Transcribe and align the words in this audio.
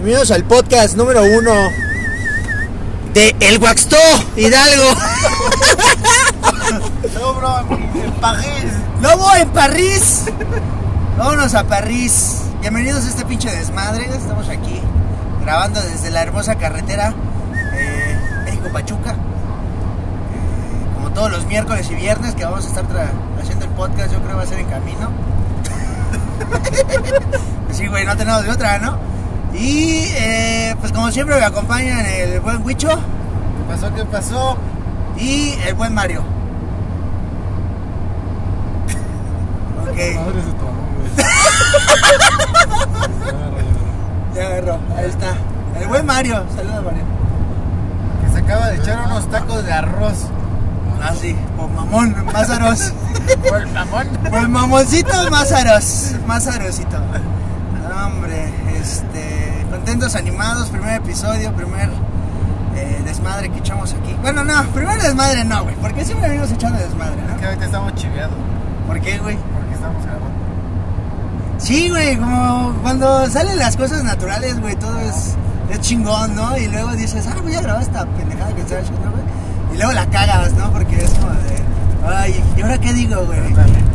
Bienvenidos 0.00 0.30
al 0.30 0.44
podcast 0.44 0.96
número 0.96 1.22
uno 1.22 1.52
de 3.12 3.36
El 3.38 3.58
Guaxtó 3.58 3.98
Hidalgo. 4.34 4.94
No, 7.20 7.34
bro, 7.34 7.58
en 8.02 8.12
París. 8.12 8.64
Lobo 9.02 9.36
en 9.36 9.50
París. 9.50 10.24
Vámonos 11.18 11.54
a 11.54 11.64
París. 11.64 12.44
Bienvenidos 12.62 13.04
a 13.04 13.08
este 13.10 13.26
pinche 13.26 13.50
desmadre. 13.50 14.06
Estamos 14.06 14.48
aquí 14.48 14.80
grabando 15.42 15.82
desde 15.82 16.10
la 16.10 16.22
hermosa 16.22 16.54
carretera 16.54 17.12
eh, 17.74 18.16
México-Pachuca. 18.46 19.10
Eh, 19.10 20.94
como 20.94 21.10
todos 21.10 21.30
los 21.30 21.44
miércoles 21.44 21.90
y 21.90 21.94
viernes 21.96 22.34
que 22.34 22.46
vamos 22.46 22.64
a 22.64 22.68
estar 22.68 22.86
haciendo 23.38 23.66
el 23.66 23.70
podcast, 23.72 24.14
yo 24.14 24.18
creo 24.20 24.30
que 24.30 24.34
va 24.34 24.42
a 24.44 24.46
ser 24.46 24.60
en 24.60 24.66
camino. 24.66 25.10
Sí, 27.72 27.86
güey, 27.86 28.04
no 28.04 28.16
tenemos 28.16 28.42
de 28.42 28.50
otra, 28.50 28.78
¿no? 28.78 28.98
Y 29.54 30.04
eh, 30.16 30.76
pues 30.80 30.92
como 30.92 31.10
siempre 31.10 31.36
me 31.36 31.44
acompañan 31.44 32.06
el 32.06 32.40
buen 32.40 32.64
Huicho 32.64 32.88
¿Qué 32.88 33.64
pasó? 33.68 33.94
¿Qué 33.94 34.04
pasó? 34.04 34.56
y 35.20 35.52
el 35.66 35.74
buen 35.74 35.92
Mario. 35.94 36.22
Ok. 39.82 39.86
Madre 40.16 40.42
se 40.42 40.52
tomó, 40.52 40.88
güey. 40.96 41.10
Ya 44.34 44.46
agarró, 44.46 44.78
ahí 44.96 45.06
está. 45.06 45.34
El 45.80 45.88
buen 45.88 46.06
Mario, 46.06 46.44
saluda 46.54 46.80
Mario. 46.82 47.02
Que 48.22 48.28
se 48.32 48.38
acaba 48.38 48.68
de 48.68 48.76
echar 48.76 49.04
unos 49.06 49.28
tacos 49.28 49.64
de 49.64 49.72
arroz. 49.72 50.28
Ah, 51.02 51.12
sí, 51.20 51.34
por 51.56 51.68
mamón, 51.70 52.14
más 52.26 52.48
aros. 52.48 52.92
Por 53.48 53.66
mamón. 53.68 54.06
Por 54.30 54.48
mamoncito, 54.48 55.30
más 55.30 55.50
aros. 55.50 56.12
Más 56.26 56.46
arosito. 56.46 56.96
No, 58.00 58.06
hombre, 58.06 58.50
este. 58.80 59.66
Contentos, 59.70 60.14
animados, 60.14 60.70
primer 60.70 60.94
episodio, 60.94 61.52
primer 61.52 61.90
eh, 62.74 63.02
desmadre 63.04 63.50
que 63.50 63.58
echamos 63.58 63.92
aquí. 63.92 64.16
Bueno, 64.22 64.42
no, 64.42 64.62
primer 64.72 65.02
desmadre 65.02 65.44
no, 65.44 65.64
güey, 65.64 65.74
porque 65.76 66.02
siempre 66.06 66.28
venimos 66.30 66.50
echando 66.50 66.78
desmadre, 66.78 67.16
Que 67.16 67.42
¿no? 67.42 67.48
ahorita 67.48 67.64
estamos 67.66 67.94
chiveados. 67.96 68.34
¿Por 68.86 69.00
qué, 69.02 69.18
güey? 69.18 69.36
Porque 69.36 69.74
estamos 69.74 70.02
grabando. 70.02 70.30
Sí, 71.58 71.90
güey, 71.90 72.16
como 72.16 72.72
cuando 72.80 73.28
salen 73.28 73.58
las 73.58 73.76
cosas 73.76 74.02
naturales, 74.02 74.58
güey, 74.60 74.76
todo 74.76 74.98
es, 75.00 75.36
es 75.68 75.80
chingón, 75.80 76.34
¿no? 76.34 76.56
Y 76.56 76.68
luego 76.68 76.92
dices, 76.92 77.26
ah, 77.26 77.36
voy 77.42 77.54
a 77.54 77.60
grabar 77.60 77.82
esta 77.82 78.06
pendejada 78.06 78.54
que 78.54 78.62
estoy 78.62 78.78
haciendo, 78.78 79.10
güey. 79.10 79.24
Y 79.74 79.76
luego 79.76 79.92
la 79.92 80.06
cagas, 80.06 80.54
¿no? 80.54 80.72
Porque 80.72 81.04
es 81.04 81.10
como 81.10 81.32
de, 81.32 82.16
ay, 82.16 82.42
¿y 82.56 82.62
ahora 82.62 82.78
qué 82.78 82.94
digo, 82.94 83.26
güey? 83.26 83.40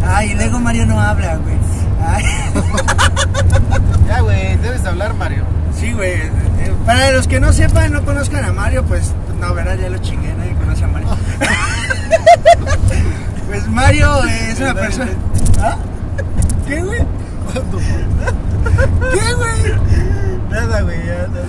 Ay, 0.05 0.31
y 0.31 0.35
luego 0.35 0.59
Mario 0.59 0.85
no 0.85 1.01
habla, 1.01 1.37
güey. 1.37 1.55
Ay, 2.01 2.23
Ya, 4.07 4.21
güey, 4.21 4.55
debes 4.57 4.83
de 4.83 4.89
hablar, 4.89 5.13
Mario. 5.15 5.43
sí, 5.79 5.91
güey. 5.93 6.11
eh, 6.13 6.73
Para 6.85 7.11
los 7.11 7.27
que 7.27 7.39
no 7.39 7.51
sepan, 7.53 7.91
no 7.91 8.03
conozcan 8.05 8.45
a 8.45 8.53
Mario, 8.53 8.83
pues, 8.85 9.11
no, 9.39 9.53
¿verdad? 9.53 9.77
Ya 9.81 9.89
lo 9.89 9.97
chingué, 9.99 10.33
nadie 10.35 10.53
conoce 10.55 10.83
a 10.83 10.87
Mario. 10.87 11.09
pues 13.47 13.67
Mario 13.67 14.23
eh, 14.25 14.49
es 14.51 14.59
una 14.59 14.73
persona... 14.73 15.11
¿Ah? 15.59 15.77
¿Qué, 16.67 16.81
güey? 16.81 16.99
¿Qué, 19.13 19.33
güey? 19.33 19.73
Nada, 20.49 20.81
güey, 20.81 21.05
ya, 21.05 21.27
nada. 21.27 21.45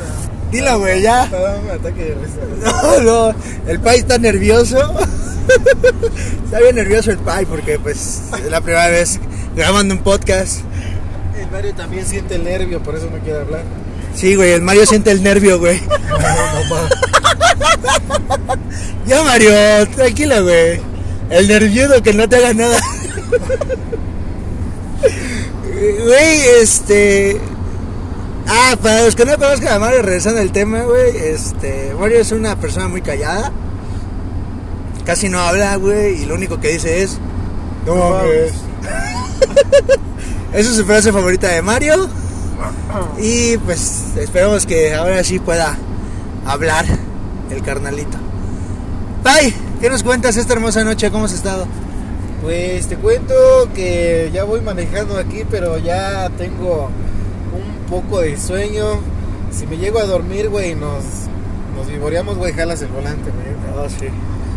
Dilo, 0.50 0.78
güey, 0.78 1.02
ya. 1.02 1.24
Estaba 1.24 1.56
un 1.56 1.70
ataque 1.70 2.05
de 2.05 2.14
risa. 2.14 2.36
No, 2.83 3.00
no, 3.33 3.34
el 3.67 3.80
Pai 3.80 3.98
está 3.98 4.19
nervioso. 4.19 4.78
Está 6.44 6.58
bien 6.61 6.77
nervioso 6.77 7.11
el 7.12 7.19
Pai 7.19 7.47
porque 7.47 7.78
pues 7.78 8.22
es 8.39 8.50
la 8.50 8.61
primera 8.61 8.89
vez 8.89 9.19
grabando 9.56 9.94
un 9.94 10.02
podcast. 10.02 10.60
El 11.40 11.50
Mario 11.50 11.74
también 11.74 12.06
siente 12.06 12.36
el 12.36 12.44
nervio, 12.44 12.82
por 12.82 12.94
eso 12.94 13.08
no 13.10 13.18
quiere 13.18 13.40
hablar. 13.40 13.64
Sí, 14.14 14.34
güey, 14.34 14.52
el 14.52 14.62
Mario 14.62 14.86
siente 14.86 15.10
el 15.10 15.22
nervio, 15.22 15.58
güey. 15.58 15.80
Ya, 19.06 19.22
Mario, 19.22 19.52
tranquilo, 19.95 20.42
güey. 20.42 20.80
El 21.30 21.46
nervioso 21.46 22.02
que 22.02 22.12
no 22.12 22.28
te 22.28 22.36
haga 22.36 22.52
nada. 22.52 22.77
Güey, 26.05 26.40
este... 26.61 27.40
Ah, 28.48 28.77
para 28.83 29.02
los 29.05 29.14
que 29.14 29.24
no 29.24 29.36
conozcan 29.36 29.74
a 29.74 29.78
Mario, 29.78 30.02
regresando 30.02 30.40
al 30.40 30.50
tema, 30.50 30.83
güey, 30.83 31.16
este... 31.16 31.95
Mario 31.98 32.18
es 32.18 32.33
una 32.33 32.56
persona 32.56 32.89
muy 32.89 33.00
callada. 33.00 33.52
Casi 35.05 35.28
no 35.28 35.39
habla, 35.39 35.77
güey, 35.77 36.22
y 36.22 36.27
lo 36.27 36.34
único 36.34 36.58
que 36.58 36.72
dice 36.72 37.05
es... 37.05 37.18
No 37.86 37.95
mames. 37.95 38.52
Esa 40.52 40.70
es 40.70 40.77
su 40.77 40.85
frase 40.85 41.13
favorita 41.13 41.48
de 41.48 41.63
Mario. 41.63 42.08
Y 43.19 43.58
pues 43.58 44.17
esperemos 44.17 44.67
que 44.67 44.95
ahora 44.95 45.23
sí 45.24 45.39
pueda 45.39 45.77
hablar 46.47 46.86
el 47.51 47.63
carnalito. 47.63 48.19
Pai, 49.23 49.55
¿qué 49.80 49.91
nos 49.91 50.02
cuentas 50.02 50.36
esta 50.36 50.55
hermosa 50.55 50.85
noche? 50.85 51.11
¿Cómo 51.11 51.27
has 51.27 51.33
estado? 51.33 51.67
Pues 52.42 52.86
te 52.86 52.96
cuento 52.96 53.35
que 53.75 54.30
ya 54.33 54.45
voy 54.45 54.61
manejando 54.61 55.19
aquí, 55.19 55.42
pero 55.51 55.79
ya 55.79 56.30
tengo 56.36 56.91
un 57.52 57.91
poco 57.91 58.20
de 58.20 58.39
sueño. 58.39 59.01
Si 59.51 59.67
me 59.67 59.79
llego 59.79 59.98
a 59.98 60.05
dormir, 60.05 60.48
güey, 60.48 60.75
nos, 60.75 61.02
nos 61.77 61.89
vivoreamos, 61.89 62.36
güey, 62.36 62.52
jalas 62.52 62.83
el 62.83 62.89
volante, 62.89 63.30
güey. 63.30 63.91
sí. 63.91 64.07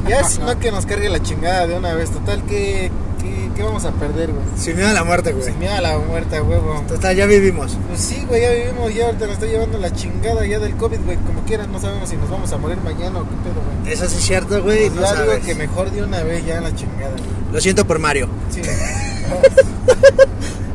Ya 0.08 0.24
si 0.24 0.40
no 0.40 0.58
que 0.60 0.72
nos 0.72 0.86
cargue 0.86 1.10
la 1.10 1.22
chingada 1.22 1.68
de 1.68 1.78
una 1.78 1.94
vez. 1.94 2.10
Total, 2.12 2.44
¿qué, 2.44 2.92
qué, 3.22 3.50
qué 3.56 3.64
vamos 3.64 3.86
a 3.86 3.92
perder, 3.92 4.32
güey? 4.32 4.44
Sin 4.58 4.76
miedo 4.76 4.90
a 4.90 4.94
la 4.94 5.04
muerte, 5.04 5.34
güey. 5.34 5.46
Sin 5.46 5.60
miedo 5.60 5.74
a 5.74 5.82
la 5.82 5.98
muerte, 5.98 6.42
huevo. 6.42 6.84
Total, 6.88 7.16
ya 7.16 7.26
vivimos. 7.26 7.78
Pues 7.88 8.02
sí, 8.02 8.24
güey, 8.28 8.42
ya 8.42 8.52
vivimos, 8.52 8.94
ya 8.94 9.06
ahorita 9.06 9.26
nos 9.26 9.34
está 9.36 9.46
llevando 9.46 9.78
la 9.78 9.94
chingada 9.94 10.46
ya 10.46 10.60
del 10.60 10.76
COVID, 10.76 11.00
güey. 11.06 11.18
Como 11.18 11.42
quieras, 11.44 11.68
no 11.68 11.80
sabemos 11.80 12.10
si 12.10 12.18
nos 12.18 12.30
vamos 12.30 12.52
a 12.52 12.58
morir 12.58 12.78
mañana 12.84 13.20
o 13.20 13.24
qué 13.24 13.36
pedo, 13.44 13.62
güey. 13.82 13.94
Eso 13.94 14.08
sí 14.08 14.18
es 14.18 14.24
cierto, 14.24 14.62
güey. 14.64 14.90
Pues 14.90 15.02
No 15.02 15.02
ya 15.02 15.22
digo 15.22 15.34
que 15.46 15.56
mejor 15.56 15.92
de 15.92 16.04
una 16.04 16.24
vez 16.24 16.46
ya 16.46 16.62
la 16.62 16.74
chingada, 16.76 17.12
güey. 17.12 17.54
Lo 17.54 17.62
siento 17.62 17.86
por 17.86 18.00
Mario. 18.00 18.28
Sí. 18.50 18.62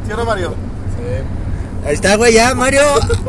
¿Sí 0.07 0.13
o 0.13 0.17
no, 0.17 0.25
Mario? 0.25 0.51
Sí. 0.51 1.87
Ahí 1.87 1.95
está, 1.95 2.17
güey, 2.17 2.33
ya, 2.33 2.55
Mario. 2.55 2.83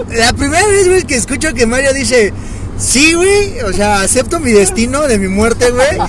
La 0.09 0.33
primera 0.33 0.65
vez, 0.67 0.87
güey, 0.87 1.03
que 1.03 1.15
escucho 1.15 1.53
que 1.53 1.65
Mario 1.65 1.93
dice, 1.93 2.33
sí, 2.77 3.13
güey, 3.13 3.59
o 3.61 3.73
sea, 3.73 4.01
acepto 4.01 4.39
mi 4.39 4.51
destino 4.51 5.07
de 5.07 5.19
mi 5.19 5.27
muerte, 5.27 5.71
güey. 5.71 5.87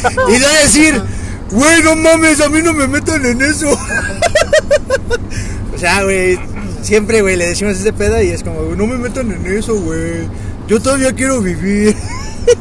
y 0.28 0.40
va 0.40 0.48
a 0.48 0.62
decir, 0.62 1.00
güey, 1.50 1.82
no 1.82 1.96
mames, 1.96 2.40
a 2.40 2.48
mí 2.48 2.60
no 2.62 2.72
me 2.72 2.86
metan 2.86 3.24
en 3.24 3.42
eso. 3.42 3.70
o 5.74 5.78
sea, 5.78 6.04
güey, 6.04 6.38
siempre, 6.82 7.22
güey, 7.22 7.36
le 7.36 7.48
decimos 7.48 7.78
ese 7.78 7.92
pedo 7.92 8.20
y 8.22 8.28
es 8.28 8.42
como, 8.42 8.62
no 8.76 8.86
me 8.86 8.98
metan 8.98 9.30
en 9.32 9.46
eso, 9.46 9.80
güey. 9.80 10.28
Yo 10.68 10.80
todavía 10.80 11.12
quiero 11.12 11.40
vivir. 11.40 11.96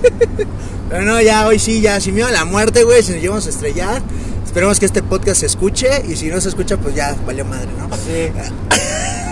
Pero 0.89 1.05
no, 1.05 1.21
ya, 1.21 1.47
hoy 1.47 1.59
sí, 1.59 1.81
ya, 1.81 1.99
sin 1.99 2.15
miedo 2.15 2.27
a 2.27 2.31
la 2.31 2.45
muerte, 2.45 2.83
güey, 2.83 3.03
si 3.03 3.13
nos 3.13 3.21
llevamos 3.21 3.45
a 3.45 3.49
estrellar. 3.49 4.01
Esperemos 4.43 4.79
que 4.79 4.87
este 4.87 5.03
podcast 5.03 5.41
se 5.41 5.45
escuche 5.45 5.87
y 6.07 6.15
si 6.15 6.27
no 6.27 6.41
se 6.41 6.49
escucha, 6.49 6.77
pues 6.77 6.95
ya 6.95 7.15
valió 7.27 7.45
madre, 7.45 7.67
¿no? 7.77 7.95
Sí. 7.95 8.31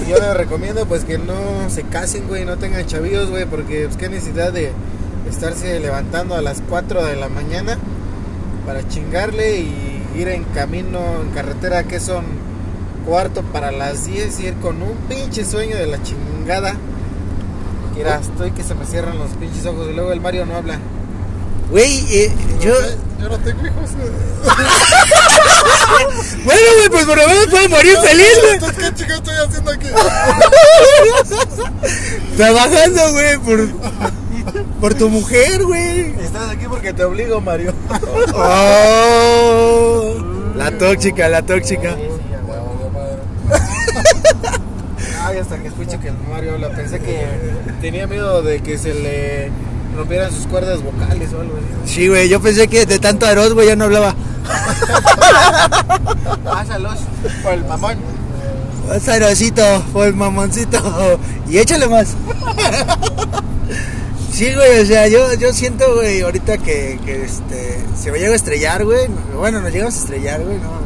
Yo 0.08 0.20
les 0.20 0.38
recomiendo 0.38 0.88
pues 0.88 1.04
que 1.04 1.18
no 1.18 1.70
se 1.70 1.84
casen, 1.84 2.28
güey, 2.28 2.46
no 2.46 2.58
tengan 2.58 2.86
chavillos, 2.86 3.30
güey, 3.30 3.46
porque 3.46 3.86
pues 3.86 3.98
qué 3.98 4.10
necesidad 4.10 4.54
de 4.54 4.72
estarse 5.28 5.80
levantando 5.80 6.36
a 6.36 6.42
las 6.42 6.62
4 6.70 7.04
de 7.04 7.16
la 7.16 7.28
mañana 7.28 7.78
para 8.68 8.86
chingarle 8.86 9.62
y 9.62 10.04
ir 10.18 10.28
en 10.28 10.44
camino, 10.44 11.00
en 11.22 11.30
carretera 11.30 11.84
que 11.84 12.02
son 12.02 12.26
cuarto 13.06 13.42
para 13.42 13.72
las 13.72 14.06
10 14.06 14.42
y 14.42 14.48
ir 14.48 14.56
con 14.56 14.82
un 14.82 14.98
pinche 15.08 15.46
sueño 15.46 15.78
de 15.78 15.88
la 15.88 16.04
chingada. 16.04 16.76
Mira, 17.96 18.20
estoy 18.20 18.52
que 18.52 18.64
se 18.64 18.76
me 18.76 18.86
cierran 18.86 19.18
los 19.18 19.32
pinches 19.32 19.66
ojos 19.66 19.88
y 19.90 19.94
luego 19.94 20.12
el 20.12 20.20
Mario 20.20 20.46
no 20.46 20.58
habla. 20.58 20.80
Güey, 21.72 22.14
eh, 22.14 22.30
yo... 22.60 22.74
Yo 23.22 23.30
no 23.30 23.40
tengo 23.40 23.66
hijos. 23.66 23.92
Bueno, 26.44 26.62
güey, 26.78 26.90
pues 26.90 27.06
por 27.06 27.18
lo 27.18 27.28
menos 27.28 27.48
puede 27.48 27.70
morir 27.70 27.98
feliz, 27.98 28.40
güey. 28.42 28.60
¿Qué 28.76 28.94
chico 28.96 29.14
estoy 29.14 29.36
haciendo 29.36 29.72
aquí? 29.72 29.88
Trabajando, 32.38 33.12
güey, 33.12 33.38
por, 33.40 33.68
por 34.82 34.94
tu 34.94 35.10
mujer, 35.10 35.64
güey. 35.64 36.12
Estás 36.22 36.52
aquí 36.52 36.66
porque 36.68 36.94
te 36.94 37.04
obligo, 37.04 37.42
Mario. 37.42 37.74
Oh, 38.34 40.16
la 40.56 40.72
tóxica, 40.78 41.28
la 41.30 41.42
tóxica. 41.42 41.96
Ay, 45.24 45.40
hasta 45.40 45.58
que 45.58 45.68
escucho 45.68 46.00
que 46.00 46.08
el 46.10 46.16
Mario 46.32 46.54
habla. 46.54 46.70
Pensé 46.70 47.00
que 47.00 47.28
tenía 47.82 48.08
miedo 48.08 48.42
de 48.42 48.62
que 48.62 48.78
se 48.78 48.94
le 48.94 49.52
rompieran 49.96 50.32
sus 50.32 50.48
cuerdas 50.48 50.82
vocales 50.82 51.34
o 51.34 51.42
algo 51.42 51.58
así. 51.58 51.94
Sí, 51.94 52.08
güey, 52.08 52.30
yo 52.30 52.40
pensé 52.40 52.68
que 52.68 52.86
de 52.86 53.00
tanto 53.00 53.26
arroz, 53.26 53.54
güey, 53.54 53.68
ya 53.68 53.76
no 53.76 53.86
hablaba. 53.86 54.16
Pásalos 56.44 57.00
por 57.44 57.54
el 57.54 57.66
mamón. 57.66 57.98
Más 58.88 59.08
arrocito, 59.10 59.84
por 59.92 60.08
el 60.08 60.14
mamoncito. 60.14 61.20
Y 61.50 61.58
échale 61.58 61.88
más. 61.88 62.16
Sí, 64.38 64.54
güey, 64.54 64.82
o 64.82 64.86
sea, 64.86 65.08
yo, 65.08 65.34
yo 65.34 65.52
siento, 65.52 65.96
güey, 65.96 66.22
ahorita 66.22 66.60
que, 66.60 67.00
que 67.04 67.24
este, 67.24 67.80
se 68.00 68.12
me 68.12 68.20
llega 68.20 68.34
a 68.34 68.36
estrellar, 68.36 68.86
güey. 68.86 69.08
Bueno, 69.36 69.62
nos 69.62 69.72
llegamos 69.72 69.96
a 69.96 69.98
estrellar, 69.98 70.44
güey, 70.44 70.60
no. 70.60 70.80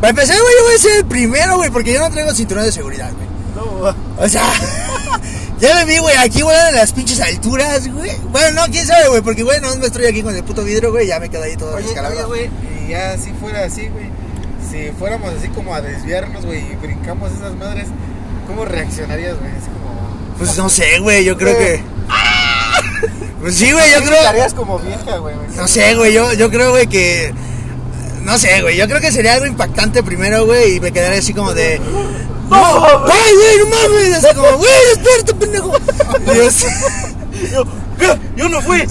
Para 0.00 0.10
empezar, 0.10 0.36
güey, 0.40 0.54
yo 0.56 0.64
voy 0.64 0.74
a 0.76 0.78
ser 0.78 0.96
el 0.98 1.04
primero, 1.06 1.56
güey, 1.56 1.68
porque 1.70 1.94
yo 1.94 1.98
no 1.98 2.08
traigo 2.12 2.32
cinturón 2.32 2.64
de 2.64 2.70
seguridad, 2.70 3.10
güey. 3.12 3.26
No, 3.56 3.96
O 4.18 4.28
sea, 4.28 4.44
Ya 5.58 5.74
me 5.74 5.84
vi, 5.84 5.98
güey, 5.98 6.14
aquí, 6.16 6.42
güey, 6.42 6.56
en 6.68 6.76
las 6.76 6.92
pinches 6.92 7.20
alturas, 7.20 7.92
güey. 7.92 8.12
Bueno, 8.30 8.60
no, 8.60 8.70
quién 8.70 8.86
sabe, 8.86 9.08
güey, 9.08 9.20
porque, 9.20 9.42
güey, 9.42 9.60
no 9.60 9.74
me 9.78 9.86
estoy 9.86 10.06
aquí 10.06 10.22
con 10.22 10.36
el 10.36 10.44
puto 10.44 10.62
vidrio, 10.62 10.92
güey, 10.92 11.08
ya 11.08 11.18
me 11.18 11.28
quedo 11.28 11.42
ahí 11.42 11.56
todo 11.56 11.74
Oye, 11.74 11.88
oye, 11.88 12.22
güey, 12.22 12.50
y 12.86 12.90
ya 12.90 13.18
si 13.18 13.32
fuera 13.32 13.64
así, 13.64 13.88
güey, 13.88 14.06
si 14.70 14.92
fuéramos 14.96 15.34
así 15.34 15.48
como 15.48 15.74
a 15.74 15.80
desviarnos, 15.80 16.46
güey, 16.46 16.60
y 16.70 16.76
brincamos 16.76 17.32
esas 17.32 17.56
madres, 17.56 17.88
¿cómo 18.46 18.64
reaccionarías, 18.64 19.40
güey? 19.40 19.50
Es 19.50 19.64
como... 19.64 20.36
Pues 20.38 20.56
no 20.56 20.68
sé, 20.68 21.00
güey, 21.00 21.24
yo 21.24 21.36
creo 21.36 21.58
que. 21.58 21.91
Pues 23.40 23.56
sí, 23.56 23.72
güey, 23.72 23.90
yo 23.90 23.98
creo. 24.02 24.14
Estarías 24.14 24.54
como 24.54 24.78
vieja, 24.78 25.16
güey. 25.18 25.34
güey. 25.34 25.48
No 25.56 25.66
sé, 25.66 25.94
güey, 25.96 26.12
yo, 26.12 26.32
yo 26.34 26.50
creo, 26.50 26.70
güey, 26.70 26.86
que. 26.86 27.34
No 28.22 28.38
sé, 28.38 28.62
güey, 28.62 28.76
yo 28.76 28.86
creo 28.86 29.00
que 29.00 29.10
sería 29.10 29.34
algo 29.34 29.46
impactante 29.46 30.02
primero, 30.04 30.46
güey, 30.46 30.76
y 30.76 30.80
me 30.80 30.92
quedaría 30.92 31.18
así 31.18 31.34
como 31.34 31.52
de. 31.52 31.80
¡No! 32.48 32.86
¡Ay, 32.86 33.34
güey, 33.34 33.58
no 33.58 33.66
mames! 33.66 34.12
Así 34.24 34.34
como, 34.36 34.58
güey, 34.58 34.70
despierta, 34.94 35.34
pendejo. 35.34 35.72
Y 36.20 36.36
yo 36.36 36.46
así, 36.48 36.66
Yo, 37.52 37.64
¿qué? 37.98 38.18
Yo 38.36 38.48
no 38.48 38.60
fui. 38.62 38.84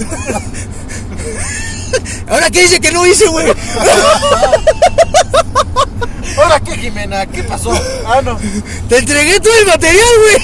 Ahora, 2.28 2.50
¿qué 2.50 2.62
dice 2.62 2.80
que 2.80 2.90
no 2.92 3.06
hice, 3.06 3.28
güey? 3.28 3.46
Ahora, 6.36 6.60
¿qué, 6.60 6.76
Jimena? 6.76 7.26
¿Qué 7.26 7.42
pasó? 7.44 7.72
Ah, 8.06 8.20
no. 8.22 8.38
Te 8.88 8.98
entregué 8.98 9.38
todo 9.40 9.54
el 9.58 9.66
material, 9.66 10.14
güey. 10.18 10.38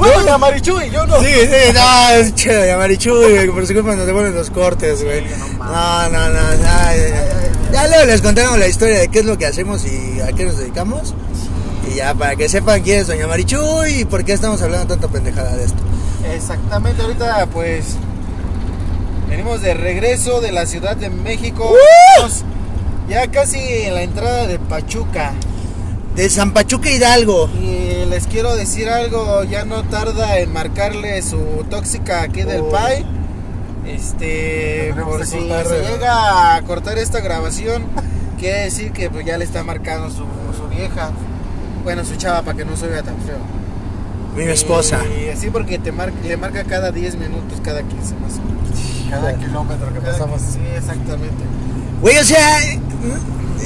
Fue 0.00 0.14
doña 0.14 0.38
Marichuy, 0.38 0.88
yo 0.90 1.06
no. 1.06 1.20
Sí, 1.20 1.26
sí, 1.26 1.72
no, 1.74 2.10
es 2.14 2.34
chido, 2.34 2.64
ya 2.64 2.78
Marichu, 2.78 3.10
güey, 3.10 3.50
por 3.50 3.66
su 3.66 3.74
culpa 3.74 3.94
nos 3.94 4.06
devuelven 4.06 4.34
los 4.34 4.48
cortes, 4.48 5.04
güey. 5.04 5.26
No, 5.58 6.08
no, 6.08 6.28
no, 6.30 6.54
ya, 6.54 6.94
ya, 7.70 7.86
luego 7.86 8.06
les 8.06 8.22
contaremos 8.22 8.58
la 8.58 8.66
historia 8.66 8.98
de 8.98 9.08
qué 9.08 9.18
es 9.18 9.26
lo 9.26 9.36
que 9.36 9.44
hacemos 9.44 9.84
y 9.84 10.22
a 10.22 10.32
qué 10.32 10.46
nos 10.46 10.56
dedicamos. 10.56 11.12
Y 11.86 11.96
ya, 11.96 12.14
para 12.14 12.34
que 12.34 12.48
sepan 12.48 12.80
quién 12.80 13.00
es 13.00 13.08
Doña 13.08 13.26
Marichu 13.26 13.84
y 13.84 14.06
por 14.06 14.24
qué 14.24 14.32
estamos 14.32 14.62
hablando 14.62 14.86
tanta 14.86 15.08
pendejada 15.08 15.54
de 15.54 15.64
esto. 15.64 15.82
Exactamente, 16.34 17.02
ahorita 17.02 17.46
pues 17.52 17.96
venimos 19.28 19.60
de 19.60 19.74
regreso 19.74 20.40
de 20.40 20.50
la 20.50 20.64
Ciudad 20.64 20.96
de 20.96 21.10
México. 21.10 21.74
Estamos 22.16 22.44
Ya 23.06 23.30
casi 23.30 23.58
en 23.58 23.94
la 23.96 24.02
entrada 24.02 24.46
de 24.46 24.58
Pachuca. 24.58 25.34
De 26.14 26.28
San 26.28 26.52
Pachuca 26.52 26.90
Hidalgo. 26.90 27.48
Y 27.60 28.04
les 28.06 28.26
quiero 28.26 28.54
decir 28.56 28.88
algo, 28.88 29.44
ya 29.44 29.64
no 29.64 29.84
tarda 29.84 30.38
en 30.38 30.52
marcarle 30.52 31.22
su 31.22 31.38
tóxica 31.70 32.22
aquí 32.22 32.42
del 32.42 32.60
Oh. 32.62 32.68
PAI. 32.70 33.06
Este, 33.86 34.92
por 35.02 35.24
si 35.26 35.38
cortar, 35.38 35.66
se 35.66 35.82
llega 35.82 36.54
a 36.56 36.62
cortar 36.62 36.98
esta 36.98 37.20
grabación, 37.20 37.84
quiere 38.38 38.62
decir 38.64 38.92
que 38.92 39.08
pues, 39.10 39.24
ya 39.24 39.38
le 39.38 39.44
está 39.44 39.62
marcando 39.64 40.08
su, 40.10 40.24
su 40.56 40.68
vieja. 40.68 41.10
Bueno, 41.82 42.04
su 42.04 42.16
chava 42.16 42.42
para 42.42 42.58
que 42.58 42.64
no 42.64 42.76
se 42.76 42.86
vea 42.88 43.02
tan 43.02 43.16
feo. 43.22 43.38
Mi 44.36 44.44
esposa. 44.44 45.00
Y 45.24 45.28
así 45.30 45.50
porque 45.50 45.78
te 45.78 45.90
mar- 45.92 46.12
le 46.22 46.36
marca 46.36 46.62
cada 46.64 46.92
10 46.92 47.16
minutos, 47.16 47.58
cada 47.64 47.82
15 47.82 48.14
más 48.16 48.34
o 48.38 48.42
menos. 48.42 49.10
Cada 49.10 49.34
kilómetro 49.34 49.92
que 49.92 50.00
pasamos. 50.00 50.40
Sí, 50.42 50.60
exactamente. 50.76 51.42
Güey, 52.00 52.18
o 52.18 52.24
sea, 52.24 52.58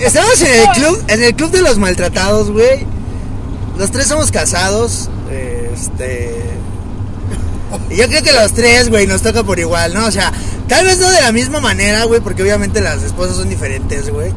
estamos 0.01 0.41
en 0.43 0.61
el 0.61 0.69
club, 0.75 1.05
en 1.09 1.23
el 1.23 1.35
club 1.35 1.51
de 1.51 1.63
los 1.63 1.79
maltratados, 1.79 2.51
güey. 2.51 2.87
Los 3.79 3.91
tres 3.91 4.07
somos 4.07 4.31
casados. 4.31 5.09
Este. 5.31 6.41
Y 7.91 7.97
yo 7.97 8.07
creo 8.09 8.23
que 8.23 8.33
los 8.33 8.53
tres, 8.53 8.89
güey, 8.89 9.07
nos 9.07 9.23
toca 9.23 9.43
por 9.43 9.59
igual, 9.59 9.95
¿no? 9.95 10.07
O 10.07 10.11
sea, 10.11 10.33
tal 10.69 10.85
vez 10.85 10.99
no 10.99 11.11
de 11.11 11.21
la 11.21 11.33
misma 11.33 11.61
manera, 11.61 12.05
güey, 12.05 12.21
porque 12.21 12.43
obviamente 12.43 12.81
las 12.81 13.03
esposas 13.03 13.37
son 13.37 13.49
diferentes, 13.49 14.11
güey. 14.11 14.33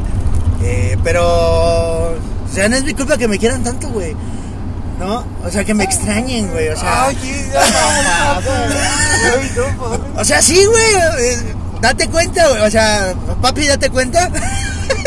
Eh, 0.64 0.98
pero. 1.04 2.12
O 2.14 2.54
sea, 2.54 2.68
no 2.70 2.76
es 2.78 2.84
mi 2.84 2.94
culpa 2.94 3.18
que 3.18 3.28
me 3.28 3.38
quieran 3.38 3.64
tanto, 3.64 3.90
güey. 3.90 4.16
¿No? 5.00 5.24
O 5.44 5.52
sea, 5.52 5.64
que 5.64 5.76
me 5.76 5.84
extrañen, 5.84 6.50
güey. 6.50 6.70
O 6.70 6.76
sea. 6.80 7.10
O 10.18 10.24
sea, 10.26 10.42
sí, 10.42 10.66
güey. 10.66 10.96
eh, 11.20 11.38
date 11.82 12.08
cuenta, 12.08 12.48
güey. 12.50 12.62
O 12.62 12.72
sea, 12.72 13.14
papi, 13.42 13.68
date 13.68 13.90
cuenta. 13.90 14.30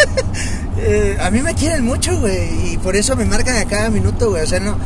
Eh, 0.83 1.19
a 1.21 1.31
mí 1.31 1.43
me 1.43 1.55
quieren 1.55 1.85
mucho, 1.85 2.19
güey. 2.21 2.73
Y 2.73 2.79
por 2.79 2.97
eso 2.97 3.15
me 3.15 3.27
marcan 3.27 3.55
a 3.57 3.67
cada 3.67 3.91
minuto, 3.91 4.31
güey. 4.31 4.43
O 4.43 4.47
sea, 4.47 4.61
no, 4.61 4.79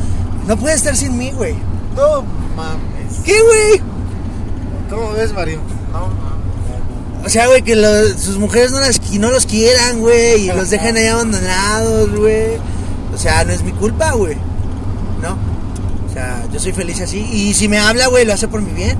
no 0.49 0.57
puede 0.57 0.75
estar 0.75 0.97
sin 0.97 1.17
mí, 1.17 1.31
güey. 1.31 1.55
No 1.95 2.23
mames. 2.57 3.21
¿Qué, 3.25 3.41
güey? 3.41 3.81
¿Cómo 4.91 5.13
ves, 5.13 5.33
Mario? 5.33 5.61
No 5.93 6.01
mames. 6.09 7.25
O 7.25 7.29
sea, 7.29 7.47
güey, 7.47 7.63
que 7.63 7.77
los- 7.77 8.21
sus 8.21 8.39
mujeres 8.39 8.73
no, 8.73 8.81
las, 8.81 9.01
no 9.13 9.31
los 9.31 9.47
quieran, 9.47 10.01
güey. 10.01 10.47
Y 10.49 10.53
los 10.53 10.69
dejan 10.71 10.97
ahí 10.97 11.07
abandonados, 11.07 12.11
güey. 12.17 12.57
O 13.15 13.17
sea, 13.19 13.45
no 13.45 13.53
es 13.53 13.63
mi 13.63 13.71
culpa, 13.71 14.11
güey. 14.13 14.37
¿No? 15.23 15.39
O 16.11 16.13
sea, 16.13 16.43
yo 16.53 16.59
soy 16.59 16.73
feliz 16.73 17.01
así. 17.03 17.19
Y 17.21 17.55
si 17.55 17.69
me 17.69 17.79
habla, 17.79 18.09
güey, 18.09 18.25
lo 18.25 18.33
hace 18.33 18.49
por 18.49 18.61
mi 18.63 18.73
bien. 18.73 18.99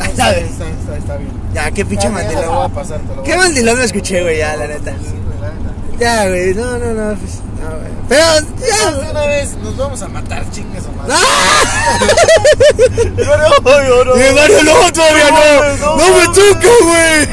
Está, 0.00 0.16
¿Sabes? 0.16 0.50
está, 0.50 0.68
está, 0.68 0.96
está 0.96 1.16
bien. 1.16 1.30
Ya, 1.54 1.70
qué 1.70 1.84
pinche 1.84 2.08
Ya, 2.08 2.22
ya, 2.22 2.28
te 2.28 2.34
lo 2.34 2.40
voy 2.40 2.44
a 2.44 2.50
mandilón. 2.50 2.72
pasar, 2.72 2.98
te 3.02 3.08
lo 3.14 3.14
voy 3.22 3.24
Qué 3.30 3.36
mandilón 3.36 3.78
me 3.78 3.84
escuché, 3.84 4.20
güey, 4.22 4.38
ya, 4.38 4.56
la 4.56 4.66
neta. 4.66 4.90
Sí, 4.92 5.14
güey, 5.24 5.40
la 5.40 5.50
neta. 5.52 5.70
Ya, 5.98 6.28
güey, 6.28 6.54
no, 6.54 6.78
no, 6.78 6.92
no, 6.92 7.16
pues, 7.16 7.40
no, 7.60 7.78
güey. 7.78 7.92
Pero, 8.08 8.22
ya, 8.68 8.90
De 8.92 9.10
una 9.10 9.26
vez 9.26 9.56
nos 9.62 9.76
vamos 9.76 10.02
a 10.02 10.08
matar, 10.08 10.50
chingues 10.50 10.84
o 10.86 10.92
más. 10.92 11.08
¡Ah! 11.10 11.98
no, 13.16 13.62
Mario, 13.62 14.04
no, 14.04 14.12
todavía 14.92 15.30
no, 15.30 15.36
No, 15.36 15.76
no, 15.76 15.96
no, 15.96 16.16
me 16.18 16.26
toca, 16.34 16.68
güey. 16.82 17.28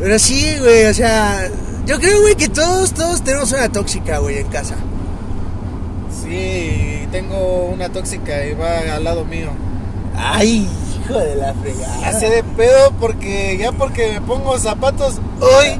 Pero 0.00 0.18
sí, 0.18 0.56
güey, 0.58 0.86
o 0.86 0.94
sea, 0.94 1.48
yo 1.86 1.98
creo, 1.98 2.20
güey, 2.20 2.34
que 2.36 2.48
todos, 2.48 2.92
todos 2.92 3.22
tenemos 3.22 3.52
una 3.52 3.68
tóxica, 3.70 4.18
güey, 4.18 4.38
en 4.38 4.48
casa. 4.48 4.76
Sí, 6.22 7.06
tengo 7.12 7.66
una 7.72 7.88
tóxica 7.88 8.44
y 8.46 8.54
va 8.54 8.78
al 8.94 9.04
lado 9.04 9.24
mío. 9.24 9.50
Ay, 10.16 10.68
hijo 11.00 11.18
de 11.18 11.36
la 11.36 11.54
fregada. 11.54 12.08
Hace 12.08 12.28
de 12.28 12.42
pedo 12.42 12.92
porque 12.98 13.56
ya 13.58 13.72
porque 13.72 14.12
me 14.12 14.20
pongo 14.20 14.58
zapatos 14.58 15.16
hoy, 15.40 15.78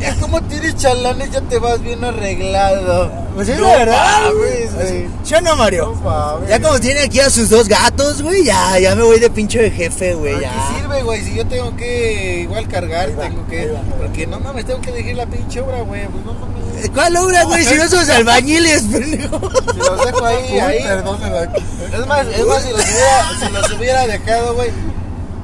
ya 0.00 0.14
como 0.16 0.40
tienes 0.42 0.76
chalanes 0.76 1.30
ya 1.30 1.40
te 1.42 1.58
vas 1.58 1.80
bien 1.82 2.02
arreglado. 2.04 3.10
Pues 3.34 3.48
es 3.48 3.58
No 3.60 3.68
la 3.68 3.76
verdad, 3.78 4.22
mames, 4.22 4.34
güey. 4.74 4.88
güey. 4.90 5.08
¿Sí 5.22 5.34
o 5.34 5.40
no, 5.40 5.54
Mario? 5.56 5.92
No 5.94 6.00
mames. 6.10 6.48
Ya 6.48 6.60
como 6.60 6.80
tiene 6.80 7.00
aquí 7.02 7.20
a 7.20 7.30
sus 7.30 7.48
dos 7.48 7.68
gatos, 7.68 8.22
güey, 8.22 8.44
ya, 8.44 8.78
ya 8.78 8.94
me 8.96 9.02
voy 9.02 9.20
de 9.20 9.30
pinche 9.30 9.60
de 9.62 9.70
jefe, 9.70 10.14
güey, 10.14 10.34
¿Para 10.34 10.46
ya. 10.46 10.52
qué 10.52 10.80
sirve, 10.80 11.02
güey? 11.02 11.22
Si 11.24 11.34
yo 11.34 11.46
tengo 11.46 11.76
que 11.76 12.40
igual 12.42 12.66
cargar, 12.68 13.10
va, 13.18 13.24
tengo 13.28 13.46
que. 13.46 13.66
va. 13.68 13.80
Porque 13.98 14.26
no 14.26 14.40
mames, 14.40 14.64
tengo 14.66 14.80
que 14.80 14.90
elegir 14.90 15.16
la 15.16 15.26
pinche 15.26 15.60
obra, 15.60 15.80
güey. 15.82 16.06
Pues 16.08 16.24
no 16.24 16.34
mames. 16.34 16.90
¿Cuál 16.94 17.16
obra, 17.16 17.44
güey? 17.44 17.64
Si 17.64 17.74
no 17.74 17.86
somos 17.88 18.08
albañiles, 18.08 18.82
pendejo. 18.92 19.38
Si 19.72 19.78
los 19.78 20.04
dejo 20.06 20.24
ahí, 20.24 20.58
ahí. 20.58 20.78
aquí. 20.78 21.62
Es 21.94 22.06
más, 22.06 22.26
es 22.26 22.46
más, 22.46 22.62
si 22.64 22.70
los 22.70 22.80
hubiera, 22.80 23.38
si 23.38 23.52
los 23.52 23.72
hubiera 23.78 24.06
dejado, 24.06 24.54
güey. 24.54 24.70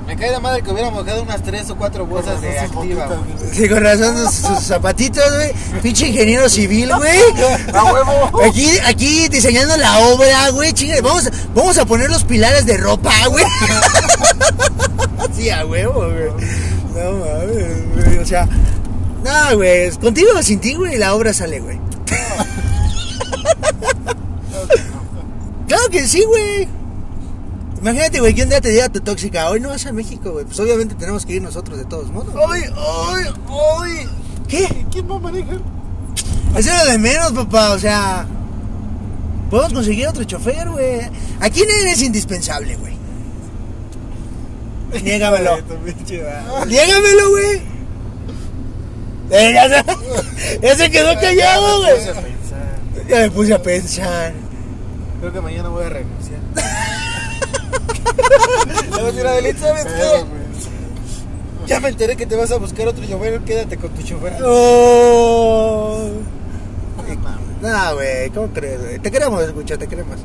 Me 0.07 0.17
cae 0.17 0.31
de 0.31 0.39
madre 0.39 0.63
que 0.63 0.71
hubiéramos 0.71 1.05
dejado 1.05 1.25
unas 1.25 1.43
tres 1.43 1.69
o 1.69 1.77
cuatro 1.77 2.07
bolsas 2.07 2.41
de 2.41 2.57
activa, 2.59 3.07
güey. 3.07 3.21
Sí, 3.53 3.69
con 3.69 3.83
razón 3.83 4.17
sus, 4.31 4.35
sus 4.35 4.61
zapatitos, 4.61 5.25
güey. 5.35 5.53
Pinche 5.83 6.07
ingeniero 6.09 6.49
civil, 6.49 6.91
güey. 6.97 7.19
¡A 7.75 7.93
huevo! 7.93 8.41
Aquí, 8.45 8.79
aquí 8.87 9.29
diseñando 9.29 9.77
la 9.77 9.99
obra, 9.99 10.51
güey. 10.51 10.73
Chinga, 10.73 11.01
vamos, 11.03 11.27
a- 11.27 11.31
vamos 11.55 11.77
a 11.79 11.85
poner 11.87 12.09
los 12.09 12.23
pilares 12.25 12.67
de 12.67 12.77
ropa, 12.77 13.13
güey. 13.29 13.45
Sí, 15.35 15.51
a 15.51 15.67
huevo, 15.67 16.09
güey. 16.09 16.31
No 16.95 17.13
mames, 17.19 18.07
güey. 18.07 18.19
O 18.19 18.25
sea, 18.27 18.49
no, 19.25 19.57
güey. 19.57 19.91
Contigo 19.97 20.31
o 20.39 20.43
sin 20.43 20.61
ti, 20.61 20.75
güey, 20.77 20.97
la 20.97 21.15
obra 21.15 21.35
sale, 21.35 21.61
güey. 21.61 21.79
Claro 25.69 25.89
que 25.91 26.07
sí, 26.07 26.23
güey. 26.25 26.69
Imagínate, 27.81 28.21
güey, 28.21 28.35
que 28.35 28.43
un 28.43 28.49
día 28.49 28.61
te 28.61 28.71
diga 28.71 28.89
tu 28.89 29.01
tóxica, 29.01 29.51
hoy 29.51 29.61
no 29.61 29.69
vas 29.69 29.87
a 29.87 29.93
México, 29.93 30.33
güey. 30.33 30.45
Pues 30.45 30.59
obviamente 30.61 30.95
tenemos 30.95 31.27
que 31.27 31.35
ir 31.35 31.43
nosotros 31.43 31.79
de 31.79 31.85
todos 31.85 32.11
modos. 32.11 32.35
¡Ay, 32.49 32.63
ay, 32.75 33.25
ay! 33.49 34.09
¿Qué? 34.49 34.87
¿Quién 34.91 35.11
va 35.11 35.17
a 35.17 35.19
manejar? 35.19 35.59
Eso 36.57 36.71
es 36.71 36.85
lo 36.85 36.93
de 36.93 36.99
menos, 36.99 37.33
papá. 37.33 37.73
O 37.73 37.79
sea, 37.79 38.27
podemos 39.51 39.73
conseguir 39.75 40.09
otro 40.09 40.25
chofer, 40.25 40.71
güey. 40.71 41.01
Aquí 41.41 41.61
nadie 41.61 41.93
es 41.93 42.03
indispensable, 42.03 42.77
güey. 42.77 42.97
Niégamelo. 45.03 45.59
Niégamelo, 46.67 47.31
güey. 47.31 47.77
Eh, 49.31 49.53
ya, 49.53 49.69
se, 49.69 50.61
ya 50.63 50.77
se 50.77 50.91
quedó 50.91 51.15
callado, 51.21 51.81
güey. 51.81 51.95
Ya 53.09 53.17
me 53.21 53.31
puse 53.31 53.53
a 53.53 53.63
pensar. 53.63 54.33
Creo 55.21 55.33
que 55.33 55.41
mañana 55.41 55.69
voy 55.69 55.85
a 55.85 55.89
renunciar. 55.89 56.16
Güey. 60.25 61.67
Ya 61.67 61.81
me 61.81 61.89
enteré 61.89 62.17
que 62.17 62.27
te 62.27 62.37
vas 62.37 62.51
a 62.53 62.59
buscar 62.59 62.87
otro 62.89 63.05
chofer, 63.05 63.41
quédate 63.41 63.77
con 63.77 63.91
tu 63.91 64.03
chofer. 64.03 64.37
Oh. 64.45 66.11
No, 67.61 67.95
güey, 67.95 68.31
¿cómo 68.31 68.49
crees? 68.49 69.03
Te 69.03 69.11
queremos 69.11 69.43
escuchar, 69.43 69.79
te 69.79 69.89
queremos. 69.89 70.17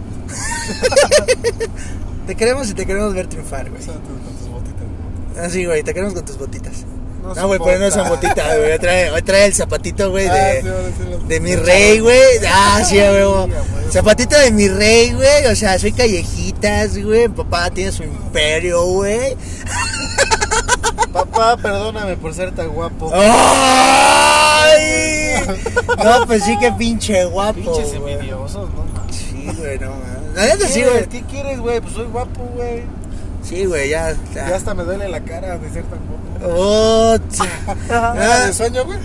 te 2.27 2.35
queremos 2.35 2.69
y 2.69 2.73
te 2.73 2.85
queremos 2.85 3.13
ver 3.13 3.27
triunfar, 3.27 3.69
güey. 3.69 3.83
Con 3.83 4.01
tus 4.01 4.49
botitas. 4.49 5.45
Así, 5.45 5.65
güey, 5.65 5.81
te 5.81 5.93
queremos 5.93 6.13
con 6.13 6.25
tus 6.25 6.37
botitas. 6.37 6.85
No 7.21 7.47
güey, 7.47 7.79
no 7.79 7.91
son 7.91 8.09
botitas, 8.09 8.57
güey. 8.57 8.71
Hoy 8.71 9.21
trae 9.21 9.45
el 9.45 9.53
zapatito, 9.53 10.09
güey, 10.09 10.27
Ah, 10.27 10.33
de, 10.33 10.61
sí, 10.61 10.67
sí, 10.97 11.27
de 11.27 11.39
mi 11.39 11.55
rey, 11.55 11.99
güey. 11.99 12.19
Ah, 12.47 12.81
sí, 12.83 12.95
güey. 12.97 13.51
Zapatito 13.91 14.37
de 14.37 14.51
mi 14.51 14.67
rey, 14.67 15.13
güey. 15.13 15.45
O 15.47 15.55
sea, 15.55 15.77
soy 15.79 15.91
callejitas, 15.91 16.97
güey. 16.97 17.27
Mi 17.27 17.35
Papá 17.35 17.69
tiene 17.69 17.91
su 17.91 18.03
imperio, 18.03 18.83
güey. 18.85 19.37
Papá, 21.13 21.57
perdóname 21.57 22.17
por 22.17 22.33
ser 22.33 22.55
tan 22.55 22.69
guapo. 22.69 23.11
¡Ay! 23.13 24.81
No, 26.03 26.25
pues 26.25 26.43
sí 26.43 26.57
que 26.57 26.71
pinche 26.73 27.25
guapo. 27.25 27.59
Pinches 27.59 27.93
envidiosos, 27.93 28.69
no. 28.73 28.85
Sí, 29.11 29.49
güey, 29.57 29.77
no 29.79 29.91
sí, 30.67 30.81
¿Qué? 30.83 31.07
¿Qué 31.09 31.23
quieres, 31.23 31.59
güey? 31.59 31.81
Pues 31.81 31.93
soy 31.93 32.05
guapo, 32.05 32.43
güey. 32.55 32.83
Sí, 33.43 33.65
güey, 33.65 33.89
ya. 33.89 34.13
ya. 34.33 34.49
Ya 34.49 34.55
hasta 34.55 34.73
me 34.73 34.83
duele 34.83 35.09
la 35.09 35.19
cara 35.21 35.57
de 35.57 35.69
ser 35.71 35.83
tan 35.83 35.99
guapo. 36.07 36.53
Oh. 36.53 37.17
Ah, 37.89 38.43
¿De 38.47 38.53
sueño, 38.53 38.85
güey? 38.85 38.97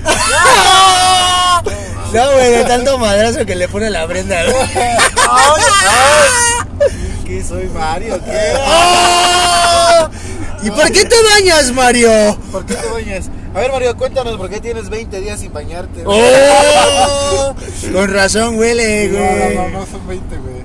No, 2.12 2.32
güey, 2.32 2.50
de 2.52 2.64
tanto 2.64 2.98
madrazo 2.98 3.44
que 3.44 3.54
le 3.56 3.68
pone 3.68 3.90
la 3.90 4.06
prenda, 4.06 4.36
güey. 4.44 4.68
¿Qué 7.26 7.42
soy 7.44 7.66
Mario? 7.68 8.18
¿Qué? 8.24 8.52
¡Oh! 8.58 10.08
¿Y 10.62 10.70
por 10.70 10.90
qué 10.92 11.04
te 11.04 11.16
bañas, 11.34 11.72
Mario? 11.72 12.38
¿Por 12.52 12.64
qué 12.64 12.74
te 12.74 12.88
bañas? 12.88 13.28
A 13.54 13.58
ver, 13.60 13.72
Mario, 13.72 13.96
cuéntanos 13.96 14.36
por 14.36 14.48
qué 14.48 14.60
tienes 14.60 14.88
20 14.88 15.20
días 15.20 15.40
sin 15.40 15.52
bañarte. 15.52 16.04
güey? 16.04 16.20
¡Oh! 16.22 17.54
Con 17.92 18.12
razón 18.12 18.56
huele, 18.58 19.08
No, 19.08 19.18
no, 19.18 19.26
no, 19.26 19.34
güey. 19.62 19.72
no 19.72 19.86
son 19.86 20.06
20, 20.06 20.36
güey. 20.36 20.56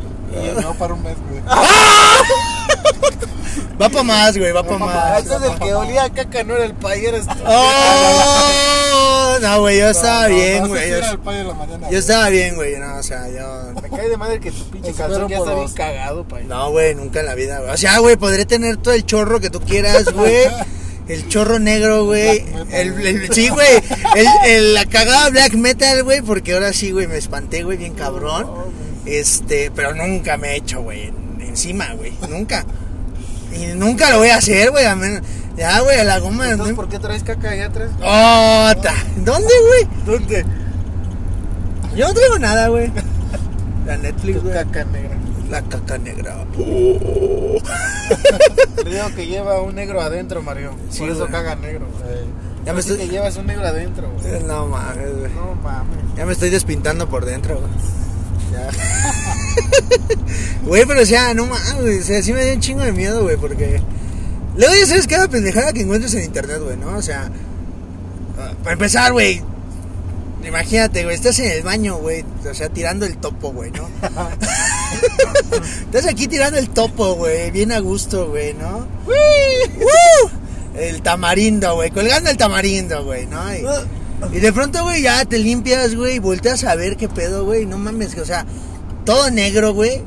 No 0.62 0.74
para 0.76 0.94
un 0.94 1.04
mes, 1.04 1.16
güey. 1.30 1.42
Va 3.82 3.90
para 3.90 4.04
más, 4.04 4.38
güey, 4.38 4.52
va 4.52 4.62
para 4.64 4.76
Ah, 4.76 4.80
más. 4.80 5.24
entonces 5.24 5.52
el 5.52 5.60
que 5.60 5.74
olía 5.74 6.04
a 6.04 6.10
caca 6.14 6.44
no 6.44 6.56
era 6.56 6.66
el 6.66 6.74
pay, 6.76 7.06
eres 7.06 7.26
tú. 7.28 7.34
¡Oh! 7.46 9.38
No, 9.42 9.60
güey, 9.62 9.80
yo 9.80 9.90
estaba 9.90 10.28
bien, 10.28 10.68
güey. 10.68 10.92
Yo, 11.90 11.98
estaba 12.00 12.30
bien, 12.30 12.56
güey. 12.56 12.78
No, 12.78 12.98
o 12.98 13.04
sea, 13.04 13.28
yo. 13.30 13.74
Me 13.82 13.90
cae 13.90 14.10
de 14.10 14.18
madre 14.18 14.40
que 14.40 14.52
tu 14.52 14.64
pinche 14.70 14.94
calzón 14.94 15.28
ya 15.28 15.38
está 15.38 15.56
bien 15.56 15.70
cagado, 15.74 16.24
pay. 16.28 16.46
No, 16.46 16.70
güey, 16.72 16.94
nunca 16.96 17.22
en 17.22 17.26
la 17.26 17.36
vida, 17.36 17.60
güey. 17.60 17.72
O 17.72 17.78
sea, 17.78 17.98
güey, 18.00 18.18
podré 18.18 18.46
tener 18.46 18.78
todo 18.78 18.94
el 18.94 19.06
chorro 19.06 19.40
que 19.40 19.50
tú 19.50 19.60
quieras, 19.62 20.06
güey. 20.14 20.36
El 21.08 21.28
chorro 21.28 21.60
negro, 21.60 22.06
güey. 22.06 22.46
El, 22.72 23.30
sí, 23.34 23.50
güey. 23.50 23.68
El, 24.16 24.28
el- 24.46 24.74
la 24.76 24.86
cagada 24.86 25.30
black 25.30 25.54
metal, 25.56 26.04
güey. 26.04 26.22
Porque 26.22 26.54
ahora 26.54 26.72
sí, 26.72 26.92
güey, 26.92 27.08
me 27.08 27.18
espanté, 27.18 27.64
güey, 27.64 27.78
bien 27.78 27.96
cabrón. 27.96 28.48
Este, 29.06 29.72
pero 29.76 29.94
nunca 29.94 30.38
me 30.38 30.52
he 30.54 30.56
hecho, 30.58 30.82
güey, 30.82 31.08
en- 31.08 31.42
encima, 31.42 31.92
güey. 31.96 32.14
Nunca. 32.30 32.66
Y 33.54 33.66
nunca 33.76 34.10
lo 34.10 34.20
voy 34.20 34.30
a 34.30 34.38
hacer, 34.38 34.72
güey. 34.72 34.86
Ya, 35.58 35.80
güey, 35.82 36.00
a 36.00 36.04
la 36.04 36.20
goma. 36.20 36.50
Entonces. 36.50 36.76
¿por 36.76 36.88
qué 36.90 37.00
traes 37.00 37.24
caca 37.24 37.50
allá 37.52 37.68
atrás? 37.68 37.90
Oh, 38.02 38.72
ta- 38.82 38.96
¿Dónde, 39.18 39.54
güey? 39.68 39.88
¿Dónde? 40.06 40.46
Yo 41.96 42.08
no 42.08 42.14
traigo 42.14 42.40
nada, 42.40 42.68
güey. 42.70 42.92
La 43.86 43.98
Netflix, 43.98 44.42
güey. 44.42 44.54
caca 44.54 44.86
negra. 44.86 45.18
La 45.50 45.62
caca 45.64 45.98
negra. 45.98 46.46
Le 48.86 48.90
digo 48.90 49.16
que 49.16 49.28
lleva 49.28 49.62
un 49.62 49.76
negro 49.76 50.02
adentro, 50.02 50.42
Mario. 50.42 50.72
Sí, 50.90 51.00
Por 51.00 51.10
eso 51.10 51.28
caga 51.28 51.56
negro. 51.56 51.88
Ya 52.66 52.74
me 52.74 52.80
estoy. 52.80 52.98
que 52.98 53.08
llevas 53.10 53.36
un 53.38 53.48
negro 53.48 53.66
adentro, 53.68 54.10
güey. 54.12 54.44
No 54.44 54.68
mames, 54.68 55.18
güey. 55.18 55.32
No 55.34 55.56
mames. 55.62 55.98
Ya 56.16 56.26
me 56.26 56.34
estoy 56.34 56.50
despintando 56.50 57.10
por 57.10 57.26
dentro, 57.26 57.60
güey. 57.60 57.72
Ya. 58.52 58.70
Güey, 60.66 60.86
pero 60.86 61.02
o 61.02 61.06
sea, 61.06 61.34
no 61.34 61.46
mames. 61.46 62.04
O 62.04 62.04
sea, 62.04 62.22
sí 62.22 62.34
me 62.34 62.46
dio 62.46 62.54
un 62.54 62.60
chingo 62.60 62.82
de 62.82 62.92
miedo, 62.94 63.24
güey, 63.24 63.38
porque. 63.38 63.82
Luego 64.56 64.74
ya 64.76 64.86
sabes 64.86 65.08
cada 65.08 65.28
pendejada 65.28 65.74
que 65.74 65.82
encuentres 65.82 66.14
en 66.14 66.24
internet, 66.24 66.60
güey, 66.62 66.78
¿no? 66.78 66.98
O 66.98 67.02
sea. 67.02 67.30
ah, 68.40 68.52
Para 68.64 68.74
empezar, 68.74 69.12
güey. 69.12 69.42
Imagínate, 70.46 71.04
güey, 71.04 71.16
estás 71.16 71.38
en 71.40 71.52
el 71.52 71.62
baño, 71.62 71.98
güey. 71.98 72.26
O 72.50 72.54
sea, 72.54 72.70
tirando 72.70 73.06
el 73.06 73.18
topo, 73.18 73.52
güey, 73.52 73.72
¿no? 73.72 73.88
estás 75.86 76.08
aquí 76.08 76.28
tirando 76.28 76.58
el 76.58 76.70
topo, 76.70 77.16
güey. 77.16 77.52
Bien 77.52 77.72
a 77.72 77.80
gusto, 77.80 78.30
güey, 78.30 78.54
¿no? 78.54 78.88
El 80.76 81.02
tamarindo, 81.02 81.76
güey. 81.76 81.92
Colgando 81.92 82.30
el 82.30 82.38
tamarindo, 82.38 83.04
güey, 83.04 83.28
¿no? 83.28 83.40
Y, 83.54 83.64
y 84.36 84.40
de 84.40 84.52
pronto, 84.52 84.84
güey, 84.84 85.04
ya 85.04 85.26
te 85.26 85.38
limpias, 85.38 85.96
güey, 85.96 86.16
y 86.16 86.20
volteas 86.20 86.64
a 86.64 86.76
ver 86.76 86.98
qué 86.98 87.08
pedo, 87.08 87.46
güey. 87.46 87.66
No 87.66 87.78
mames, 87.78 88.16
que, 88.16 88.22
o 88.22 88.26
sea, 88.26 88.46
todo 89.06 89.30
negro, 89.32 89.74
güey. 89.74 90.02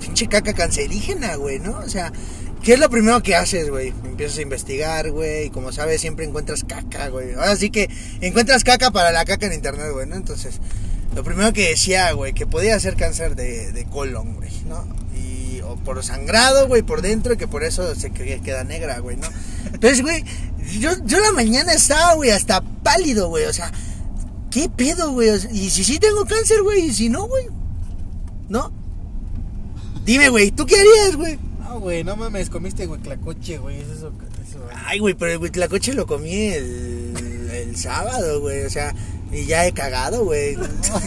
Pinche 0.00 0.28
caca 0.28 0.52
cancerígena, 0.54 1.36
güey, 1.36 1.58
¿no? 1.58 1.78
O 1.78 1.88
sea, 1.88 2.12
¿qué 2.62 2.74
es 2.74 2.78
lo 2.80 2.88
primero 2.90 3.22
que 3.22 3.36
haces, 3.36 3.68
güey? 3.68 3.88
Empiezas 4.04 4.38
a 4.38 4.42
investigar, 4.42 5.10
güey, 5.10 5.46
y 5.46 5.50
como 5.50 5.72
sabes, 5.72 6.00
siempre 6.00 6.24
encuentras 6.24 6.64
caca, 6.64 7.08
güey. 7.08 7.34
Ahora 7.34 7.56
sí 7.56 7.70
que 7.70 7.88
encuentras 8.20 8.64
caca 8.64 8.90
para 8.90 9.12
la 9.12 9.24
caca 9.24 9.46
en 9.46 9.52
internet, 9.52 9.88
güey, 9.92 10.06
¿no? 10.06 10.16
Entonces, 10.16 10.60
lo 11.14 11.22
primero 11.24 11.52
que 11.52 11.68
decía, 11.70 12.12
güey, 12.12 12.32
que 12.32 12.46
podía 12.46 12.78
ser 12.80 12.96
cáncer 12.96 13.36
de, 13.36 13.86
colon, 13.90 14.34
güey, 14.36 14.50
¿no? 14.66 14.86
Y, 15.16 15.60
o 15.62 15.76
por 15.76 16.02
sangrado, 16.02 16.66
güey, 16.66 16.82
por 16.82 17.02
dentro, 17.02 17.34
y 17.34 17.36
que 17.36 17.46
por 17.48 17.62
eso 17.64 17.94
se 17.94 18.10
que- 18.10 18.40
queda 18.40 18.64
negra, 18.64 18.98
güey, 19.00 19.16
¿no? 19.16 19.28
Entonces, 19.66 20.02
güey, 20.02 20.24
yo, 20.78 20.90
yo 21.04 21.20
la 21.20 21.32
mañana 21.32 21.72
estaba, 21.72 22.14
güey, 22.14 22.30
hasta 22.30 22.62
pálido, 22.82 23.28
güey, 23.28 23.44
o 23.44 23.52
sea, 23.52 23.70
¿qué 24.50 24.68
pedo, 24.68 25.12
güey? 25.12 25.30
Y 25.52 25.70
si 25.70 25.84
sí 25.84 25.98
tengo 25.98 26.24
cáncer, 26.24 26.62
güey, 26.62 26.86
y 26.86 26.92
si 26.92 27.08
no, 27.08 27.26
güey, 27.26 27.46
¿no? 28.48 28.72
Dime, 30.04 30.28
güey, 30.28 30.50
¿tú 30.50 30.66
qué 30.66 30.76
harías, 30.76 31.16
güey? 31.16 31.38
No, 31.60 31.80
güey, 31.80 32.02
no 32.02 32.16
mames, 32.16 32.50
comiste 32.50 32.86
hueclacoche, 32.86 33.58
güey. 33.58 33.78
Es 33.78 33.88
eso, 33.88 34.12
eso, 34.42 34.58
güey. 34.58 34.76
Ay, 34.86 34.98
güey, 34.98 35.14
pero 35.14 35.32
el 35.32 35.38
huitlacoche 35.38 35.94
lo 35.94 36.06
comí 36.06 36.46
el, 36.46 37.48
el 37.52 37.76
sábado, 37.76 38.40
güey. 38.40 38.64
O 38.64 38.70
sea, 38.70 38.94
y 39.30 39.44
ya 39.44 39.66
he 39.66 39.72
cagado, 39.72 40.24
güey. 40.24 40.56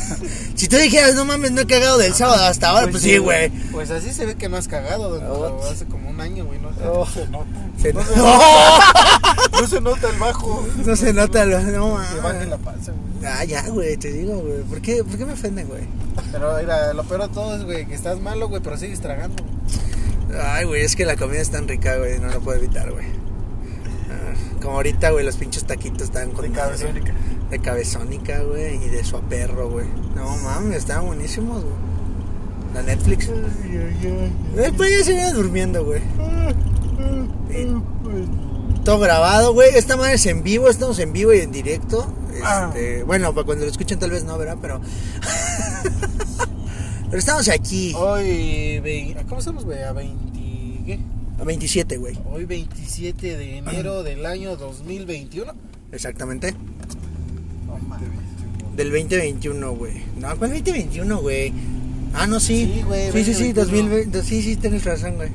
si 0.56 0.68
tú 0.68 0.78
dijeras, 0.78 1.16
no 1.16 1.26
mames, 1.26 1.52
no 1.52 1.62
he 1.62 1.68
cagado 1.68 1.98
del 1.98 2.14
sábado 2.14 2.46
hasta 2.46 2.70
ahora, 2.70 2.88
pues, 2.90 3.04
sí, 3.04 3.18
güey. 3.18 3.50
Pues 3.72 3.92
así 3.92 4.14
se 4.14 4.26
ve 4.26 4.36
que 4.36 4.48
no 4.48 4.56
has 4.56 4.70
cagado, 4.70 5.20
don 5.20 5.60
Un 6.14 6.22
año, 6.22 6.46
güey. 6.46 6.60
No, 6.60 6.70
Oh. 6.86 7.06
Se 7.08 7.28
nota. 7.28 7.46
Se- 7.82 7.94
No 7.94 8.04
se- 8.04 8.16
¡No! 8.16 8.40
no 9.62 9.68
se 9.68 9.82
nota 9.82 10.10
el 10.10 10.20
bajo. 10.20 10.68
No 10.86 10.96
se 10.96 11.14
nota, 11.14 11.46
lo, 11.46 11.60
no 11.62 11.94
baje 11.94 12.22
mames. 12.22 12.48
la 12.50 12.58
panza, 12.58 12.92
güey. 12.92 13.26
Ah, 13.32 13.44
ya, 13.46 13.68
güey, 13.70 13.98
te 13.98 14.12
digo, 14.12 14.38
güey. 14.40 14.62
¿Por 14.64 14.82
qué, 14.82 15.04
¿Por 15.04 15.18
qué 15.18 15.26
me 15.26 15.34
ofenden, 15.34 15.68
güey? 15.68 15.84
Pero 16.32 16.56
mira, 16.60 16.94
lo 16.94 17.04
peor 17.04 17.24
de 17.24 17.30
todo 17.34 17.56
es, 17.56 17.64
güey, 17.64 17.86
que 17.86 17.96
estás 17.96 18.20
malo, 18.20 18.48
güey, 18.50 18.62
pero 18.62 18.78
sigues 18.78 19.00
tragando. 19.00 19.44
Ay, 20.42 20.66
güey, 20.66 20.84
es 20.84 20.96
que 20.96 21.06
la 21.06 21.16
comida 21.16 21.40
es 21.42 21.50
tan 21.52 21.68
rica, 21.68 21.98
güey, 21.98 22.20
no 22.20 22.28
lo 22.28 22.40
puedo 22.42 22.58
evitar, 22.58 22.92
güey. 22.92 23.06
Ah, 24.10 24.34
Como 24.62 24.76
ahorita, 24.78 25.12
güey, 25.12 25.26
los 25.26 25.38
pinches 25.38 25.66
taquitos 25.66 26.04
están 26.04 26.32
con 26.32 26.44
De 26.46 26.52
cabezónica. 26.52 27.14
De 27.50 27.60
cabezónica, 27.60 28.40
güey, 28.42 28.76
y 28.84 28.90
de 28.90 29.04
suaperro, 29.04 29.70
güey. 29.70 29.86
No 30.16 30.36
mames, 30.38 30.78
estaban 30.80 31.06
buenísimos, 31.08 31.64
güey. 31.64 31.76
La 32.74 32.82
Netflix. 32.82 33.30
Después 34.56 34.90
ya 34.98 35.04
se 35.04 35.14
viene 35.14 35.32
durmiendo, 35.34 35.86
güey. 35.86 36.02
Y 37.52 38.84
Todo 38.84 39.00
grabado, 39.00 39.54
güey. 39.54 39.70
Esta 39.76 39.96
madre 39.98 40.16
es 40.16 40.26
en 40.26 40.44
vivo, 40.44 40.70
estamos 40.70 40.98
en 41.00 41.14
vivo 41.14 41.34
y 41.34 41.40
en 41.40 41.52
directo. 41.52 42.12
Este, 42.34 43.04
Bueno, 43.04 43.34
para 43.34 43.46
cuando 43.46 43.66
lo 43.66 43.72
escuchen 43.72 44.00
tal 44.00 44.10
vez 44.12 44.24
no, 44.24 44.38
¿verdad? 44.38 44.58
Pero. 44.62 44.82
Pero 47.10 47.20
estamos 47.20 47.48
aquí. 47.50 47.94
Hoy, 47.96 48.80
ve- 48.80 49.16
¿cómo 49.30 49.38
estamos, 49.40 49.66
güey? 49.66 49.84
A 49.84 49.92
20, 49.94 50.40
¿qué? 50.84 51.00
A 51.40 51.44
27, 51.44 51.98
güey. 51.98 52.18
Hoy 52.32 52.46
27 52.46 53.38
de 53.38 53.58
enero 53.60 54.02
del 54.02 54.26
año 54.26 54.56
2021. 54.56 55.54
Exactamente. 55.92 56.56
Mames. 57.88 58.08
Del 58.76 58.90
2021, 58.90 59.76
güey. 59.76 60.04
No, 60.18 60.36
¿cuál 60.38 60.50
2021, 60.50 61.22
güey? 61.22 61.54
Ah, 62.14 62.28
no, 62.28 62.40
sí. 62.40 62.72
Sí, 62.76 62.84
güey, 62.84 63.12
Sí, 63.12 63.24
sí, 63.24 63.34
sí, 63.34 63.54
2021. 63.54 63.90
2020. 64.14 64.24
Sí, 64.24 64.42
sí, 64.44 64.56
tienes 64.56 64.84
razón, 64.86 65.16
güey. 65.16 65.30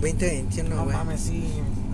2021, 0.00 0.74
No 0.74 0.84
güey. 0.84 0.96
mames, 0.96 1.20
sí. 1.20 1.44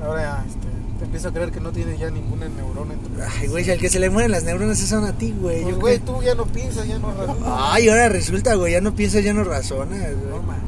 Ahora 0.04 0.44
este, 0.46 0.66
te 0.98 1.04
empiezo 1.04 1.28
a 1.28 1.32
creer 1.32 1.50
que 1.52 1.60
no 1.60 1.70
tienes 1.70 1.98
ya 1.98 2.10
ninguna 2.10 2.48
neurona 2.48 2.94
en 2.94 3.00
tu 3.00 3.08
Ay, 3.40 3.46
güey, 3.48 3.64
si 3.64 3.70
al 3.70 3.78
que 3.78 3.88
se 3.88 4.00
le 4.00 4.10
mueren 4.10 4.30
las 4.32 4.42
neuronas 4.44 4.80
es 4.80 4.88
son 4.88 5.04
a 5.04 5.12
ti, 5.12 5.32
güey. 5.40 5.62
Pues, 5.62 5.76
güey, 5.78 5.98
tú 6.00 6.22
ya 6.22 6.34
no 6.34 6.44
piensas, 6.46 6.86
ya 6.86 6.98
no 6.98 7.12
razonas. 7.12 7.42
Ay, 7.46 7.88
ahora 7.88 8.08
resulta, 8.08 8.54
güey, 8.56 8.72
ya 8.72 8.80
no 8.80 8.94
piensas, 8.94 9.22
ya 9.24 9.32
no 9.32 9.44
razonas, 9.44 9.98
No 9.98 10.30
güey. 10.30 10.42
mames. 10.46 10.62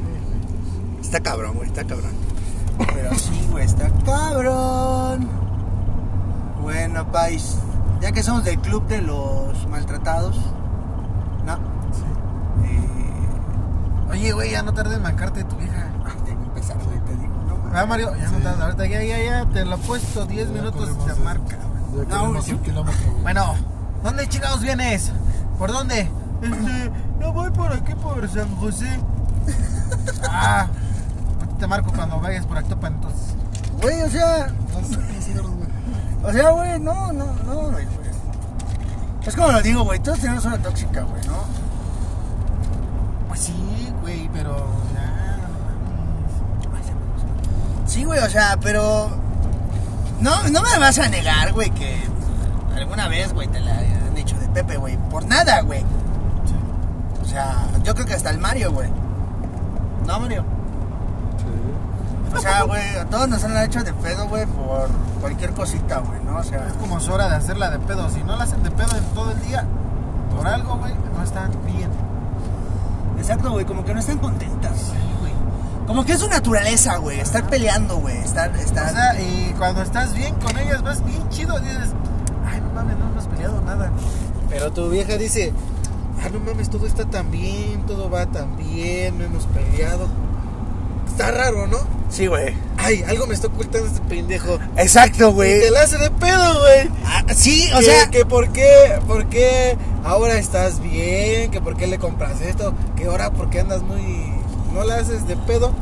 Está 1.01 1.19
cabrón, 1.19 1.55
güey, 1.55 1.67
está 1.67 1.83
cabrón. 1.85 2.11
Pero 2.93 3.13
sí, 3.15 3.31
güey, 3.51 3.65
está 3.65 3.89
cabrón. 4.05 5.27
Bueno, 6.61 7.11
país, 7.11 7.57
ya 8.01 8.11
que 8.11 8.23
somos 8.23 8.43
del 8.43 8.59
club 8.59 8.87
de 8.87 9.01
los 9.01 9.67
maltratados, 9.69 10.35
¿no? 11.45 11.59
Oye, 14.09 14.31
güey, 14.33 14.51
ya 14.51 14.61
no 14.63 14.73
tardes 14.73 14.97
en 14.97 15.03
marcarte 15.03 15.39
de 15.43 15.49
tu 15.49 15.55
vieja. 15.57 15.87
ah, 16.05 16.09
tengo 16.25 16.41
que 16.41 16.47
empezar, 16.49 16.77
güey, 16.83 16.99
te 16.99 17.15
digo, 17.15 17.33
no. 17.47 17.77
Ah, 17.77 17.85
Mario, 17.85 18.15
ya 18.15 18.29
no 18.29 18.37
tardes. 18.39 18.61
Ahorita 18.61 18.85
ya, 18.85 19.03
ya, 19.03 19.23
ya, 19.23 19.45
te 19.51 19.65
lo 19.65 19.75
he 19.75 19.79
puesto 19.79 20.25
10 20.25 20.47
Ya 20.47 20.53
minutos 20.53 21.05
de 21.05 21.11
eh. 21.13 21.15
marca. 21.23 21.57
Ya 22.09 22.15
No, 22.15 22.41
sí. 22.41 22.55
kilómetro, 22.57 23.11
güey. 23.11 23.21
Bueno, 23.23 23.55
¿dónde 24.03 24.27
chingados 24.29 24.61
vienes? 24.61 25.11
¿Por 25.57 25.71
dónde? 25.71 26.09
Este, 26.41 26.91
yo 27.21 27.31
voy 27.33 27.49
por 27.51 27.71
aquí, 27.71 27.93
por 27.95 28.27
San 28.29 28.53
José. 28.57 28.99
Ah, 30.29 30.67
te 31.59 31.67
marco 31.67 31.91
cuando 31.93 32.19
vayas 32.19 32.45
por 32.45 32.57
Actopan, 32.57 32.93
entonces. 32.95 33.35
Güey, 33.81 34.01
o 34.01 34.09
sea, 34.09 34.47
No 34.47 34.79
güey. 35.49 35.69
o 36.23 36.31
sea, 36.33 36.49
güey, 36.51 36.79
no, 36.79 37.13
no, 37.13 37.25
no, 37.45 37.55
güey. 37.71 37.87
Es 39.25 39.35
como 39.35 39.51
lo 39.51 39.61
digo, 39.61 39.83
güey, 39.83 39.99
todos 39.99 40.19
tenemos 40.19 40.43
una 40.45 40.57
tóxica, 40.59 41.01
güey, 41.03 41.25
¿no? 41.27 41.33
Pues 43.27 43.39
sí, 43.39 43.53
güey, 43.53 43.64
pero 44.35 44.55
ya. 44.93 45.37
Sí, 47.87 48.03
güey, 48.03 48.19
o 48.19 48.29
sea, 48.29 48.57
pero. 48.61 49.09
No, 50.19 50.43
no 50.49 50.61
me 50.61 50.79
vas 50.79 50.97
a 50.99 51.07
negar, 51.07 51.53
güey, 51.53 51.69
que 51.71 52.01
alguna 52.75 53.07
vez, 53.07 53.33
güey, 53.33 53.47
te 53.47 53.59
la 53.59 53.77
han 53.77 54.15
dicho 54.15 54.37
de 54.37 54.47
Pepe, 54.49 54.77
güey. 54.77 54.97
Por 55.09 55.25
nada, 55.25 55.61
güey. 55.61 55.83
O 57.21 57.25
sea, 57.25 57.67
yo 57.83 57.93
creo 57.93 58.05
que 58.05 58.13
hasta 58.13 58.29
el 58.29 58.39
Mario, 58.39 58.71
güey. 58.71 58.89
No, 60.05 60.19
Mario. 60.19 60.45
O 62.35 62.39
sea, 62.39 62.63
güey, 62.63 62.97
a 62.97 63.05
todos 63.05 63.29
nos 63.29 63.43
han 63.45 63.57
hecho 63.63 63.81
de 63.83 63.93
pedo, 63.93 64.27
güey, 64.27 64.45
por 64.45 64.89
cualquier 65.21 65.51
cosita, 65.51 65.99
güey, 65.99 66.21
¿no? 66.25 66.37
O 66.37 66.43
sea, 66.43 66.67
Es 66.67 66.73
como 66.73 66.99
su 66.99 67.13
hora 67.13 67.29
de 67.29 67.35
hacerla 67.35 67.69
de 67.69 67.79
pedo. 67.79 68.09
Si 68.09 68.21
no 68.23 68.35
la 68.35 68.43
hacen 68.43 68.61
de 68.61 68.71
pedo 68.71 68.97
en 68.97 69.05
todo 69.13 69.31
el 69.31 69.41
día, 69.41 69.63
por 70.35 70.45
algo, 70.45 70.75
güey, 70.77 70.93
no 71.15 71.23
están 71.23 71.51
bien. 71.65 71.89
Exacto, 73.25 73.51
güey, 73.51 73.65
como 73.65 73.83
que 73.83 73.91
no 73.91 73.99
están 73.99 74.19
contentas. 74.19 74.91
Como 75.87 76.05
que 76.05 76.13
es 76.13 76.19
su 76.19 76.27
naturaleza, 76.27 76.97
güey, 76.97 77.19
estar 77.19 77.47
peleando, 77.49 77.97
güey, 77.97 78.17
estar, 78.17 78.51
O 78.51 78.55
estar... 78.55 78.91
sea, 78.91 79.19
y 79.19 79.53
cuando 79.57 79.81
estás 79.81 80.13
bien 80.13 80.35
con 80.35 80.55
ellas, 80.57 80.83
vas 80.83 81.03
bien 81.03 81.27
chido, 81.29 81.59
dices, 81.59 81.89
ay, 82.47 82.61
no 82.61 82.69
mames, 82.69 82.97
no 82.97 83.09
hemos 83.09 83.25
peleado 83.25 83.61
nada. 83.61 83.91
Pero 84.49 84.71
tu 84.71 84.89
vieja 84.89 85.17
dice, 85.17 85.53
ah, 86.23 86.29
no 86.31 86.39
mames, 86.39 86.69
todo 86.69 86.85
está 86.85 87.05
tan 87.05 87.31
bien, 87.31 87.83
todo 87.87 88.09
va 88.11 88.27
tan 88.27 88.57
bien, 88.57 89.17
no 89.17 89.23
hemos 89.25 89.45
peleado. 89.45 90.07
Está 91.07 91.31
raro, 91.31 91.67
¿no? 91.67 91.77
Sí, 92.09 92.27
güey. 92.27 92.53
Ay, 92.77 93.03
algo 93.07 93.25
me 93.27 93.33
está 93.33 93.47
ocultando 93.47 93.87
este 93.87 94.01
pendejo. 94.01 94.59
Exacto, 94.77 95.29
Y 95.29 95.33
güey. 95.33 95.59
te 95.61 95.71
la 95.71 95.81
hace 95.81 95.97
de 95.97 96.11
pedo, 96.11 96.59
güey. 96.59 96.89
Ah, 97.05 97.23
sí, 97.33 97.67
o 97.73 97.79
que, 97.79 97.85
sea... 97.85 98.09
que 98.09 98.25
por 98.25 98.49
qué, 98.51 98.99
por 99.07 99.27
qué 99.27 99.77
ahora 100.03 100.37
estás 100.37 100.81
bien, 100.81 101.51
que 101.51 101.61
por 101.61 101.75
qué 101.77 101.87
le 101.87 101.97
compras 101.97 102.41
esto, 102.41 102.73
que 102.95 103.05
ahora 103.05 103.31
porque 103.31 103.59
andas 103.61 103.81
muy, 103.81 104.31
no 104.73 104.83
la 104.83 104.95
haces 104.97 105.27
de 105.27 105.35
pedo, 105.35 105.73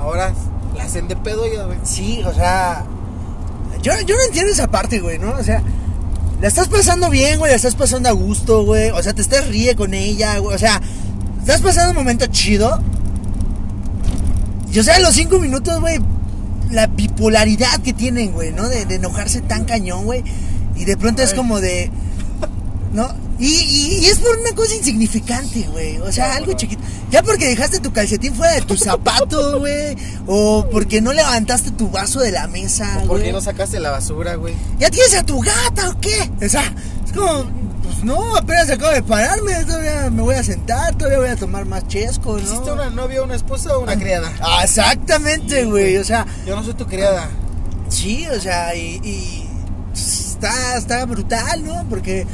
ahora 0.00 0.32
la 0.76 0.84
hacen 0.84 1.06
de 1.08 1.16
pedo 1.16 1.44
ellas, 1.44 1.66
güey. 1.66 1.78
Sí, 1.84 2.22
o 2.24 2.32
sea. 2.34 2.84
Yo, 3.82 3.92
yo 4.06 4.16
no 4.16 4.22
entiendo 4.26 4.52
esa 4.52 4.66
parte, 4.68 4.98
güey, 5.00 5.18
¿no? 5.18 5.30
O 5.38 5.44
sea, 5.44 5.62
la 6.40 6.48
estás 6.48 6.68
pasando 6.68 7.08
bien, 7.10 7.38
güey, 7.38 7.50
la 7.50 7.56
estás 7.56 7.76
pasando 7.76 8.08
a 8.08 8.12
gusto, 8.12 8.64
güey. 8.64 8.90
O 8.90 9.02
sea, 9.02 9.12
te 9.14 9.22
estás 9.22 9.46
ríe 9.46 9.76
con 9.76 9.94
ella, 9.94 10.38
güey. 10.38 10.54
O 10.54 10.58
sea, 10.58 10.80
estás 11.40 11.60
pasando 11.60 11.90
un 11.90 11.96
momento 11.96 12.26
chido. 12.26 12.80
Y 14.72 14.78
o 14.78 14.82
sea, 14.84 14.98
los 15.00 15.14
cinco 15.14 15.38
minutos, 15.38 15.80
güey, 15.80 15.98
la 16.70 16.86
bipolaridad 16.86 17.80
que 17.80 17.92
tienen, 17.92 18.32
güey, 18.32 18.52
¿no? 18.52 18.68
De, 18.68 18.84
de 18.84 18.96
enojarse 18.96 19.40
tan 19.40 19.64
cañón, 19.64 20.04
güey. 20.04 20.22
Y 20.76 20.84
de 20.84 20.96
pronto 20.96 21.22
es 21.22 21.34
como 21.34 21.60
de. 21.60 21.90
¿No? 22.92 23.12
Y, 23.38 23.46
y- 23.46 23.98
y 24.00 24.06
es 24.06 24.18
por 24.18 24.36
una 24.36 24.52
cosa 24.52 24.74
insignificante, 24.74 25.62
güey. 25.70 25.98
O 25.98 26.10
sea, 26.10 26.34
algo 26.34 26.52
chiquito. 26.54 26.82
Ya 27.10 27.22
porque 27.22 27.46
dejaste 27.46 27.78
tu 27.80 27.92
calcetín 27.92 28.34
fuera 28.34 28.52
de 28.54 28.62
tu 28.62 28.76
zapato, 28.76 29.58
güey. 29.60 29.96
O 30.26 30.66
porque 30.70 31.00
no 31.00 31.12
levantaste 31.12 31.70
tu 31.70 31.88
vaso 31.90 32.20
de 32.20 32.32
la 32.32 32.48
mesa, 32.48 32.94
¿Por 33.06 33.18
qué 33.18 33.24
güey. 33.24 33.32
no 33.32 33.40
sacaste 33.40 33.78
la 33.80 33.90
basura, 33.90 34.34
güey? 34.34 34.54
¿Ya 34.78 34.90
tienes 34.90 35.14
a 35.14 35.22
tu 35.24 35.38
gata 35.40 35.90
o 35.90 36.00
qué? 36.00 36.30
O 36.44 36.48
sea, 36.48 36.72
es 37.06 37.12
como, 37.12 37.44
pues 38.00 38.04
no, 38.04 38.36
apenas 38.36 38.70
acabo 38.70 38.92
de 38.92 39.02
pararme, 39.02 39.64
todavía 39.64 40.08
me 40.10 40.22
voy 40.22 40.36
a 40.36 40.42
sentar, 40.44 40.94
todavía 40.94 41.18
voy 41.18 41.28
a 41.30 41.36
tomar 41.36 41.64
más 41.64 41.86
chesco, 41.88 42.34
¿no? 42.34 42.38
¿Hiciste 42.38 42.70
una 42.70 42.90
novia, 42.90 43.22
una 43.22 43.34
esposa 43.34 43.76
o 43.76 43.80
una 43.80 43.96
criada? 43.96 44.30
Ah, 44.40 44.60
exactamente, 44.62 45.64
güey, 45.64 45.96
o 45.96 46.04
sea, 46.04 46.24
Yo 46.46 46.54
no 46.54 46.62
soy 46.62 46.74
tu 46.74 46.86
criada. 46.86 47.28
sí, 47.88 48.26
o 48.28 48.38
sea, 48.40 48.74
y, 48.76 49.00
y 49.02 49.48
está, 49.92 50.76
está 50.76 51.04
brutal, 51.06 51.64
¿no? 51.64 51.84
Porque 51.90 52.24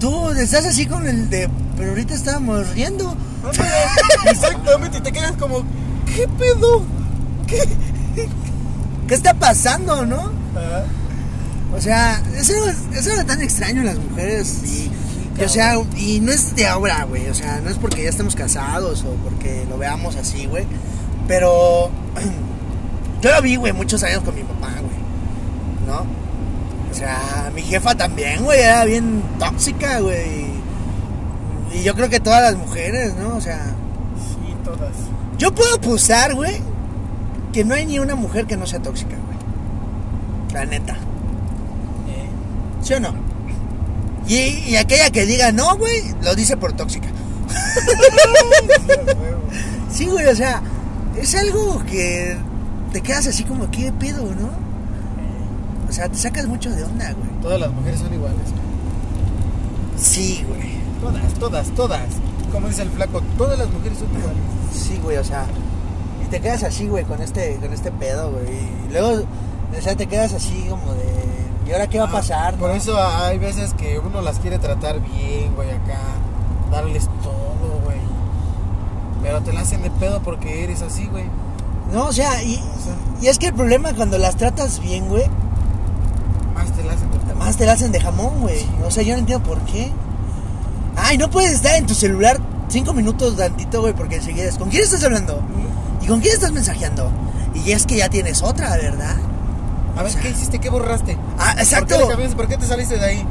tú 0.00 0.30
estás 0.30 0.64
así 0.64 0.86
con 0.86 1.06
el 1.06 1.28
de, 1.28 1.50
pero 1.76 1.90
ahorita 1.90 2.14
estábamos 2.14 2.66
riendo. 2.70 3.14
Exactamente, 4.24 4.98
y 4.98 5.00
te 5.02 5.12
quedas 5.12 5.32
como, 5.32 5.62
¿qué 6.14 6.26
pedo? 6.38 6.82
¿Qué? 7.46 7.62
¿Qué 9.06 9.14
está 9.14 9.34
pasando, 9.34 10.06
no? 10.06 10.32
O 11.74 11.80
sea, 11.80 12.22
es 12.36 12.48
algo, 12.50 12.66
es 12.94 13.06
algo 13.08 13.24
tan 13.24 13.42
extraño 13.42 13.80
en 13.80 13.86
las 13.86 13.98
mujeres. 13.98 14.62
Y, 14.64 14.90
y, 15.40 15.44
o 15.44 15.48
sea, 15.48 15.74
y 15.96 16.20
no 16.20 16.32
es 16.32 16.54
de 16.56 16.66
ahora, 16.66 17.04
güey. 17.04 17.28
O 17.28 17.34
sea, 17.34 17.60
no 17.60 17.70
es 17.70 17.76
porque 17.78 18.02
ya 18.04 18.10
estemos 18.10 18.34
casados 18.34 19.04
o 19.04 19.10
porque 19.24 19.66
lo 19.68 19.76
veamos 19.78 20.16
así, 20.16 20.46
güey. 20.46 20.64
Pero 21.28 21.90
yo 23.20 23.30
lo 23.34 23.42
vi, 23.42 23.56
güey, 23.56 23.72
muchos 23.72 24.02
años 24.02 24.22
con 24.22 24.34
mi 24.34 24.42
papá, 24.42 24.68
güey. 24.80 24.96
¿No? 25.86 26.06
O 26.90 26.94
sea, 26.94 27.50
mi 27.54 27.62
jefa 27.62 27.94
también, 27.94 28.42
güey, 28.44 28.60
era 28.60 28.84
bien 28.84 29.22
tóxica, 29.38 30.00
güey. 30.00 30.46
Y 31.74 31.82
yo 31.82 31.94
creo 31.94 32.08
que 32.08 32.20
todas 32.20 32.40
las 32.42 32.56
mujeres, 32.56 33.14
¿no? 33.16 33.36
O 33.36 33.40
sea, 33.40 33.66
Sí, 34.16 34.54
todas. 34.64 34.92
yo 35.36 35.54
puedo 35.54 35.74
apostar, 35.74 36.34
güey, 36.34 36.58
que 37.52 37.64
no 37.64 37.74
hay 37.74 37.84
ni 37.84 37.98
una 37.98 38.14
mujer 38.14 38.46
que 38.46 38.56
no 38.56 38.66
sea 38.66 38.80
tóxica, 38.80 39.16
güey. 39.16 39.36
La 40.54 40.64
neta. 40.64 40.96
¿Sí 42.86 42.94
o 42.94 43.00
no? 43.00 43.12
Y, 44.28 44.34
y 44.68 44.76
aquella 44.76 45.10
que 45.10 45.26
diga 45.26 45.50
no, 45.50 45.76
güey, 45.76 46.14
lo 46.22 46.36
dice 46.36 46.56
por 46.56 46.72
tóxica. 46.72 47.08
Sí, 49.90 50.04
güey, 50.06 50.26
o 50.26 50.36
sea, 50.36 50.60
es 51.18 51.34
algo 51.34 51.82
que 51.86 52.36
te 52.92 53.00
quedas 53.00 53.28
así 53.28 53.44
como, 53.44 53.70
¿qué 53.70 53.90
pedo, 53.92 54.24
no? 54.34 54.50
O 55.88 55.92
sea, 55.92 56.06
te 56.10 56.18
sacas 56.18 56.46
mucho 56.46 56.70
de 56.70 56.84
onda, 56.84 57.12
güey. 57.12 57.30
Todas 57.40 57.58
las 57.58 57.72
mujeres 57.72 58.00
son 58.00 58.12
iguales. 58.12 58.36
Sí, 59.96 60.44
güey. 60.46 60.76
Todas, 61.00 61.34
todas, 61.34 61.70
todas. 61.70 62.08
Como 62.52 62.68
dice 62.68 62.82
el 62.82 62.90
flaco, 62.90 63.22
todas 63.38 63.58
las 63.58 63.70
mujeres 63.70 63.96
son 63.98 64.10
iguales. 64.10 64.42
Sí, 64.74 65.00
güey, 65.02 65.16
o 65.16 65.24
sea, 65.24 65.46
y 66.22 66.28
te 66.28 66.40
quedas 66.40 66.62
así, 66.62 66.86
güey, 66.88 67.04
con 67.04 67.22
este, 67.22 67.56
con 67.56 67.72
este 67.72 67.90
pedo, 67.90 68.32
güey. 68.32 68.44
Y 68.88 68.92
luego, 68.92 69.24
o 69.78 69.82
sea, 69.82 69.96
te 69.96 70.06
quedas 70.06 70.34
así 70.34 70.66
como 70.68 70.92
de, 70.92 71.45
¿y 71.66 71.72
ahora 71.72 71.86
qué 71.88 71.98
va 71.98 72.06
a 72.06 72.12
pasar? 72.12 72.54
Por 72.54 72.70
no? 72.70 72.76
eso 72.76 72.96
hay 73.00 73.38
veces 73.38 73.74
que 73.74 73.98
uno 73.98 74.22
las 74.22 74.38
quiere 74.38 74.58
tratar 74.58 75.00
bien, 75.00 75.54
güey, 75.54 75.70
acá. 75.70 75.98
Darles 76.70 77.08
todo, 77.22 77.80
güey. 77.84 77.98
Pero 79.22 79.40
te 79.42 79.52
la 79.52 79.60
hacen 79.60 79.82
de 79.82 79.90
pedo 79.90 80.22
porque 80.22 80.64
eres 80.64 80.82
así, 80.82 81.06
güey. 81.06 81.24
No, 81.92 82.06
o 82.06 82.12
sea, 82.12 82.42
y, 82.42 82.60
y 83.20 83.28
es 83.28 83.38
que 83.38 83.48
el 83.48 83.54
problema 83.54 83.94
cuando 83.94 84.18
las 84.18 84.36
tratas 84.36 84.80
bien, 84.80 85.08
güey, 85.08 85.24
Más 86.54 86.72
te 86.72 86.82
la 86.82 86.92
hacen 86.92 87.10
de 87.10 87.18
pedo. 87.18 87.36
Más 87.36 87.56
te 87.56 87.66
la 87.66 87.72
hacen 87.72 87.92
de 87.92 88.00
jamón, 88.00 88.40
güey. 88.40 88.66
O 88.84 88.90
sea, 88.90 89.02
yo 89.02 89.14
no 89.14 89.20
entiendo 89.20 89.44
por 89.44 89.60
qué. 89.60 89.92
Ay, 90.96 91.18
no 91.18 91.30
puedes 91.30 91.52
estar 91.52 91.74
en 91.74 91.86
tu 91.86 91.94
celular 91.94 92.40
cinco 92.68 92.92
minutos 92.92 93.36
tantito, 93.36 93.80
güey, 93.80 93.94
porque 93.94 94.16
enseguida 94.16 94.46
es. 94.46 94.58
¿Con 94.58 94.70
quién 94.70 94.82
estás 94.82 95.04
hablando? 95.04 95.40
¿Y 96.02 96.06
con 96.06 96.20
quién 96.20 96.34
estás 96.34 96.52
mensajeando? 96.52 97.10
Y 97.54 97.72
es 97.72 97.86
que 97.86 97.96
ya 97.96 98.08
tienes 98.08 98.42
otra, 98.42 98.76
¿verdad? 98.76 99.16
A 99.96 100.02
ver, 100.02 100.14
¿qué 100.14 100.28
hiciste? 100.30 100.58
¿Qué 100.58 100.68
borraste? 100.68 101.16
Ah, 101.38 101.54
exacto. 101.58 101.86
¿Por 101.88 101.96
qué, 101.96 102.02
le 102.04 102.08
cambiaste? 102.10 102.36
¿Por 102.36 102.48
qué 102.48 102.56
te 102.58 102.66
saliste 102.66 102.98
de 102.98 103.04
ahí? 103.04 103.26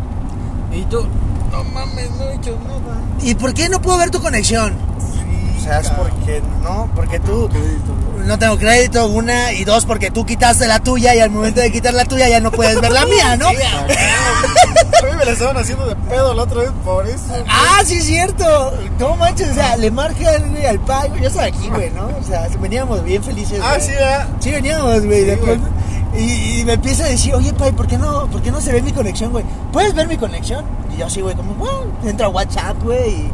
Y 0.73 0.81
tú, 0.85 1.05
no 1.51 1.63
mames, 1.65 2.09
no 2.11 2.23
he 2.29 2.35
hecho 2.35 2.57
nada. 2.67 2.97
¿Y 3.21 3.35
por 3.35 3.53
qué 3.53 3.69
no 3.69 3.81
puedo 3.81 3.97
ver 3.99 4.09
tu 4.09 4.19
conexión? 4.21 4.73
Sí, 4.99 5.57
O 5.59 5.63
sea, 5.63 5.79
es 5.79 5.89
porque, 5.91 6.41
¿no? 6.63 6.89
Porque 6.95 7.19
tú 7.19 7.47
Crédito, 7.49 7.93
güey. 8.15 8.27
no 8.27 8.37
tengo 8.39 8.57
crédito, 8.57 9.07
una, 9.07 9.51
y 9.53 9.63
dos, 9.63 9.85
porque 9.85 10.11
tú 10.11 10.25
quitaste 10.25 10.67
la 10.67 10.79
tuya 10.79 11.15
y 11.15 11.19
al 11.19 11.29
momento 11.29 11.61
de 11.61 11.71
quitar 11.71 11.93
la 11.93 12.05
tuya 12.05 12.27
ya 12.29 12.39
no 12.39 12.51
puedes 12.51 12.79
ver 12.81 12.91
la 12.91 13.05
mía, 13.07 13.37
¿no? 13.37 13.49
Sí, 13.51 13.55
a 13.57 15.05
mí 15.05 15.17
me 15.17 15.25
la 15.25 15.31
estaban 15.31 15.57
haciendo 15.57 15.85
de 15.87 15.95
pedo 15.95 16.33
la 16.33 16.43
otra 16.43 16.61
vez 16.61 16.71
por 16.83 17.07
eso. 17.07 17.21
Ah, 17.47 17.81
sí, 17.85 17.97
es 17.97 18.05
cierto. 18.05 18.73
No 18.99 19.15
manches, 19.15 19.51
o 19.51 19.53
sea, 19.53 19.77
le 19.77 19.91
marqué 19.91 20.27
al, 20.27 20.49
güey, 20.49 20.65
al 20.65 20.79
pai, 20.79 21.09
güey. 21.09 21.21
Yo 21.21 21.27
estaba 21.27 21.47
aquí, 21.47 21.69
güey, 21.69 21.91
¿no? 21.91 22.07
O 22.07 22.23
sea, 22.27 22.47
veníamos 22.59 23.03
bien 23.03 23.23
felices. 23.23 23.59
Ah, 23.63 23.75
güey. 23.75 23.81
sí, 23.87 23.91
¿verdad? 23.93 24.27
Sí, 24.39 24.51
veníamos, 24.51 25.05
güey. 25.05 25.23
de 25.25 25.35
Sí, 25.35 25.41
güey. 25.41 25.57
pronto. 25.57 25.74
Y, 26.17 26.59
y 26.61 26.65
me 26.65 26.73
empieza 26.73 27.05
a 27.05 27.07
decir, 27.07 27.33
oye, 27.35 27.51
Pai, 27.53 27.71
¿por 27.73 27.87
qué 27.87 27.97
no, 27.97 28.27
por 28.27 28.41
qué 28.41 28.51
no 28.51 28.61
se 28.61 28.71
ve 28.71 28.81
mi 28.81 28.91
conexión, 28.91 29.31
güey? 29.31 29.43
¿Puedes 29.73 29.93
ver 29.93 30.07
mi 30.07 30.17
conexión? 30.17 30.63
Y 30.93 30.97
yo 30.99 31.07
así, 31.07 31.21
güey, 31.21 31.35
como, 31.35 31.53
bueno, 31.55 31.79
entro 32.05 32.27
a 32.27 32.29
WhatsApp, 32.29 32.81
güey. 32.83 33.09
y- 33.11 33.31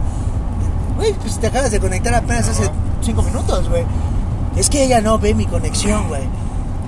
Güey, 0.98 1.14
pues 1.14 1.40
te 1.40 1.48
acabas 1.48 1.72
de 1.72 1.80
conectar 1.80 2.14
apenas 2.14 2.48
hace 2.50 2.70
cinco 3.02 3.22
minutos, 3.24 3.68
güey. 3.70 3.84
Es 4.56 4.70
que 4.70 4.84
ella 4.84 5.02
no 5.02 5.18
ve 5.18 5.34
mi 5.34 5.46
conexión, 5.46 6.08
güey. 6.10 6.24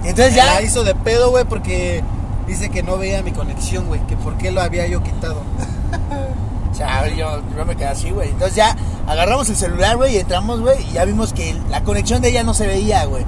Entonces 0.03 0.36
ya. 0.36 0.45
la 0.56 0.62
hizo 0.62 0.84
de 0.84 0.93
pedo, 0.93 1.29
güey, 1.32 1.45
porque 1.45 2.03
dice 2.45 2.69
que 2.69 2.84
no 2.84 2.97
veía 2.97 3.23
mi 3.23 3.32
conexión, 3.32 3.88
güey. 3.88 4.01
Que 4.06 4.17
por 4.17 4.38
qué 4.38 4.51
lo 4.51 4.62
había 4.62 4.88
yo 4.88 5.01
quitado. 5.03 5.41
O 6.71 6.75
sea, 6.75 7.08
yo, 7.08 7.39
yo 7.56 7.65
me 7.67 7.75
quedé 7.75 7.86
así, 7.89 8.10
güey. 8.10 8.29
Entonces 8.29 8.56
ya 8.56 8.75
agarramos 9.06 9.47
el 9.47 9.56
celular, 9.56 9.95
güey, 9.95 10.15
y 10.15 10.17
entramos, 10.17 10.60
güey, 10.60 10.82
y 10.89 10.93
ya 10.93 11.06
vimos 11.06 11.32
que 11.32 11.56
la 11.69 11.84
conexión 11.84 12.19
de 12.23 12.29
ella 12.29 12.41
no 12.43 12.56
se 12.56 12.65
veía, 12.65 13.06
güey. 13.06 13.23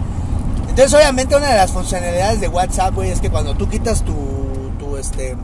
Entonces, 0.76 0.94
obviamente, 0.94 1.34
una 1.38 1.52
de 1.52 1.56
las 1.56 1.72
funcionalidades 1.72 2.42
de 2.42 2.50
WhatsApp, 2.50 2.94
güey, 2.94 3.10
es 3.10 3.22
que 3.22 3.30
cuando 3.30 3.56
tú 3.56 3.70
quitas 3.70 4.04
tu, 4.04 4.74
tu, 4.78 4.98
este, 4.98 5.38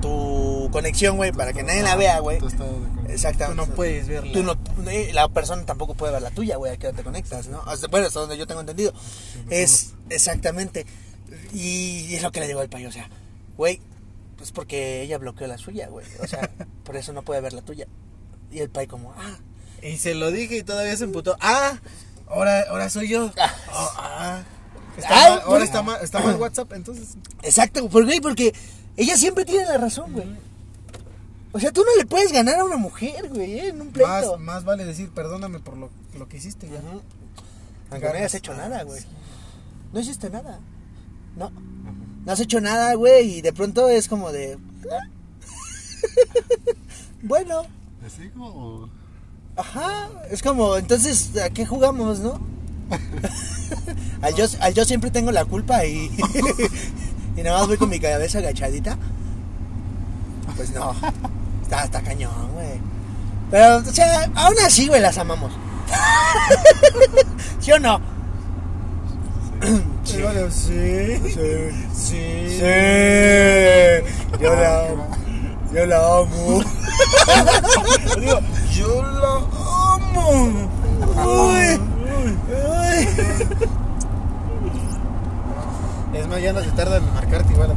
tu 0.00 0.68
conexión, 0.70 1.16
güey, 1.16 1.32
para 1.32 1.52
que 1.52 1.64
nadie 1.64 1.82
la 1.82 1.96
vea, 1.96 2.20
güey. 2.20 2.38
Conexión. 2.38 2.92
Tú 3.06 3.10
Exactamente. 3.12 3.66
no 3.66 3.74
puedes 3.74 4.06
verla. 4.06 4.32
Tú 4.32 4.44
no, 4.44 4.56
eh, 4.88 5.10
la 5.12 5.28
persona 5.30 5.66
tampoco 5.66 5.94
puede 5.94 6.12
ver 6.12 6.22
la 6.22 6.30
tuya, 6.30 6.58
güey, 6.58 6.72
a 6.72 6.76
qué 6.76 6.86
hora 6.86 6.96
te 6.96 7.02
conectas, 7.02 7.48
¿no? 7.48 7.64
Bueno, 7.90 8.06
hasta 8.06 8.20
donde 8.20 8.38
yo 8.38 8.46
tengo 8.46 8.60
entendido. 8.60 8.92
Es, 9.48 9.94
exactamente. 10.10 10.86
Y 11.52 12.14
es 12.14 12.22
lo 12.22 12.30
que 12.30 12.38
le 12.38 12.46
digo 12.46 12.60
al 12.60 12.68
payo, 12.68 12.88
o 12.88 12.92
sea, 12.92 13.10
güey, 13.56 13.80
pues 14.36 14.52
porque 14.52 15.02
ella 15.02 15.18
bloqueó 15.18 15.48
la 15.48 15.58
suya, 15.58 15.88
güey. 15.88 16.06
O 16.22 16.28
sea, 16.28 16.48
por 16.84 16.96
eso 16.96 17.12
no 17.12 17.22
puede 17.22 17.40
ver 17.40 17.52
la 17.52 17.62
tuya. 17.62 17.88
Y 18.52 18.60
el 18.60 18.70
pay 18.70 18.86
como, 18.86 19.12
ah. 19.16 19.38
Y 19.82 19.96
se 19.96 20.14
lo 20.14 20.30
dije 20.30 20.58
y 20.58 20.62
todavía 20.62 20.96
se 20.96 21.02
emputó. 21.02 21.36
Ah, 21.40 21.80
ahora, 22.30 22.64
ahora 22.70 22.88
soy 22.90 23.08
yo. 23.08 23.30
Ah. 23.38 23.54
Oh, 23.72 23.90
ah. 23.98 24.42
Está 24.96 25.08
Ay, 25.24 25.30
mal- 25.30 25.42
ahora 25.46 25.64
está 25.64 25.82
mal, 25.82 25.98
está 26.02 26.20
mal 26.20 26.36
WhatsApp, 26.36 26.72
entonces. 26.72 27.16
Exacto, 27.42 27.88
¿por 27.88 28.06
qué? 28.06 28.20
Porque 28.20 28.54
ella 28.96 29.16
siempre 29.16 29.44
tiene 29.44 29.64
la 29.66 29.78
razón, 29.78 30.12
güey. 30.12 30.26
O 31.52 31.58
sea, 31.60 31.72
tú 31.72 31.82
no 31.84 31.96
le 31.96 32.06
puedes 32.06 32.32
ganar 32.32 32.60
a 32.60 32.64
una 32.64 32.76
mujer, 32.76 33.28
güey, 33.28 33.58
¿eh? 33.58 33.68
en 33.68 33.80
un 33.80 33.86
Más, 33.88 33.94
pleito. 33.94 34.38
más 34.38 34.64
vale 34.64 34.84
decir 34.84 35.10
perdóname 35.10 35.58
por 35.58 35.76
lo, 35.76 35.90
lo 36.18 36.28
que 36.28 36.36
hiciste 36.36 36.68
ya. 36.68 36.80
Aunque 37.90 38.06
no 38.08 38.14
hayas 38.14 38.34
hecho 38.34 38.54
nada, 38.54 38.82
güey. 38.84 39.02
No 39.92 39.98
hiciste 40.00 40.30
nada. 40.30 40.60
No. 41.36 41.50
No 42.24 42.32
has 42.32 42.40
hecho 42.40 42.60
nada, 42.60 42.94
güey, 42.94 43.38
y 43.38 43.40
de 43.42 43.52
pronto 43.52 43.88
es 43.88 44.06
como 44.06 44.30
de... 44.30 44.58
"Ah". 44.92 45.08
bueno, 47.22 47.62
¿Le 48.02 48.10
sigo 48.10 48.46
o.? 48.46 48.88
Ajá. 49.60 50.08
Es 50.30 50.42
como, 50.42 50.76
entonces, 50.76 51.30
¿a 51.36 51.50
qué 51.50 51.66
jugamos, 51.66 52.20
no? 52.20 52.40
al, 54.22 54.34
yo, 54.34 54.46
al 54.60 54.74
yo 54.74 54.84
siempre 54.84 55.10
tengo 55.10 55.30
la 55.32 55.44
culpa 55.44 55.84
y... 55.84 56.10
y 57.36 57.42
nada 57.42 57.58
más 57.58 57.68
voy 57.68 57.76
con 57.76 57.88
mi 57.88 58.00
cabeza 58.00 58.38
agachadita. 58.38 58.96
Pues 60.56 60.70
no. 60.70 60.94
Está, 61.62 61.84
está 61.84 62.02
cañón, 62.02 62.52
güey. 62.52 62.80
Pero, 63.50 63.78
o 63.78 63.84
sea, 63.84 64.30
aún 64.34 64.54
así, 64.64 64.88
güey, 64.88 65.00
las 65.00 65.18
amamos. 65.18 65.52
¿Sí 67.60 67.72
o 67.72 67.78
no? 67.78 68.00
Sí. 70.04 70.22
Vale, 70.22 70.50
sí. 70.50 71.18
Sí. 71.28 71.80
Sí. 71.94 72.70
Yo 74.40 74.54
la 74.54 74.88
amo. 74.88 75.08
Yo 75.72 75.86
la 75.86 75.96
amo. 75.98 76.64
Digo, 78.18 78.40
yo 78.80 79.02
la 79.02 79.34
amo. 79.94 80.30
Uy. 81.26 81.78
Uy. 82.48 83.08
Es 86.14 86.26
más, 86.28 86.40
ya 86.42 86.52
no 86.54 86.60
se 86.62 86.70
tarda 86.70 86.96
en 86.96 87.04
marcarte 87.14 87.52
igual. 87.52 87.74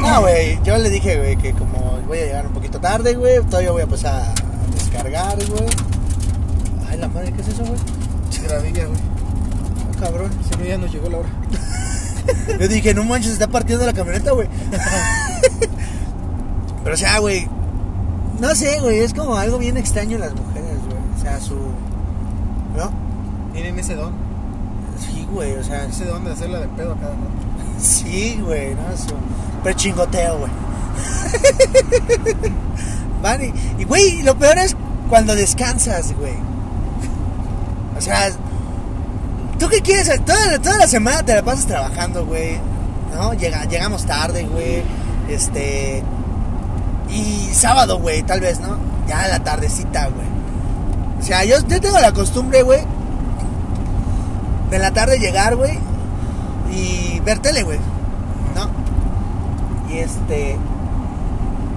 No, 0.00 0.20
güey, 0.20 0.58
yo 0.64 0.76
le 0.78 0.90
dije, 0.90 1.16
güey, 1.16 1.36
que 1.36 1.52
como 1.52 2.00
voy 2.08 2.18
a 2.18 2.24
llegar 2.24 2.44
un 2.46 2.52
poquito 2.52 2.80
tarde, 2.80 3.14
güey, 3.14 3.40
todavía 3.42 3.70
voy 3.70 3.82
a 3.82 3.86
pasar 3.86 4.22
a 4.22 4.34
descargar, 4.74 5.36
güey. 5.46 5.66
Ay, 6.88 6.98
la 6.98 7.06
madre, 7.08 7.32
¿qué 7.32 7.42
es 7.42 7.48
eso, 7.48 7.64
güey? 7.64 7.78
Gravilla, 8.42 8.86
güey. 8.86 8.98
Ah, 8.98 9.96
cabrón. 10.00 10.30
Si 10.48 10.56
no, 10.58 10.64
ya 10.64 10.76
nos 10.78 10.90
llegó 10.92 11.08
la 11.08 11.18
hora. 11.18 11.28
Yo 12.58 12.66
dije, 12.68 12.94
no 12.94 13.04
manches, 13.04 13.28
se 13.28 13.34
está 13.34 13.46
partiendo 13.46 13.86
la 13.86 13.92
camioneta, 13.92 14.32
güey. 14.32 14.48
Pero, 16.82 16.94
o 16.94 16.98
sea, 16.98 17.20
güey, 17.20 17.48
no 18.42 18.54
sé, 18.56 18.80
güey, 18.80 18.98
es 18.98 19.14
como 19.14 19.36
algo 19.36 19.56
bien 19.56 19.76
extraño 19.76 20.18
las 20.18 20.34
mujeres, 20.34 20.74
güey. 20.84 20.98
O 21.16 21.22
sea, 21.22 21.40
su... 21.40 21.54
¿No? 22.76 22.90
Tienen 23.52 23.78
ese 23.78 23.94
don. 23.94 24.12
Sí, 24.98 25.24
güey, 25.30 25.52
o 25.52 25.62
sea, 25.62 25.84
Ese 25.84 26.06
don 26.06 26.24
de 26.24 26.32
hacerla 26.32 26.58
de 26.58 26.66
pedo 26.66 26.92
a 26.92 26.96
cada 26.96 27.12
rato. 27.12 27.28
Sí, 27.80 28.40
güey, 28.44 28.74
no, 28.74 28.96
su... 28.96 29.14
Pero 29.62 29.76
chingoteo, 29.76 30.38
güey. 30.38 30.50
Van 33.22 33.44
y, 33.44 33.52
y, 33.78 33.84
güey, 33.84 34.22
lo 34.22 34.36
peor 34.36 34.58
es 34.58 34.74
cuando 35.08 35.36
descansas, 35.36 36.12
güey. 36.12 36.34
O 37.96 38.00
sea, 38.00 38.28
¿tú 39.56 39.68
qué 39.68 39.82
quieres? 39.82 40.10
Toda, 40.24 40.58
toda 40.58 40.78
la 40.78 40.88
semana 40.88 41.22
te 41.22 41.32
la 41.32 41.44
pasas 41.44 41.66
trabajando, 41.66 42.26
güey. 42.26 42.58
¿No? 43.14 43.34
Llega, 43.34 43.66
llegamos 43.66 44.04
tarde, 44.04 44.42
güey. 44.42 44.82
Este... 45.28 46.02
Y 47.12 47.50
sábado, 47.52 47.98
güey, 47.98 48.22
tal 48.22 48.40
vez, 48.40 48.58
¿no? 48.60 48.78
Ya 49.06 49.28
la 49.28 49.40
tardecita, 49.40 50.08
güey. 50.08 50.26
O 51.20 51.22
sea, 51.22 51.44
yo, 51.44 51.56
yo 51.68 51.80
tengo 51.80 52.00
la 52.00 52.12
costumbre, 52.12 52.62
güey, 52.62 52.80
de 54.70 54.78
la 54.78 54.90
tarde 54.90 55.18
llegar, 55.18 55.54
güey, 55.54 55.78
y 56.72 57.20
ver 57.20 57.38
tele, 57.38 57.62
güey. 57.62 57.78
¿No? 58.56 58.68
Y 59.92 59.98
este. 59.98 60.56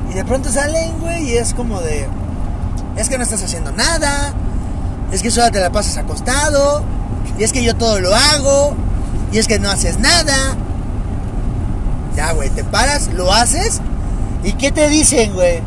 Y 0.10 0.14
de 0.14 0.26
pronto 0.26 0.50
salen, 0.52 1.00
güey, 1.00 1.30
y 1.30 1.38
es 1.38 1.54
como 1.54 1.82
de. 1.82 2.08
Es 2.96 3.10
que 3.10 3.18
no 3.18 3.24
estás 3.24 3.44
haciendo 3.44 3.72
nada. 3.72 4.34
Es 5.12 5.22
que 5.22 5.30
solo 5.30 5.52
te 5.52 5.60
la 5.60 5.72
pasas 5.72 5.98
acostado. 5.98 6.84
Y 7.38 7.44
es 7.44 7.52
que 7.52 7.64
yo 7.64 7.76
todo 7.76 8.00
lo 8.00 8.16
hago. 8.16 8.76
Y 9.32 9.38
es 9.38 9.48
que 9.48 9.60
no 9.60 9.70
haces 9.70 10.00
nada. 10.00 10.56
Ya, 12.16 12.32
güey, 12.32 12.50
te 12.50 12.64
paras, 12.64 13.10
lo 13.14 13.34
haces. 13.34 13.82
¿Y 14.46 14.54
qué 14.54 14.72
te 14.72 14.88
dicen, 14.90 15.34
güey? 15.34 15.60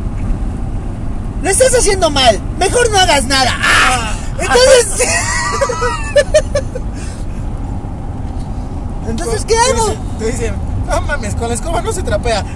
Lo 1.43 1.51
estás 1.51 1.75
haciendo 1.75 2.11
mal. 2.11 2.39
Mejor 2.59 2.91
no 2.91 2.99
hagas 2.99 3.25
nada. 3.25 3.51
¡Ah! 3.61 4.15
Entonces. 4.39 5.09
Entonces, 9.09 9.45
¿qué 9.45 9.55
hago? 9.57 9.95
Te 10.21 10.31
dicen, 10.31 10.55
no 10.89 11.01
mames, 11.03 11.35
con 11.35 11.49
la 11.49 11.55
escoba 11.55 11.83
no 11.83 11.93
se 11.93 12.03
trapea. 12.03 12.45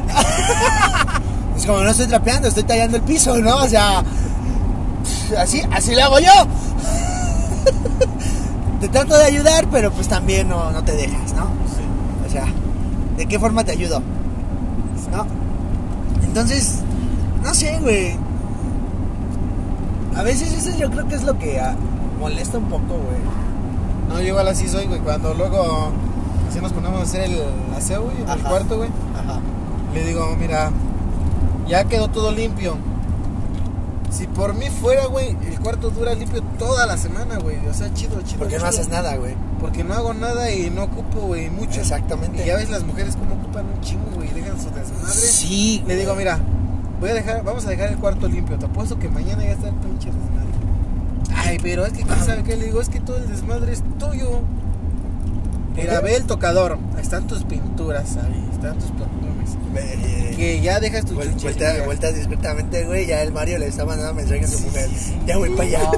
Es 1.57 1.67
como 1.67 1.83
no 1.83 1.91
estoy 1.91 2.07
trapeando, 2.07 2.49
estoy 2.49 2.63
tallando 2.63 2.97
el 2.97 3.03
piso, 3.03 3.37
¿no? 3.39 3.59
O 3.59 3.69
sea, 3.69 4.03
así, 5.39 5.63
así 5.71 5.95
lo 5.95 6.03
hago 6.03 6.19
yo. 6.19 6.33
Te 8.81 8.89
trato 8.89 9.19
de 9.19 9.27
ayudar, 9.27 9.69
pero 9.71 9.93
pues 9.93 10.09
también 10.09 10.49
no, 10.49 10.71
no 10.71 10.83
te 10.83 10.93
dejas, 10.93 11.35
¿no? 11.35 11.51
O 12.27 12.31
sea, 12.31 12.47
¿de 13.17 13.27
qué 13.27 13.39
forma 13.39 13.65
te 13.65 13.73
ayudo? 13.73 14.01
¿No? 15.13 15.42
Entonces, 16.33 16.79
no 17.45 17.53
sé, 17.53 17.79
güey. 17.83 18.17
A 20.17 20.23
veces 20.23 20.51
eso 20.55 20.75
yo 20.79 20.91
creo 20.91 21.07
que 21.07 21.15
es 21.15 21.25
lo 21.25 21.39
que 21.39 21.61
ah, 21.61 21.75
molesta 22.19 22.57
un 22.57 22.71
poco, 22.71 22.95
güey. 22.95 23.19
No, 24.09 24.19
yo 24.19 24.29
igual 24.29 24.49
así 24.49 24.67
soy, 24.67 24.87
güey. 24.87 25.01
Cuando 25.01 25.35
luego 25.35 25.93
así 26.49 26.59
nos 26.63 26.73
ponemos 26.73 27.01
a 27.01 27.03
hacer 27.03 27.25
el 27.25 27.39
aseo, 27.77 28.05
güey, 28.05 28.17
en 28.17 28.23
el 28.23 28.31
Ajá. 28.31 28.49
cuarto, 28.49 28.79
güey. 28.79 28.89
Ajá. 29.15 29.41
Le 29.93 30.07
digo, 30.07 30.35
mira, 30.41 30.71
ya 31.69 31.85
quedó 31.85 32.09
todo 32.09 32.33
limpio. 32.33 32.77
Si 34.13 34.27
por 34.27 34.55
mí 34.55 34.67
fuera, 34.69 35.07
güey, 35.07 35.37
el 35.47 35.59
cuarto 35.61 35.91
dura 35.91 36.15
limpio 36.15 36.43
toda 36.59 36.87
la 36.87 36.99
semana, 36.99 37.39
güey. 37.39 37.57
O 37.67 37.73
sea, 37.73 37.93
chido, 37.95 38.21
chido. 38.23 38.41
Porque 38.41 38.55
no 38.55 38.61
chido. 38.61 38.69
haces 38.69 38.89
nada, 38.89 39.17
güey. 39.17 39.35
Porque 39.59 39.85
no 39.85 39.95
hago 39.95 40.13
nada 40.13 40.53
y 40.53 40.69
no 40.69 40.85
ocupo, 40.85 41.21
güey, 41.21 41.49
mucho. 41.49 41.81
Exactamente. 41.81 42.43
Y 42.43 42.47
ya 42.47 42.57
ves 42.57 42.69
las 42.69 42.85
mujeres 42.85 43.17
cómo 43.17 43.35
ocupan 43.37 43.65
un 43.67 43.81
chingo, 43.81 44.11
güey, 44.15 44.29
y 44.29 44.33
dejan 44.33 44.61
su 44.61 44.71
desmadre. 44.71 45.15
Sí. 45.15 45.83
Le 45.87 45.97
digo, 45.97 46.15
mira, 46.15 46.39
voy 47.01 47.11
a 47.11 47.15
dejar, 47.15 47.43
vamos 47.43 47.65
a 47.65 47.71
dejar 47.71 47.89
el 47.89 47.97
cuarto 47.97 48.29
limpio. 48.29 48.59
Te 48.59 48.67
apuesto 48.67 48.99
que 48.99 49.09
mañana 49.09 49.45
ya 49.45 49.53
está 49.53 49.69
el 49.69 49.75
pinche 49.77 50.11
desmadre. 50.11 50.53
Ay, 51.35 51.59
pero 51.63 51.87
es 51.87 51.93
que 51.95 52.03
quién 52.03 52.25
sabe 52.25 52.43
qué 52.43 52.57
le 52.57 52.67
digo, 52.67 52.81
es 52.81 52.91
que 52.91 53.01
todo 53.01 53.17
el 53.17 53.29
desmadre 53.29 53.73
es 53.73 53.83
tuyo. 53.99 54.43
Mira, 55.75 56.01
qué? 56.01 56.05
ve 56.05 56.17
el 56.17 56.25
tocador. 56.25 56.79
Ahí 56.97 57.03
están 57.03 57.27
tus 57.27 57.45
pinturas, 57.45 58.17
ahí 58.17 58.49
están 58.53 58.75
tus. 58.75 58.91
Eh, 58.91 59.32
Que 60.37 60.61
ya 60.61 60.81
dejas 60.81 61.05
tu. 61.05 61.15
Vuelta, 61.15 61.85
vuelta 61.85 62.13
discretamente, 62.13 62.85
güey. 62.85 63.07
Ya 63.07 63.23
el 63.23 63.33
Mario 63.33 63.59
le 63.59 63.69
está 63.69 63.85
mandando 63.85 64.15
mensaje 64.15 64.45
a 64.45 64.49
su 64.49 64.61
mujer. 64.61 64.89
Ya 65.27 65.37
voy 65.37 65.51
para 65.51 65.69
allá. 65.69 65.91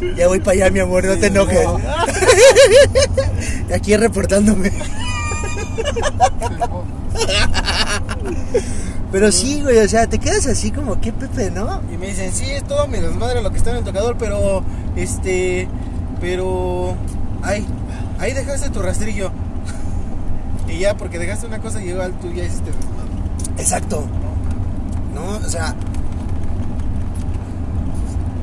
ya 0.16 0.28
voy 0.28 0.40
para 0.40 0.52
allá, 0.52 0.70
mi 0.70 0.80
amor, 0.80 1.04
no 1.04 1.18
te 1.18 1.26
enojes. 1.26 1.66
Aquí 3.74 3.96
reportándome. 3.96 4.72
Pero 9.10 9.32
sí, 9.32 9.62
güey, 9.62 9.78
o 9.78 9.88
sea, 9.88 10.06
te 10.06 10.18
quedas 10.18 10.46
así 10.46 10.70
como, 10.70 11.00
¿qué 11.00 11.12
Pepe, 11.12 11.50
no? 11.50 11.80
Y 11.92 11.96
me 11.96 12.08
dicen, 12.08 12.30
sí, 12.32 12.44
es 12.50 12.62
todo 12.64 12.86
mi 12.86 12.98
desmadre 12.98 13.42
lo 13.42 13.50
que 13.50 13.56
está 13.56 13.70
en 13.70 13.78
el 13.78 13.84
tocador, 13.84 14.16
pero, 14.18 14.62
este, 14.96 15.66
pero, 16.20 16.94
ay, 17.42 17.64
ahí 18.18 18.34
dejaste 18.34 18.68
tu 18.68 18.82
rastrillo. 18.82 19.30
Ya, 20.78 20.96
porque 20.96 21.18
dejaste 21.18 21.46
una 21.46 21.58
cosa 21.58 21.82
y 21.82 21.88
igual 21.88 22.12
tú 22.20 22.32
ya 22.32 22.44
hiciste. 22.44 22.70
Exacto. 23.58 24.04
¿No? 25.12 25.44
O 25.44 25.50
sea. 25.50 25.74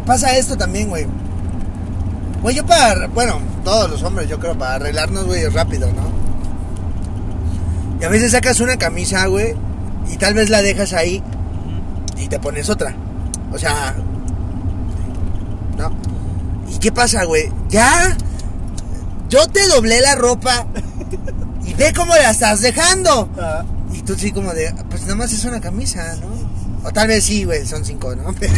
Pasa 0.06 0.36
esto 0.36 0.58
también, 0.58 0.89
güey. 0.89 1.08
Güey, 2.41 2.56
yo 2.56 2.65
para. 2.65 3.08
Bueno, 3.08 3.39
todos 3.63 3.89
los 3.89 4.04
hombres, 4.04 4.28
yo 4.28 4.38
creo, 4.38 4.58
para 4.58 4.76
arreglarnos, 4.76 5.26
güey, 5.26 5.48
rápido, 5.48 5.88
¿no? 5.93 6.13
Y 8.02 8.04
a 8.04 8.10
veces 8.10 8.34
sacas 8.34 8.60
una 8.60 8.76
camisa, 8.76 9.26
güey, 9.28 9.56
y 10.12 10.17
tal 10.17 10.34
vez 10.34 10.50
la 10.50 10.62
dejas 10.62 10.91
ahí 10.91 11.24
y 12.17 12.28
te 12.28 12.39
pones 12.39 12.69
otra. 12.69 12.93
O 13.54 13.58
sea. 13.58 13.95
¿No? 15.78 15.89
¿Y 16.69 16.80
qué 16.80 16.91
pasa, 16.91 17.24
güey? 17.24 17.50
Ya. 17.69 18.17
Yo 19.30 19.48
te 19.48 19.65
doblé 19.69 20.02
la 20.02 20.15
ropa 20.15 20.67
ve 21.77 21.93
cómo 21.95 22.15
la 22.15 22.31
estás 22.31 22.61
dejando. 22.61 23.29
Y 23.93 24.01
tú 24.01 24.15
sí 24.15 24.31
como 24.31 24.53
de, 24.53 24.73
pues 24.89 25.03
nada 25.03 25.15
más 25.15 25.31
es 25.31 25.45
una 25.45 25.61
camisa, 25.61 26.15
¿no? 26.17 26.88
O 26.88 26.91
tal 26.91 27.07
vez 27.07 27.23
sí, 27.23 27.45
güey, 27.45 27.65
son 27.65 27.83
cinco, 27.85 28.15
¿no? 28.15 28.33
Pero- 28.33 28.53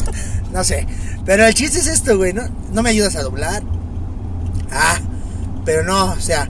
no 0.52 0.64
sé. 0.64 0.86
Pero 1.24 1.46
el 1.46 1.54
chiste 1.54 1.78
es 1.80 1.86
esto, 1.86 2.16
güey, 2.16 2.32
¿no? 2.32 2.42
No 2.72 2.82
me 2.82 2.90
ayudas 2.90 3.16
a 3.16 3.22
doblar. 3.22 3.62
Ah, 4.72 4.98
pero 5.64 5.82
no, 5.84 6.12
o 6.12 6.20
sea, 6.20 6.48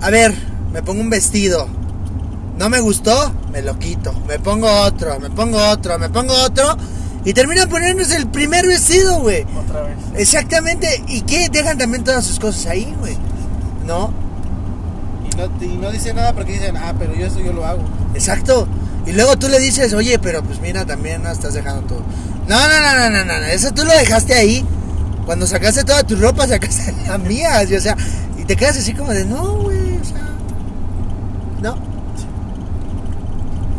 a 0.00 0.10
ver, 0.10 0.34
me 0.72 0.82
pongo 0.82 1.00
un 1.00 1.10
vestido. 1.10 1.68
No 2.58 2.68
me 2.70 2.80
gustó, 2.80 3.32
me 3.52 3.60
lo 3.62 3.78
quito. 3.78 4.12
Me 4.26 4.38
pongo 4.38 4.68
otro, 4.82 5.18
me 5.20 5.30
pongo 5.30 5.58
otro, 5.58 5.98
me 5.98 6.08
pongo 6.08 6.32
otro. 6.34 6.76
Y 7.24 7.34
terminan 7.34 7.68
poniéndose 7.68 8.16
el 8.16 8.28
primer 8.28 8.66
vestido, 8.66 9.20
güey. 9.20 9.44
Otra 9.56 9.82
vez. 9.82 9.96
Exactamente. 10.16 11.02
¿Y 11.08 11.22
qué? 11.22 11.48
Dejan 11.50 11.76
también 11.76 12.04
todas 12.04 12.24
sus 12.24 12.38
cosas 12.38 12.66
ahí, 12.66 12.94
güey. 13.00 13.16
¿No? 13.84 14.12
Y 15.36 15.66
no, 15.66 15.72
y 15.74 15.76
no 15.76 15.90
dicen 15.90 16.16
nada 16.16 16.32
porque 16.32 16.52
dicen, 16.52 16.76
ah, 16.76 16.94
pero 16.98 17.14
yo 17.14 17.26
eso 17.26 17.40
yo 17.40 17.52
lo 17.52 17.64
hago. 17.66 17.82
Exacto. 18.14 18.66
Y 19.06 19.12
luego 19.12 19.36
tú 19.36 19.48
le 19.48 19.60
dices, 19.60 19.92
oye, 19.92 20.18
pero 20.18 20.42
pues 20.42 20.60
mira, 20.60 20.84
también 20.84 21.22
no 21.22 21.30
estás 21.30 21.54
dejando 21.54 21.82
todo. 21.82 22.02
No, 22.48 22.68
no, 22.68 22.80
no, 22.80 22.98
no, 22.98 23.10
no, 23.10 23.24
no, 23.24 23.40
no. 23.40 23.46
Eso 23.46 23.72
tú 23.72 23.84
lo 23.84 23.92
dejaste 23.92 24.34
ahí. 24.34 24.64
Cuando 25.24 25.46
sacaste 25.46 25.84
toda 25.84 26.02
tu 26.04 26.16
ropa, 26.16 26.46
sacaste 26.46 26.94
la 27.06 27.18
mía. 27.18 27.62
y, 27.64 27.74
o 27.74 27.80
sea, 27.80 27.96
y 28.38 28.44
te 28.44 28.56
quedas 28.56 28.78
así 28.78 28.94
como 28.94 29.12
de, 29.12 29.24
no, 29.24 29.62
güey, 29.62 29.98
o 29.98 30.04
sea. 30.04 30.28
No. 31.62 31.76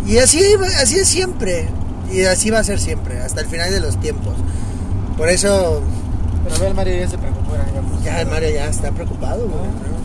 Y 0.05 0.17
así, 0.19 0.41
así 0.81 0.99
es 0.99 1.07
siempre. 1.07 1.67
Y 2.11 2.23
así 2.23 2.49
va 2.49 2.59
a 2.59 2.63
ser 2.63 2.79
siempre, 2.79 3.19
hasta 3.21 3.41
el 3.41 3.47
final 3.47 3.71
de 3.71 3.81
los 3.81 3.99
tiempos. 3.99 4.35
Por 5.17 5.29
eso, 5.29 5.81
Pero 6.45 6.59
ve 6.59 6.67
el 6.67 6.73
Mario 6.73 6.99
ya 6.99 7.09
se 7.09 7.17
preocupó. 7.17 7.53
Ya, 8.03 8.11
ya 8.11 8.21
el 8.21 8.27
Mario 8.27 8.49
ya 8.49 8.67
está 8.67 8.91
preocupado, 8.91 9.47
güey. 9.47 9.61
¿no? 9.61 9.96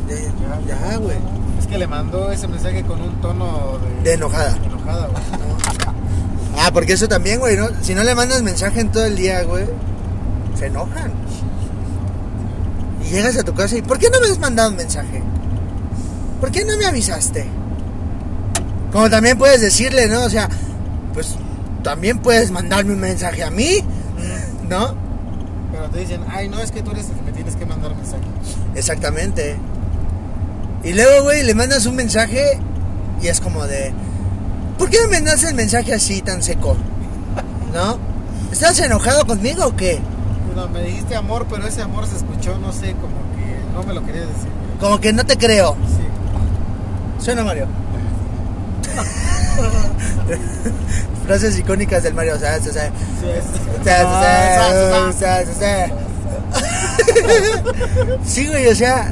Ya, 0.66 0.96
güey. 0.96 1.16
Es 1.58 1.66
que 1.66 1.78
le 1.78 1.86
mandó 1.86 2.30
ese 2.30 2.48
mensaje 2.48 2.82
con 2.82 3.00
un 3.00 3.20
tono 3.20 3.78
de, 3.78 4.10
De 4.10 4.14
enojada. 4.14 4.54
de 4.54 4.66
enojada, 4.66 5.06
güey. 5.08 5.22
Ah, 6.54 6.70
porque 6.70 6.92
eso 6.92 7.08
también, 7.08 7.40
güey, 7.40 7.56
¿no? 7.56 7.68
Si 7.80 7.94
no 7.94 8.04
le 8.04 8.14
mandas 8.14 8.42
mensaje 8.42 8.80
en 8.80 8.92
todo 8.92 9.06
el 9.06 9.16
día, 9.16 9.42
güey, 9.44 9.64
se 10.58 10.66
enojan. 10.66 11.10
Y 13.02 13.08
llegas 13.10 13.38
a 13.38 13.42
tu 13.42 13.54
casa 13.54 13.76
y, 13.78 13.82
¿por 13.82 13.98
qué 13.98 14.10
no 14.10 14.20
me 14.20 14.26
has 14.26 14.38
mandado 14.38 14.68
un 14.70 14.76
mensaje? 14.76 15.22
¿Por 16.40 16.50
qué 16.52 16.64
no 16.66 16.76
me 16.76 16.84
avisaste? 16.84 17.46
Como 18.92 19.08
también 19.08 19.38
puedes 19.38 19.62
decirle, 19.62 20.08
¿no? 20.08 20.24
O 20.24 20.28
sea, 20.30 20.48
pues 21.14 21.36
también 21.82 22.18
puedes 22.18 22.50
mandarme 22.50 22.92
un 22.92 23.00
mensaje 23.00 23.42
a 23.42 23.50
mí, 23.50 23.78
¿no? 24.68 24.94
Pero 25.72 25.88
te 25.88 26.00
dicen, 26.00 26.20
ay, 26.28 26.50
no, 26.50 26.60
es 26.60 26.70
que 26.70 26.82
tú 26.82 26.90
eres 26.90 27.08
el 27.08 27.14
que 27.14 27.22
me 27.22 27.32
tienes 27.32 27.56
que 27.56 27.64
mandar 27.64 27.96
mensaje. 27.96 28.22
Exactamente. 28.74 29.56
Y 30.84 30.92
luego, 30.92 31.22
güey, 31.24 31.42
le 31.44 31.54
mandas 31.54 31.86
un 31.86 31.96
mensaje 31.96 32.58
y 33.20 33.28
es 33.28 33.40
como 33.40 33.66
de, 33.66 33.92
¿por 34.78 34.90
qué 34.90 34.98
me 35.08 35.20
mandas 35.20 35.42
el 35.44 35.54
mensaje 35.54 35.94
así 35.94 36.22
tan 36.22 36.42
seco? 36.42 36.76
¿No? 37.72 37.98
¿Estás 38.50 38.80
enojado 38.80 39.24
conmigo 39.26 39.66
o 39.66 39.76
qué? 39.76 40.00
Bueno, 40.52 40.68
me 40.68 40.82
dijiste 40.82 41.14
amor, 41.16 41.46
pero 41.48 41.66
ese 41.66 41.82
amor 41.82 42.06
se 42.06 42.16
escuchó, 42.16 42.58
no 42.58 42.72
sé, 42.72 42.92
como 42.94 43.14
que 43.36 43.56
no 43.74 43.82
me 43.84 43.94
lo 43.94 44.04
querías 44.04 44.26
decir. 44.26 44.50
Como 44.80 45.00
que 45.00 45.12
no 45.12 45.24
te 45.24 45.38
creo. 45.38 45.76
Sí. 45.86 46.02
Suena 47.24 47.44
Mario. 47.44 47.68
Frases 51.26 51.58
icónicas 51.58 52.02
del 52.02 52.14
Mario. 52.14 52.34
O 52.34 52.38
sea, 52.38 52.56
o 52.58 52.62
sea, 52.62 52.90
Sí, 52.90 53.26
es. 53.28 53.44
o 53.80 53.84
sea, 53.84 54.06
o 54.06 54.10
sea, 54.22 55.08
o 55.08 55.12
sea, 55.12 55.44
o 55.48 55.54
sea. 55.58 55.90
Sí, 58.24 58.46
güey, 58.48 58.66
o 58.68 58.74
sea. 58.74 59.10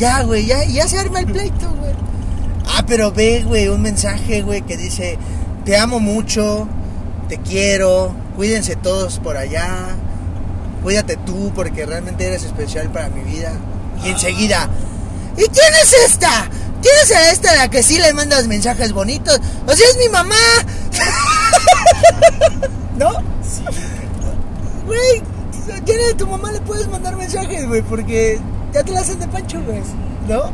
Ya, 0.00 0.22
güey, 0.22 0.46
ya, 0.46 0.64
ya 0.64 0.88
se 0.88 0.98
arma 0.98 1.20
el 1.20 1.26
pleito, 1.26 1.68
güey. 1.78 1.92
Ah, 2.66 2.82
pero 2.86 3.12
ve, 3.12 3.44
güey, 3.46 3.68
un 3.68 3.82
mensaje, 3.82 4.40
güey, 4.40 4.62
que 4.62 4.78
dice: 4.78 5.18
Te 5.66 5.76
amo 5.76 6.00
mucho, 6.00 6.66
te 7.28 7.36
quiero, 7.36 8.14
cuídense 8.34 8.76
todos 8.76 9.18
por 9.18 9.36
allá. 9.36 9.88
Cuídate 10.82 11.18
tú 11.18 11.52
porque 11.54 11.84
realmente 11.84 12.26
eres 12.26 12.44
especial 12.44 12.90
para 12.90 13.10
mi 13.10 13.20
vida. 13.30 13.52
Y 14.02 14.08
enseguida, 14.08 14.70
¿y 15.36 15.42
quién 15.42 15.74
es 15.82 15.92
esta? 16.06 16.48
¿Quién 16.80 16.94
es 17.04 17.12
a 17.12 17.30
esta 17.30 17.52
a 17.52 17.56
la 17.56 17.68
que 17.68 17.82
sí 17.82 17.98
le 17.98 18.14
mandas 18.14 18.46
mensajes 18.46 18.94
bonitos? 18.94 19.38
O 19.66 19.76
sea, 19.76 19.86
es 19.86 19.98
mi 19.98 20.08
mamá. 20.08 20.34
¿No? 22.96 23.10
Sí. 23.42 23.64
Güey, 24.86 25.18
¿a 25.76 25.84
quién 25.84 25.98
de 25.98 26.14
tu 26.14 26.26
mamá 26.26 26.52
le 26.52 26.60
puedes 26.60 26.88
mandar 26.88 27.16
mensajes, 27.16 27.68
güey? 27.68 27.82
Porque 27.82 28.40
ya 28.72 28.82
te 28.84 28.92
la 28.92 29.00
hacen 29.00 29.18
de 29.18 29.28
pancho, 29.28 29.60
güey. 29.62 29.82
¿No? 30.28 30.50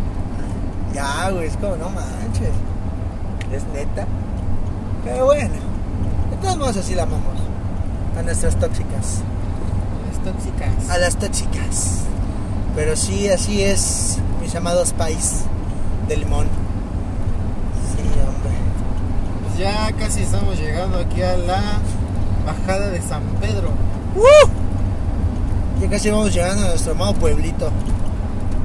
Ya, 0.95 1.31
güey, 1.31 1.47
es 1.49 1.57
como, 1.57 1.77
no 1.77 1.91
manches. 1.91 2.51
Es 3.53 3.65
neta. 3.75 4.07
Pero 5.05 5.27
bueno, 5.27 5.55
de 6.31 6.37
todos 6.41 6.57
modos 6.57 6.77
así 6.79 6.95
la 6.95 7.05
amamos. 7.05 7.39
A 8.19 8.23
nuestras 8.23 8.57
tóxicas. 8.57 9.21
Las 10.11 10.25
tóxicas. 10.25 10.91
A 10.91 10.99
las 10.99 11.17
tóxicas. 11.17 12.01
Pero 12.75 12.97
sí, 12.97 13.29
así 13.29 13.63
es, 13.63 14.19
mis 14.41 14.55
amados 14.55 14.93
pais 14.93 15.43
de 16.09 16.17
limón. 16.17 16.47
Sí, 17.95 18.03
hombre. 18.21 18.53
Pues 19.47 19.59
ya 19.59 19.93
casi 19.93 20.23
estamos 20.23 20.59
llegando 20.59 20.99
aquí 20.99 21.23
a 21.23 21.37
la 21.37 21.81
bajada 22.45 22.89
de 22.89 23.01
San 23.03 23.23
Pedro. 23.41 23.69
¡Uh! 24.17 24.49
Ya 25.81 25.91
casi 25.91 26.11
vamos 26.11 26.35
llegando 26.35 26.65
a 26.65 26.69
nuestro 26.69 26.93
amado 26.93 27.15
pueblito. 27.15 27.71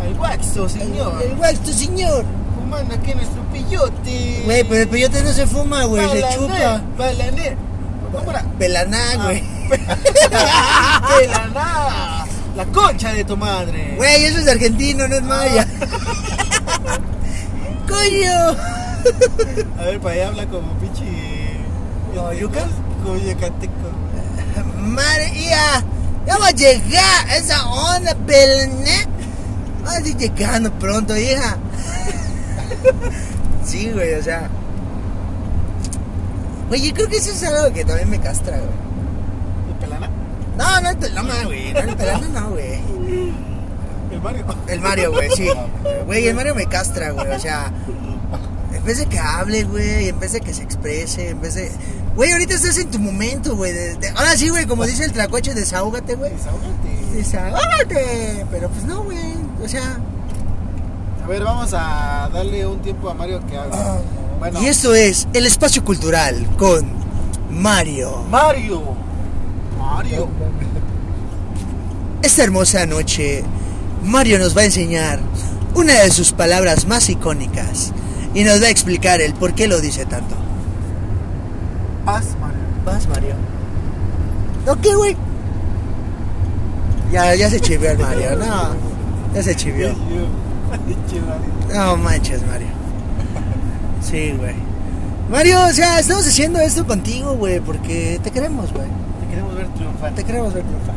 Al 0.01 0.13
Waxo, 0.19 0.67
señor. 0.69 1.21
El, 1.21 1.31
el 1.31 1.35
guasto, 1.37 1.71
señor. 1.73 2.25
Fumando 2.55 2.95
aquí 2.95 3.13
nuestro 3.13 3.41
pillote. 3.53 4.41
Güey, 4.45 4.63
pero 4.63 4.81
el 4.83 4.87
peyote 4.89 5.21
no 5.23 5.31
se 5.31 5.45
fuma, 5.47 5.83
güey, 5.85 6.07
se 6.09 6.23
chupa. 6.35 6.81
Balané. 6.97 7.55
¿Cómo 8.11 8.31
era? 8.31 8.43
Pelaná, 8.59 8.99
Ah. 9.13 9.23
güey. 9.23 9.43
Pelaná. 11.19 12.25
La 12.55 12.65
concha 12.65 13.13
de 13.13 13.23
tu 13.23 13.37
madre. 13.37 13.93
Güey, 13.95 14.25
eso 14.25 14.39
es 14.39 14.47
argentino, 14.47 15.07
no 15.07 15.15
es 15.15 15.23
maya. 15.23 15.65
¡Coño! 17.87 18.57
A 19.79 19.83
ver, 19.83 19.99
para 19.99 20.15
allá 20.15 20.27
habla 20.27 20.45
como 20.47 20.73
pinche. 20.79 21.03
¿Como 22.15 22.33
yuca? 22.33 22.65
Como 23.03 23.15
yucateco. 23.17 23.71
María, 24.77 25.83
ya 26.27 26.37
va 26.37 26.47
a 26.47 26.51
llegar 26.51 27.29
esa 27.35 27.65
onda, 27.69 28.13
Pelaná. 28.27 29.07
Va 29.85 29.91
a 29.93 29.99
ir 30.01 30.15
llegando 30.17 30.71
pronto, 30.73 31.15
hija. 31.17 31.57
Sí, 33.65 33.89
güey, 33.93 34.13
o 34.15 34.23
sea. 34.23 34.49
Güey, 36.69 36.81
yo 36.87 36.93
creo 36.93 37.07
que 37.07 37.17
eso 37.17 37.31
es 37.31 37.43
algo 37.43 37.73
que 37.73 37.83
también 37.83 38.09
me 38.09 38.19
castra, 38.19 38.57
güey. 38.57 38.69
¿Y 39.69 39.81
Pelana? 39.81 40.09
No, 40.57 40.81
no 40.81 40.89
el 40.89 40.97
pelama, 40.97 41.33
güey. 41.45 41.73
No 41.73 41.79
el 41.79 41.95
pelama, 41.95 42.27
no, 42.27 42.49
güey. 42.51 42.79
El 44.11 44.21
Mario. 44.21 44.45
El 44.67 44.79
Mario, 44.81 45.11
güey, 45.11 45.29
sí. 45.35 45.47
Güey, 46.05 46.27
el 46.27 46.35
Mario 46.35 46.55
me 46.55 46.65
castra, 46.67 47.11
güey. 47.11 47.27
O 47.29 47.39
sea, 47.39 47.71
en 48.73 48.83
vez 48.85 48.97
de 48.99 49.05
que 49.07 49.19
hable, 49.19 49.63
güey, 49.63 50.09
en 50.09 50.19
vez 50.19 50.33
de 50.33 50.41
que 50.41 50.53
se 50.53 50.63
exprese, 50.63 51.29
en 51.29 51.41
vez 51.41 51.55
de. 51.55 51.71
Güey, 52.15 52.31
ahorita 52.33 52.53
estás 52.55 52.77
en 52.77 52.91
tu 52.91 52.99
momento, 52.99 53.55
güey. 53.55 53.71
de- 53.73 53.95
de- 53.95 54.09
Ahora 54.09 54.35
sí, 54.37 54.49
güey, 54.49 54.65
como 54.65 54.85
dice 54.85 55.05
el 55.05 55.11
tlacoche, 55.13 55.53
desahógate, 55.53 56.15
güey. 56.15 56.31
Desahógate. 56.31 57.15
Desahógate. 57.15 58.45
Pero 58.51 58.69
pues 58.69 58.83
no, 58.83 59.03
güey. 59.03 59.30
O 59.63 59.67
sea. 59.67 59.97
A 61.23 61.27
ver, 61.27 61.43
vamos 61.43 61.73
a 61.73 62.29
darle 62.33 62.65
un 62.65 62.79
tiempo 62.79 63.09
a 63.09 63.13
Mario 63.13 63.39
que. 63.47 63.57
Bueno, 64.41 64.59
Y 64.59 64.69
esto 64.69 64.95
es 64.95 65.27
el 65.33 65.45
espacio 65.45 65.85
cultural 65.85 66.47
con 66.57 66.83
Mario. 67.51 68.23
Mario. 68.31 68.81
Mario. 69.77 70.27
Esta 72.23 72.43
hermosa 72.43 72.87
noche, 72.87 73.43
Mario 74.03 74.39
nos 74.39 74.57
va 74.57 74.61
a 74.61 74.65
enseñar 74.65 75.19
una 75.75 75.93
de 75.93 76.09
sus 76.09 76.31
palabras 76.31 76.87
más 76.87 77.07
icónicas 77.09 77.93
y 78.33 78.43
nos 78.43 78.63
va 78.63 78.65
a 78.65 78.69
explicar 78.71 79.21
el 79.21 79.35
por 79.35 79.53
qué 79.53 79.67
lo 79.67 79.79
dice 79.79 80.07
tanto. 80.07 80.33
Paz, 82.03 82.35
Mario. 82.41 82.57
Vas, 82.83 83.07
Mario. 83.09 83.35
¿No 84.65 84.81
qué, 84.81 84.95
güey? 84.95 85.15
Ya, 87.11 87.35
ya 87.35 87.47
se 87.47 87.59
chivió 87.59 87.91
el 87.91 87.99
Mario, 87.99 88.37
no. 88.37 88.90
Ya 89.33 89.43
se 89.43 89.55
chivió. 89.55 89.93
No 91.73 91.97
manches, 91.97 92.41
Mario. 92.47 92.67
Sí, 94.01 94.33
güey. 94.37 94.55
Mario, 95.29 95.65
o 95.67 95.71
sea, 95.71 95.99
estamos 95.99 96.27
haciendo 96.27 96.59
esto 96.59 96.85
contigo, 96.85 97.35
güey, 97.35 97.59
porque 97.59 98.19
te 98.23 98.31
queremos, 98.31 98.71
güey. 98.73 98.87
Te 99.21 99.27
queremos 99.29 99.55
ver 99.55 99.67
triunfar. 99.69 100.15
Te 100.15 100.23
queremos 100.23 100.53
ver 100.53 100.63
triunfar. 100.63 100.95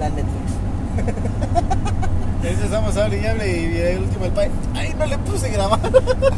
La 0.00 0.08
Netflix. 0.08 0.48
Ahorita 2.42 2.64
estamos 2.64 2.96
hable 2.96 3.20
y 3.20 3.26
hable 3.26 3.60
y 3.60 3.76
el 3.76 3.98
último 3.98 4.24
el 4.24 4.32
pai. 4.32 4.48
Ay, 4.74 4.94
no 4.98 5.06
le 5.06 5.18
puse 5.18 5.50
grabar. 5.50 5.78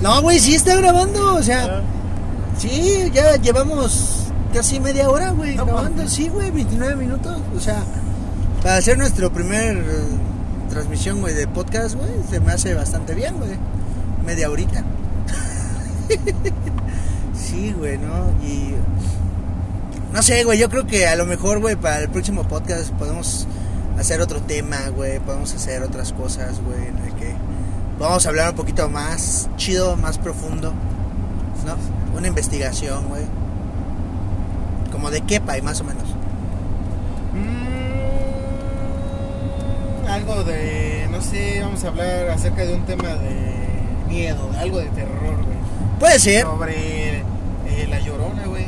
No, 0.02 0.22
güey, 0.22 0.38
sí 0.40 0.54
está 0.54 0.74
grabando, 0.76 1.34
o 1.34 1.42
sea, 1.42 1.64
Ah, 1.64 1.80
sí, 2.58 3.10
ya 3.12 3.36
llevamos 3.36 4.24
casi 4.52 4.80
media 4.80 5.08
hora, 5.08 5.30
güey, 5.30 5.56
No 5.56 5.64
grabando. 5.66 6.08
Sí, 6.08 6.28
güey, 6.28 6.50
29 6.50 6.96
minutos. 6.96 7.38
O 7.56 7.60
sea, 7.60 7.82
para 8.62 8.76
hacer 8.76 8.98
nuestro 8.98 9.30
primer 9.32 9.82
transmisión, 10.70 11.20
güey, 11.20 11.34
de 11.34 11.46
podcast, 11.46 11.96
güey, 11.96 12.10
se 12.30 12.40
me 12.40 12.52
hace 12.52 12.72
bastante 12.74 13.14
bien, 13.14 13.36
güey. 13.36 13.50
Media 14.24 14.50
horita. 14.50 14.82
sí, 17.34 17.74
güey, 17.76 17.98
¿no? 17.98 18.30
Y... 18.42 18.74
No 20.12 20.22
sé, 20.22 20.44
güey, 20.44 20.58
yo 20.58 20.70
creo 20.70 20.86
que 20.86 21.06
a 21.06 21.16
lo 21.16 21.26
mejor, 21.26 21.60
güey, 21.60 21.76
para 21.76 21.98
el 21.98 22.08
próximo 22.08 22.44
podcast 22.44 22.90
podemos 22.92 23.46
hacer 23.98 24.20
otro 24.20 24.40
tema, 24.40 24.88
güey, 24.88 25.20
podemos 25.20 25.54
hacer 25.54 25.82
otras 25.82 26.12
cosas, 26.12 26.60
güey, 26.62 26.88
en 26.88 26.98
el 26.98 27.14
que 27.14 27.34
podamos 27.98 28.24
hablar 28.26 28.50
un 28.50 28.56
poquito 28.56 28.88
más 28.88 29.50
chido, 29.56 29.96
más 29.96 30.18
profundo, 30.18 30.72
¿no? 31.66 31.76
Una 32.16 32.28
investigación, 32.28 33.08
güey. 33.08 33.24
Como 34.90 35.10
de 35.10 35.20
quepa 35.20 35.58
y 35.58 35.62
más 35.62 35.80
o 35.80 35.84
menos. 35.84 36.04
Mm, 37.34 37.80
algo 40.10 40.44
de, 40.44 41.06
no 41.10 41.20
sé, 41.22 41.60
vamos 41.62 41.84
a 41.84 41.88
hablar 41.88 42.30
acerca 42.30 42.64
de 42.64 42.74
un 42.74 42.84
tema 42.84 43.08
de 43.08 43.54
miedo, 44.08 44.50
de 44.52 44.58
algo 44.58 44.78
de 44.78 44.86
terror, 44.86 45.36
güey. 45.36 45.58
Puede 45.98 46.18
ser. 46.18 46.42
Sobre 46.42 47.18
eh, 47.18 47.86
la 47.88 48.00
llorona, 48.00 48.44
güey. 48.46 48.66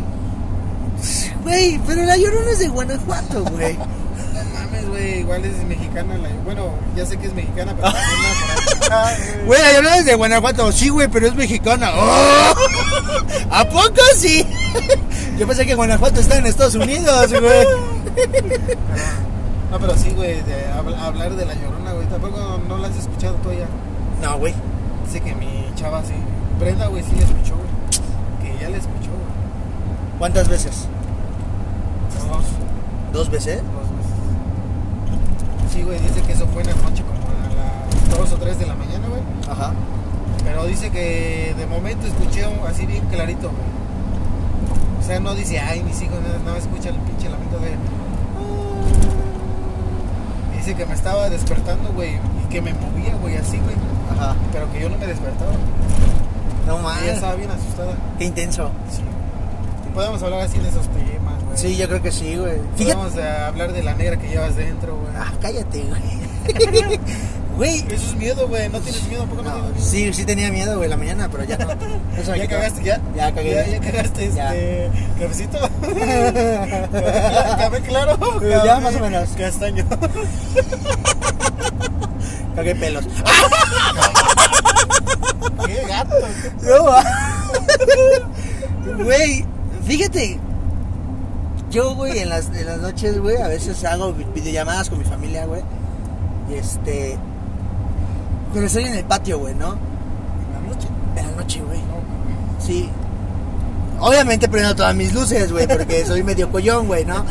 Güey, 1.42 1.80
pero 1.86 2.04
la 2.04 2.16
llorona 2.16 2.50
es 2.52 2.58
de 2.60 2.68
Guanajuato, 2.68 3.44
güey. 3.44 3.76
No 4.32 4.42
mames, 4.58 4.88
güey, 4.88 5.18
igual 5.20 5.44
es 5.44 5.62
mexicana. 5.64 6.16
La, 6.16 6.28
bueno, 6.44 6.70
ya 6.96 7.04
sé 7.04 7.18
que 7.18 7.26
es 7.26 7.34
mexicana, 7.34 7.74
pero. 7.76 7.92
Güey, 9.44 9.60
la 9.60 9.72
llorona 9.72 9.96
es 9.98 10.04
de 10.06 10.14
Guanajuato. 10.14 10.72
Sí, 10.72 10.88
güey, 10.88 11.08
pero 11.08 11.26
es 11.26 11.34
mexicana. 11.34 11.90
¡Oh! 11.94 12.54
¿A 13.50 13.64
poco 13.68 14.00
sí? 14.16 14.46
Yo 15.38 15.46
pensé 15.46 15.66
que 15.66 15.74
Guanajuato 15.74 16.20
está 16.20 16.38
en 16.38 16.46
Estados 16.46 16.76
Unidos, 16.76 17.30
güey. 17.30 17.66
No, 19.72 19.78
pero 19.80 19.96
sí, 19.96 20.10
güey, 20.10 20.42
de 20.42 20.66
hab- 20.70 20.94
hablar 21.00 21.34
de 21.34 21.44
la 21.46 21.54
llorona, 21.54 21.92
güey. 21.92 22.06
Tampoco 22.06 22.60
no 22.68 22.76
la 22.78 22.88
has 22.88 22.96
escuchado 22.96 23.34
tú 23.36 23.50
ya. 23.52 23.66
No, 24.22 24.38
güey. 24.38 24.54
Dice 25.06 25.20
que 25.20 25.34
mi 25.34 25.72
chava 25.74 26.02
sí. 26.04 26.12
Brenda, 26.60 26.86
güey, 26.88 27.02
sí 27.02 27.12
la 27.16 27.22
escuchó, 27.24 27.54
güey. 27.56 28.52
Que 28.54 28.62
ya 28.62 28.68
la 28.68 28.76
escuchó, 28.76 29.08
güey. 29.10 30.18
¿Cuántas 30.18 30.48
veces? 30.48 30.86
Dos, 32.28 32.44
¿Dos 33.12 33.30
veces? 33.30 33.56
dos 33.62 33.90
veces. 33.96 35.72
Sí, 35.72 35.82
güey, 35.82 35.98
dice 36.00 36.20
que 36.22 36.32
eso 36.32 36.46
fue 36.48 36.62
en 36.62 36.68
la 36.68 36.74
noche 36.76 37.02
como 37.02 37.18
a 37.18 38.10
las 38.10 38.18
2 38.18 38.32
o 38.32 38.36
3 38.36 38.58
de 38.58 38.66
la 38.66 38.74
mañana, 38.74 39.08
güey. 39.08 39.22
Ajá. 39.50 39.72
Pero 40.44 40.64
dice 40.66 40.90
que 40.90 41.54
de 41.56 41.66
momento 41.66 42.06
escuché 42.06 42.46
un- 42.46 42.66
así 42.66 42.84
bien 42.86 43.06
clarito, 43.06 43.48
güey. 43.48 43.72
O 45.00 45.02
sea, 45.04 45.18
no 45.18 45.34
dice, 45.34 45.58
ay, 45.58 45.82
mis 45.82 46.00
hijos, 46.02 46.18
no, 46.44 46.50
no 46.52 46.56
escucha 46.58 46.90
el 46.90 46.96
pinche 46.96 47.28
lamento 47.30 47.58
de. 47.58 47.70
Dice 50.64 50.76
que 50.76 50.86
me 50.86 50.94
estaba 50.94 51.28
despertando, 51.28 51.92
güey, 51.92 52.10
y 52.14 52.48
que 52.48 52.62
me 52.62 52.72
movía, 52.72 53.16
güey, 53.16 53.36
así, 53.36 53.58
güey. 53.58 53.74
Ajá. 54.12 54.36
Pero 54.52 54.70
que 54.70 54.80
yo 54.80 54.88
no 54.88 54.96
me 54.96 55.08
despertaba. 55.08 55.50
No 56.68 56.74
Ella 56.74 56.82
mames. 56.82 57.14
estaba 57.14 57.34
bien 57.34 57.50
asustada. 57.50 57.94
Qué 58.16 58.26
intenso. 58.26 58.70
Sí. 58.88 59.02
Podemos 59.92 60.22
hablar 60.22 60.42
así 60.42 60.60
de 60.60 60.68
esos 60.68 60.86
temas, 60.86 61.42
güey. 61.44 61.58
Sí, 61.58 61.76
yo 61.76 61.88
creo 61.88 62.00
que 62.00 62.12
sí, 62.12 62.36
güey. 62.36 62.60
Fíjate. 62.76 62.94
Podemos 62.94 63.18
eh, 63.18 63.28
hablar 63.28 63.72
de 63.72 63.82
la 63.82 63.94
negra 63.94 64.16
que 64.18 64.28
llevas 64.28 64.54
dentro, 64.54 64.96
güey. 64.98 65.12
Ah, 65.16 65.32
cállate, 65.40 65.82
güey. 65.82 67.00
Güey. 67.56 67.80
Eso 67.90 68.06
es 68.06 68.14
miedo, 68.16 68.48
güey. 68.48 68.68
No 68.70 68.80
tienes 68.80 69.02
miedo, 69.08 69.24
¿por 69.26 69.38
qué 69.38 69.44
no, 69.44 69.50
No, 69.50 69.64
tienes 69.64 69.92
miedo? 69.94 70.12
sí, 70.12 70.12
sí 70.20 70.24
tenía 70.24 70.50
miedo, 70.50 70.76
güey, 70.78 70.88
la 70.88 70.96
mañana, 70.96 71.28
pero 71.30 71.44
ya 71.44 71.56
no. 71.58 71.68
Eso 72.20 72.34
¿Ya 72.34 72.48
cagaste? 72.48 72.82
¿Ya? 72.82 73.00
Ya 73.14 73.32
cagué. 73.34 73.54
¿Ya, 73.54 73.66
ya 73.66 73.80
cagaste 73.80 74.24
este 74.26 74.90
cafecito? 75.20 75.58
¿Café 77.58 77.80
claro? 77.86 78.18
Ya, 78.64 78.80
más 78.80 78.94
o 78.96 79.00
menos. 79.00 79.28
Castaño. 79.36 79.84
Cagué 82.56 82.74
pelos. 82.74 83.04
¡Qué 85.66 85.82
gato! 85.88 86.14
No, 86.62 86.84
va. 86.84 87.04
Güey, 89.02 89.44
fíjate. 89.86 90.38
Yo, 91.70 91.94
güey, 91.94 92.18
en 92.18 92.28
las, 92.28 92.46
en 92.48 92.66
las 92.66 92.78
noches, 92.78 93.18
güey, 93.18 93.40
a 93.40 93.48
veces 93.48 93.82
hago 93.84 94.12
vi- 94.12 94.26
videollamadas 94.34 94.90
con 94.90 94.98
mi 94.98 95.04
familia, 95.04 95.46
güey. 95.46 95.62
Y 96.50 96.54
este. 96.54 97.16
Pero 98.52 98.66
estoy 98.66 98.84
en 98.84 98.94
el 98.94 99.04
patio, 99.04 99.38
güey, 99.38 99.54
¿no? 99.54 99.72
¿En 99.72 100.52
la 100.54 100.74
noche? 100.74 100.88
En 101.16 101.26
la 101.26 101.36
noche, 101.42 101.60
güey. 101.62 101.78
No, 101.78 102.64
Sí. 102.64 102.88
Obviamente 104.00 104.48
prendo 104.48 104.74
todas 104.74 104.94
mis 104.96 105.14
luces, 105.14 105.52
güey, 105.52 105.68
porque 105.68 106.04
soy 106.04 106.24
medio 106.24 106.50
collón, 106.50 106.88
güey, 106.88 107.04
¿no? 107.04 107.24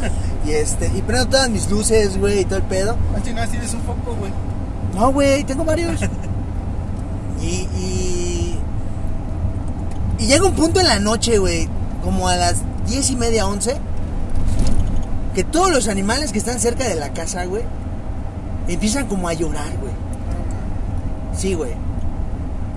Y 0.46 0.52
este, 0.52 0.90
y 0.96 1.02
prendo 1.02 1.28
todas 1.28 1.50
mis 1.50 1.70
luces, 1.70 2.18
güey, 2.18 2.40
y 2.40 2.46
todo 2.46 2.58
el 2.58 2.64
pedo. 2.64 2.96
Más 3.12 3.26
nada 3.34 3.48
tienes 3.48 3.74
un 3.74 3.82
foco, 3.82 4.16
güey. 4.18 4.32
No, 4.96 5.12
güey, 5.12 5.44
tengo 5.44 5.66
varios. 5.66 6.00
Y, 7.42 7.68
y. 7.76 8.60
Y 10.20 10.28
llega 10.28 10.46
un 10.46 10.54
punto 10.54 10.80
en 10.80 10.88
la 10.88 11.00
noche, 11.00 11.40
güey, 11.40 11.68
como 12.04 12.28
a 12.28 12.36
las 12.36 12.58
diez 12.88 13.10
y 13.10 13.16
media, 13.16 13.48
once, 13.48 13.76
que 15.34 15.44
todos 15.44 15.72
los 15.72 15.88
animales 15.88 16.32
que 16.32 16.38
están 16.38 16.60
cerca 16.60 16.88
de 16.88 16.96
la 16.96 17.10
casa, 17.14 17.46
güey, 17.46 17.64
empiezan 18.68 19.08
como 19.08 19.28
a 19.28 19.34
llorar, 19.34 19.76
güey. 19.80 19.90
Sí, 21.41 21.56
güey. 21.56 21.71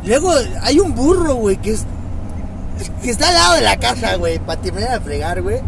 Luego 0.07 0.33
hay 0.62 0.81
un 0.81 0.94
burro, 0.94 1.35
güey, 1.35 1.59
que 1.59 1.72
es. 1.72 1.85
que 3.03 3.11
está 3.11 3.29
al 3.29 3.35
lado 3.35 3.55
de 3.57 3.61
la 3.61 3.77
casa, 3.77 4.16
güey, 4.16 4.38
para 4.38 4.59
terminar 4.62 4.92
a 4.92 5.00
fregar, 5.03 5.42
güey. 5.42 5.61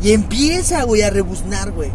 Y 0.00 0.12
empieza, 0.12 0.84
güey, 0.84 1.02
a 1.02 1.10
rebuznar, 1.10 1.72
güey. 1.72 1.90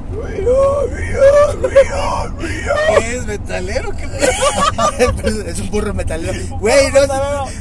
¿Qué 2.99 3.15
es 3.15 3.25
metalero? 3.25 3.91
¿Qué 3.95 4.03
es 5.49 5.59
un 5.61 5.71
burro 5.71 5.93
metalero. 5.93 6.57
Güey, 6.57 6.91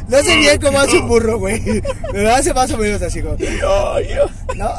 no, 0.08 0.18
sé 0.22 0.36
bien 0.36 0.60
cómo 0.60 0.80
hace 0.80 0.98
un 0.98 1.06
burro, 1.06 1.38
güey. 1.38 1.80
Pero 2.10 2.34
hace 2.34 2.52
más 2.52 2.72
o 2.72 2.76
menos 2.76 3.00
así 3.02 3.22
como. 3.22 3.36
¿No? 4.56 4.72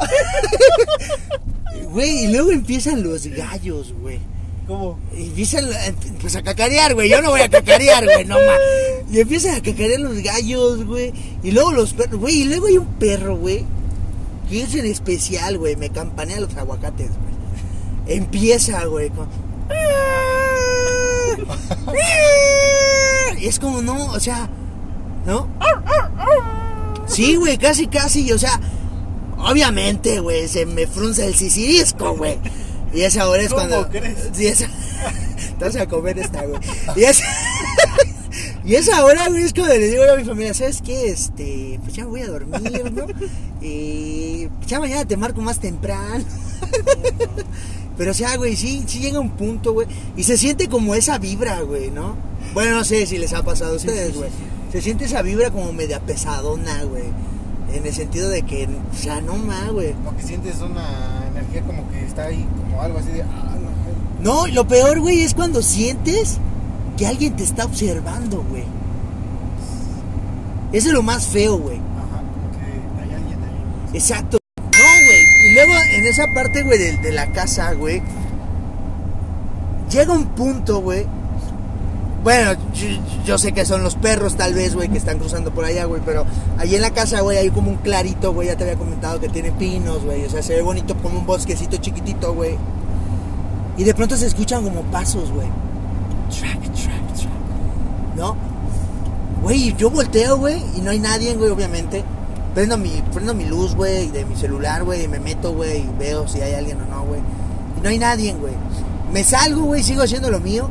Güey, 1.90 2.24
y 2.24 2.26
luego 2.28 2.50
empiezan 2.50 3.02
los 3.02 3.26
gallos, 3.26 3.94
güey. 4.02 4.20
¿Cómo? 4.66 4.98
Y 5.16 5.30
pues, 6.20 6.34
a 6.36 6.42
cacarear, 6.42 6.94
güey. 6.94 7.08
Yo 7.08 7.22
no 7.22 7.30
voy 7.30 7.40
a 7.40 7.48
cacarear, 7.48 8.04
güey, 8.04 8.24
no 8.24 8.34
más. 8.34 8.58
Y 9.10 9.20
empiezan 9.20 9.54
a 9.54 9.62
cacarear 9.62 10.00
los 10.00 10.18
gallos, 10.22 10.84
güey. 10.84 11.12
Y 11.42 11.52
luego 11.52 11.70
los 11.72 11.92
perros, 11.92 12.18
güey. 12.20 12.40
Y 12.40 12.44
luego 12.44 12.66
hay 12.66 12.78
un 12.78 12.86
perro, 12.94 13.36
güey. 13.36 13.64
Que 14.48 14.62
es 14.62 14.74
en 14.74 14.86
especial, 14.86 15.58
güey. 15.58 15.76
Me 15.76 15.90
campanea 15.90 16.40
los 16.40 16.56
aguacates, 16.56 17.08
güey. 17.10 18.16
Empieza, 18.18 18.84
güey. 18.86 19.10
con- 19.10 19.28
Y 23.38 23.46
es 23.46 23.58
como, 23.58 23.82
no, 23.82 24.06
o 24.12 24.18
sea, 24.20 24.48
¿no? 25.26 25.48
Sí, 27.06 27.36
güey, 27.36 27.58
casi, 27.58 27.86
casi. 27.86 28.32
O 28.32 28.38
sea, 28.38 28.60
obviamente, 29.38 30.20
güey, 30.20 30.48
se 30.48 30.66
me 30.66 30.86
frunce 30.86 31.26
el 31.26 31.34
sisirisco, 31.34 32.16
güey. 32.16 32.38
Y 32.96 33.02
esa 33.02 33.28
hora 33.28 33.42
es 33.42 33.52
¿Cómo 33.52 33.68
cuando. 33.68 33.88
crees? 33.90 34.30
Sí, 34.32 34.46
esa. 34.46 34.68
Te 35.58 35.64
vas 35.66 35.76
a 35.76 35.86
comer 35.86 36.18
esta, 36.18 36.46
güey. 36.46 36.60
Y 36.96 37.04
esa. 37.04 37.24
Y 38.64 38.74
esa 38.74 39.04
hora, 39.04 39.28
güey, 39.28 39.44
es 39.44 39.54
cuando 39.54 39.74
le 39.74 39.86
digo 39.86 40.02
a 40.12 40.16
mi 40.16 40.24
familia, 40.24 40.52
¿sabes 40.52 40.82
qué? 40.82 41.08
Este, 41.08 41.78
pues 41.84 41.94
ya 41.94 42.02
me 42.02 42.10
voy 42.10 42.22
a 42.22 42.26
dormir, 42.26 42.92
¿no? 42.92 43.06
Y 43.62 44.48
ya 44.66 44.80
mañana 44.80 45.04
te 45.04 45.16
marco 45.16 45.40
más 45.40 45.60
temprano. 45.60 46.24
Pero 47.96 48.10
o 48.10 48.14
sea, 48.14 48.36
güey, 48.36 48.56
sí, 48.56 48.82
sí 48.88 48.98
llega 48.98 49.20
un 49.20 49.30
punto, 49.30 49.72
güey. 49.72 49.86
Y 50.16 50.24
se 50.24 50.36
siente 50.36 50.68
como 50.68 50.96
esa 50.96 51.16
vibra, 51.18 51.60
güey, 51.60 51.92
¿no? 51.92 52.16
Bueno, 52.54 52.74
no 52.74 52.84
sé 52.84 53.06
si 53.06 53.18
les 53.18 53.32
ha 53.34 53.44
pasado 53.44 53.74
a 53.74 53.76
ustedes, 53.76 54.16
güey. 54.16 54.30
Se 54.72 54.82
siente 54.82 55.04
esa 55.04 55.22
vibra 55.22 55.52
como 55.52 55.72
media 55.72 56.00
pesadona, 56.00 56.82
güey. 56.82 57.04
En 57.76 57.84
el 57.84 57.92
sentido 57.92 58.30
de 58.30 58.42
que, 58.42 58.66
o 58.66 58.96
sea, 58.96 59.20
no 59.20 59.36
más, 59.36 59.70
güey. 59.70 59.92
Como 59.92 60.16
que 60.16 60.22
sientes 60.22 60.62
una 60.62 61.26
energía 61.30 61.60
como 61.62 61.86
que 61.90 62.06
está 62.06 62.24
ahí, 62.24 62.46
como 62.56 62.80
algo 62.80 62.98
así 62.98 63.10
de. 63.10 63.22
Ah. 63.22 63.54
No, 64.22 64.46
lo 64.46 64.66
peor, 64.66 65.00
güey, 65.00 65.22
es 65.22 65.34
cuando 65.34 65.60
sientes 65.60 66.38
que 66.96 67.06
alguien 67.06 67.36
te 67.36 67.44
está 67.44 67.66
observando, 67.66 68.42
güey. 68.48 68.64
Eso 70.72 70.88
es 70.88 70.94
lo 70.94 71.02
más 71.02 71.26
feo, 71.26 71.58
güey. 71.58 71.76
Ajá, 71.76 72.22
que 72.56 73.02
hay 73.02 73.14
alguien 73.14 73.38
ahí. 73.44 73.96
Exacto. 73.98 74.38
No, 74.56 75.06
güey. 75.06 75.50
Y 75.50 75.54
luego 75.54 75.72
en 75.92 76.06
esa 76.06 76.24
parte, 76.34 76.62
güey, 76.62 76.78
de, 76.78 76.96
de 76.96 77.12
la 77.12 77.30
casa, 77.32 77.74
güey. 77.74 78.02
Llega 79.90 80.14
un 80.14 80.24
punto, 80.28 80.80
güey. 80.80 81.06
Bueno, 82.26 82.54
yo, 82.74 82.88
yo 83.24 83.38
sé 83.38 83.52
que 83.52 83.64
son 83.64 83.84
los 83.84 83.94
perros, 83.94 84.34
tal 84.34 84.52
vez, 84.52 84.74
güey, 84.74 84.88
que 84.88 84.98
están 84.98 85.20
cruzando 85.20 85.52
por 85.52 85.64
allá, 85.64 85.84
güey. 85.84 86.02
Pero 86.04 86.26
allí 86.58 86.74
en 86.74 86.82
la 86.82 86.90
casa, 86.90 87.20
güey, 87.20 87.38
hay 87.38 87.50
como 87.50 87.70
un 87.70 87.76
clarito, 87.76 88.32
güey. 88.32 88.48
Ya 88.48 88.56
te 88.56 88.64
había 88.64 88.74
comentado 88.74 89.20
que 89.20 89.28
tiene 89.28 89.52
pinos, 89.52 90.02
güey. 90.02 90.24
O 90.24 90.28
sea, 90.28 90.42
se 90.42 90.56
ve 90.56 90.62
bonito 90.62 90.96
como 90.96 91.20
un 91.20 91.24
bosquecito 91.24 91.76
chiquitito, 91.76 92.34
güey. 92.34 92.58
Y 93.76 93.84
de 93.84 93.94
pronto 93.94 94.16
se 94.16 94.26
escuchan 94.26 94.64
como 94.64 94.82
pasos, 94.90 95.30
güey. 95.30 95.46
Track, 96.36 96.62
track, 96.62 97.14
track. 97.14 98.16
¿No? 98.16 98.34
Güey, 99.44 99.76
yo 99.76 99.88
volteo, 99.88 100.36
güey, 100.36 100.60
y 100.74 100.80
no 100.80 100.90
hay 100.90 100.98
nadie, 100.98 101.32
güey, 101.36 101.50
obviamente. 101.50 102.02
Prendo 102.56 102.76
mi, 102.76 103.04
prendo 103.14 103.34
mi 103.34 103.44
luz, 103.44 103.76
güey, 103.76 104.08
de 104.08 104.24
mi 104.24 104.34
celular, 104.34 104.82
güey, 104.82 105.04
y 105.04 105.08
me 105.08 105.20
meto, 105.20 105.52
güey, 105.52 105.82
y 105.82 105.90
veo 105.96 106.26
si 106.26 106.40
hay 106.40 106.54
alguien 106.54 106.78
o 106.80 106.86
no, 106.86 107.04
güey. 107.04 107.20
Y 107.78 107.80
no 107.82 107.88
hay 107.88 108.00
nadie, 108.00 108.34
güey. 108.34 108.54
Me 109.12 109.22
salgo, 109.22 109.62
güey, 109.62 109.84
sigo 109.84 110.02
haciendo 110.02 110.28
lo 110.28 110.40
mío. 110.40 110.68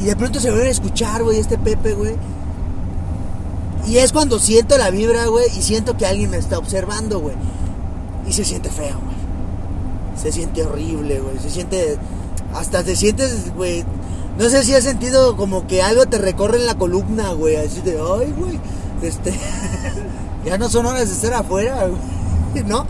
Y 0.00 0.04
de 0.04 0.16
pronto 0.16 0.40
se 0.40 0.50
vuelve 0.50 0.68
a 0.68 0.70
escuchar, 0.70 1.22
güey, 1.22 1.38
este 1.38 1.58
Pepe, 1.58 1.94
güey. 1.94 2.16
Y 3.86 3.98
es 3.98 4.12
cuando 4.12 4.38
siento 4.38 4.76
la 4.76 4.90
vibra, 4.90 5.26
güey, 5.26 5.46
y 5.56 5.62
siento 5.62 5.96
que 5.96 6.06
alguien 6.06 6.30
me 6.30 6.36
está 6.36 6.58
observando, 6.58 7.20
güey. 7.20 7.34
Y 8.26 8.32
se 8.32 8.44
siente 8.44 8.70
feo, 8.70 8.98
güey. 9.02 9.16
Se 10.20 10.30
siente 10.30 10.62
horrible, 10.62 11.20
güey. 11.20 11.38
Se 11.38 11.50
siente. 11.50 11.96
Hasta 12.54 12.82
te 12.82 12.94
sientes, 12.96 13.54
güey. 13.54 13.84
No 14.38 14.48
sé 14.48 14.62
si 14.62 14.74
has 14.74 14.84
sentido 14.84 15.36
como 15.36 15.66
que 15.66 15.82
algo 15.82 16.06
te 16.06 16.18
recorre 16.18 16.58
en 16.58 16.66
la 16.66 16.76
columna, 16.76 17.32
güey. 17.32 17.56
Así 17.56 17.80
de, 17.80 17.92
ay, 17.92 18.32
güey. 18.36 18.60
Este. 19.02 19.32
ya 20.44 20.58
no 20.58 20.68
son 20.68 20.86
horas 20.86 21.08
de 21.08 21.14
estar 21.14 21.32
afuera, 21.32 21.86
güey. 21.86 22.64
¿No? 22.66 22.86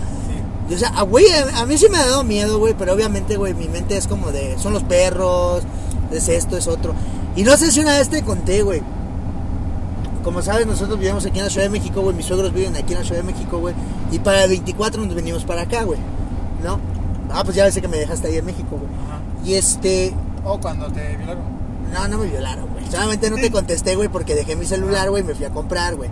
Y, 0.68 0.74
o 0.74 0.78
sea, 0.78 0.90
güey, 1.02 1.26
a, 1.30 1.60
a 1.60 1.66
mí 1.66 1.78
sí 1.78 1.88
me 1.88 1.98
ha 1.98 2.06
dado 2.06 2.24
miedo, 2.24 2.58
güey, 2.58 2.74
pero 2.76 2.92
obviamente, 2.92 3.36
güey, 3.36 3.54
mi 3.54 3.68
mente 3.68 3.96
es 3.96 4.06
como 4.06 4.30
de, 4.32 4.58
son 4.58 4.74
los 4.74 4.82
perros, 4.82 5.62
es 6.12 6.28
esto, 6.28 6.56
es 6.56 6.66
otro. 6.66 6.94
Y 7.36 7.42
no 7.42 7.56
sé 7.56 7.70
si 7.70 7.80
una 7.80 7.98
vez 7.98 8.08
te 8.08 8.22
conté, 8.22 8.62
güey. 8.62 8.82
Como 10.24 10.42
sabes, 10.42 10.66
nosotros 10.66 10.98
vivimos 10.98 11.24
aquí 11.24 11.38
en 11.38 11.44
la 11.44 11.50
Ciudad 11.50 11.66
de 11.66 11.70
México, 11.70 12.02
güey, 12.02 12.14
mis 12.14 12.26
suegros 12.26 12.52
viven 12.52 12.76
aquí 12.76 12.92
en 12.92 12.98
la 12.98 13.04
Ciudad 13.04 13.22
de 13.22 13.32
México, 13.32 13.58
güey. 13.58 13.74
Y 14.10 14.18
para 14.18 14.44
el 14.44 14.50
24 14.50 15.04
nos 15.04 15.14
venimos 15.14 15.44
para 15.44 15.62
acá, 15.62 15.84
güey. 15.84 15.98
¿No? 16.62 16.78
Ah, 17.30 17.42
pues 17.44 17.56
ya 17.56 17.64
ves 17.64 17.78
que 17.80 17.88
me 17.88 17.98
dejaste 17.98 18.28
ahí 18.28 18.36
en 18.36 18.44
México, 18.44 18.68
güey. 18.70 18.90
Ajá. 19.06 19.20
Y 19.44 19.54
este, 19.54 20.12
O 20.44 20.58
cuando 20.58 20.88
te 20.88 21.16
violaron. 21.16 21.44
no, 21.92 22.08
no 22.08 22.18
me 22.18 22.26
violaron, 22.26 22.66
güey. 22.72 22.84
Solamente 22.90 23.30
no 23.30 23.36
te 23.36 23.50
contesté, 23.50 23.94
güey, 23.96 24.08
porque 24.08 24.34
dejé 24.34 24.56
mi 24.56 24.66
celular, 24.66 25.08
güey, 25.10 25.22
y 25.22 25.26
me 25.26 25.34
fui 25.34 25.44
a 25.44 25.50
comprar, 25.50 25.96
güey. 25.96 26.10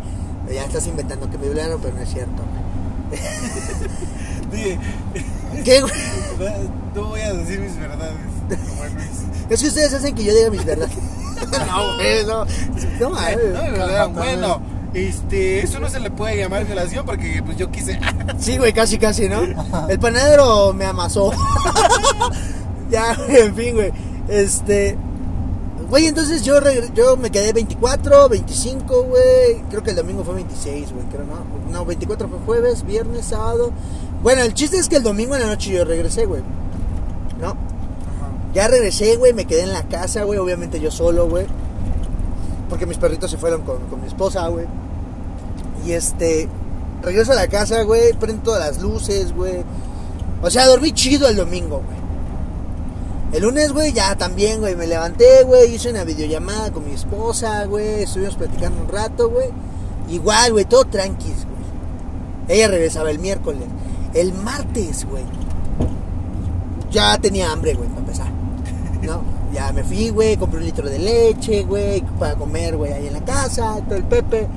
Ya 0.53 0.65
estás 0.65 0.87
inventando 0.87 1.29
que 1.29 1.39
me 1.39 1.47
violaron, 1.47 1.81
pero 1.81 1.97
no 1.97 2.03
es 2.03 2.09
cierto, 2.11 2.43
güey. 4.51 4.79
¿Qué, 5.65 5.81
güey? 5.81 5.93
no 6.95 7.05
voy 7.09 7.21
a 7.21 7.33
decir 7.35 7.61
mis 7.61 7.77
verdades. 7.77 8.15
Es 9.49 9.61
que 9.61 9.69
ustedes 9.69 9.93
hacen 9.95 10.15
que 10.15 10.25
yo 10.25 10.35
diga 10.35 10.51
mis 10.51 10.65
verdades. 10.65 10.97
no, 11.67 11.95
güey, 11.95 12.25
no. 12.27 12.45
No. 13.01 14.09
Bueno, 14.11 14.61
este, 14.95 15.63
eso 15.63 15.79
no 15.79 15.89
se 15.89 16.01
le 16.01 16.11
puede 16.11 16.37
llamar 16.39 16.65
violación 16.65 17.05
porque 17.05 17.43
pues 17.45 17.57
yo 17.57 17.71
quise. 17.71 17.99
Sí, 18.39 18.59
güey, 18.59 18.73
casi, 18.73 18.99
casi, 18.99 19.29
¿no? 19.29 19.43
El 19.89 19.99
panadero 19.99 20.73
me 20.73 20.85
amasó. 20.85 21.33
ya, 22.91 23.15
güey, 23.15 23.41
en 23.41 23.55
fin, 23.55 23.75
güey. 23.75 23.93
Este. 24.29 24.97
Güey, 25.89 26.07
entonces 26.07 26.43
yo, 26.43 26.59
yo 26.95 27.17
me 27.17 27.31
quedé 27.31 27.53
24, 27.53 28.29
25, 28.29 29.03
güey. 29.05 29.63
Creo 29.71 29.83
que 29.83 29.91
el 29.91 29.97
domingo 29.97 30.25
fue 30.25 30.35
26, 30.35 30.93
güey. 30.93 31.07
Creo, 31.07 31.25
¿no? 31.25 31.71
No, 31.71 31.85
24 31.85 32.29
fue 32.29 32.39
jueves, 32.45 32.85
viernes, 32.85 33.27
sábado. 33.27 33.73
Bueno, 34.23 34.43
el 34.43 34.53
chiste 34.55 34.79
es 34.79 34.89
que 34.89 34.97
el 34.97 35.05
domingo 35.05 35.37
en 35.37 35.43
la 35.43 35.47
noche 35.47 35.71
yo 35.71 35.85
regresé, 35.85 36.27
güey. 36.27 36.43
¿No? 37.41 37.57
Ya 38.57 38.69
regresé, 38.69 39.17
güey, 39.17 39.35
me 39.35 39.45
quedé 39.45 39.65
en 39.65 39.75
la 39.75 39.83
casa, 39.83 40.23
güey, 40.23 40.39
obviamente 40.39 40.81
yo 40.81 40.91
solo, 40.91 41.29
güey. 41.29 41.45
Porque 42.71 42.87
mis 42.87 42.97
perritos 42.97 43.31
se 43.31 43.37
fueron 43.37 43.61
con, 43.61 43.81
con 43.91 44.01
mi 44.01 44.07
esposa, 44.07 44.49
güey. 44.49 44.65
Y 45.85 45.93
este, 45.93 46.49
regreso 47.03 47.33
a 47.33 47.35
la 47.35 47.49
casa, 47.49 47.83
güey, 47.83 48.15
prendo 48.15 48.45
todas 48.45 48.67
las 48.67 48.83
luces, 48.83 49.35
güey. 49.35 49.63
O 50.41 50.49
sea, 50.49 50.69
dormí 50.69 50.93
chido 50.93 51.29
el 51.29 51.37
domingo, 51.37 51.83
güey. 51.85 51.99
El 53.35 53.43
lunes, 53.43 53.75
güey, 53.75 53.93
ya 53.93 54.17
también, 54.17 54.61
güey, 54.61 54.75
me 54.75 54.87
levanté, 54.87 55.43
güey, 55.45 55.75
hice 55.75 55.91
una 55.91 56.05
videollamada 56.05 56.73
con 56.73 56.87
mi 56.87 56.93
esposa, 56.93 57.67
güey, 57.67 58.05
estuvimos 58.05 58.37
platicando 58.37 58.81
un 58.81 58.89
rato, 58.89 59.29
güey. 59.29 59.51
Igual, 60.09 60.53
güey, 60.53 60.65
todo 60.65 60.87
tranquis, 60.87 61.45
güey. 61.45 62.57
Ella 62.57 62.69
regresaba 62.69 63.11
el 63.11 63.19
miércoles. 63.19 63.69
El 64.15 64.33
martes, 64.33 65.05
güey, 65.05 65.25
ya 66.91 67.19
tenía 67.19 67.53
hambre, 67.53 67.75
güey, 67.75 67.91
para 67.91 68.01
empezar. 68.01 68.46
¿No? 69.07 69.23
Ya 69.53 69.73
me 69.73 69.85
fui, 69.85 70.11
güey, 70.11 70.37
compré 70.37 70.59
un 70.59 70.67
litro 70.67 70.89
de 70.89 70.99
leche, 70.99 71.63
güey, 71.63 72.03
para 72.19 72.35
comer, 72.35 72.77
güey, 72.77 72.93
ahí 72.93 73.07
en 73.07 73.13
la 73.13 73.25
casa, 73.25 73.81
todo 73.87 73.97
el 73.97 74.05
pepe. 74.05 74.49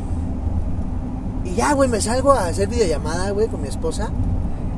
Y 1.45 1.55
ya, 1.55 1.73
güey, 1.73 1.87
me 1.87 2.01
salgo 2.01 2.31
a 2.33 2.47
hacer 2.47 2.67
videollamada, 2.67 3.31
güey, 3.31 3.47
con 3.47 3.61
mi 3.61 3.67
esposa. 3.67 4.09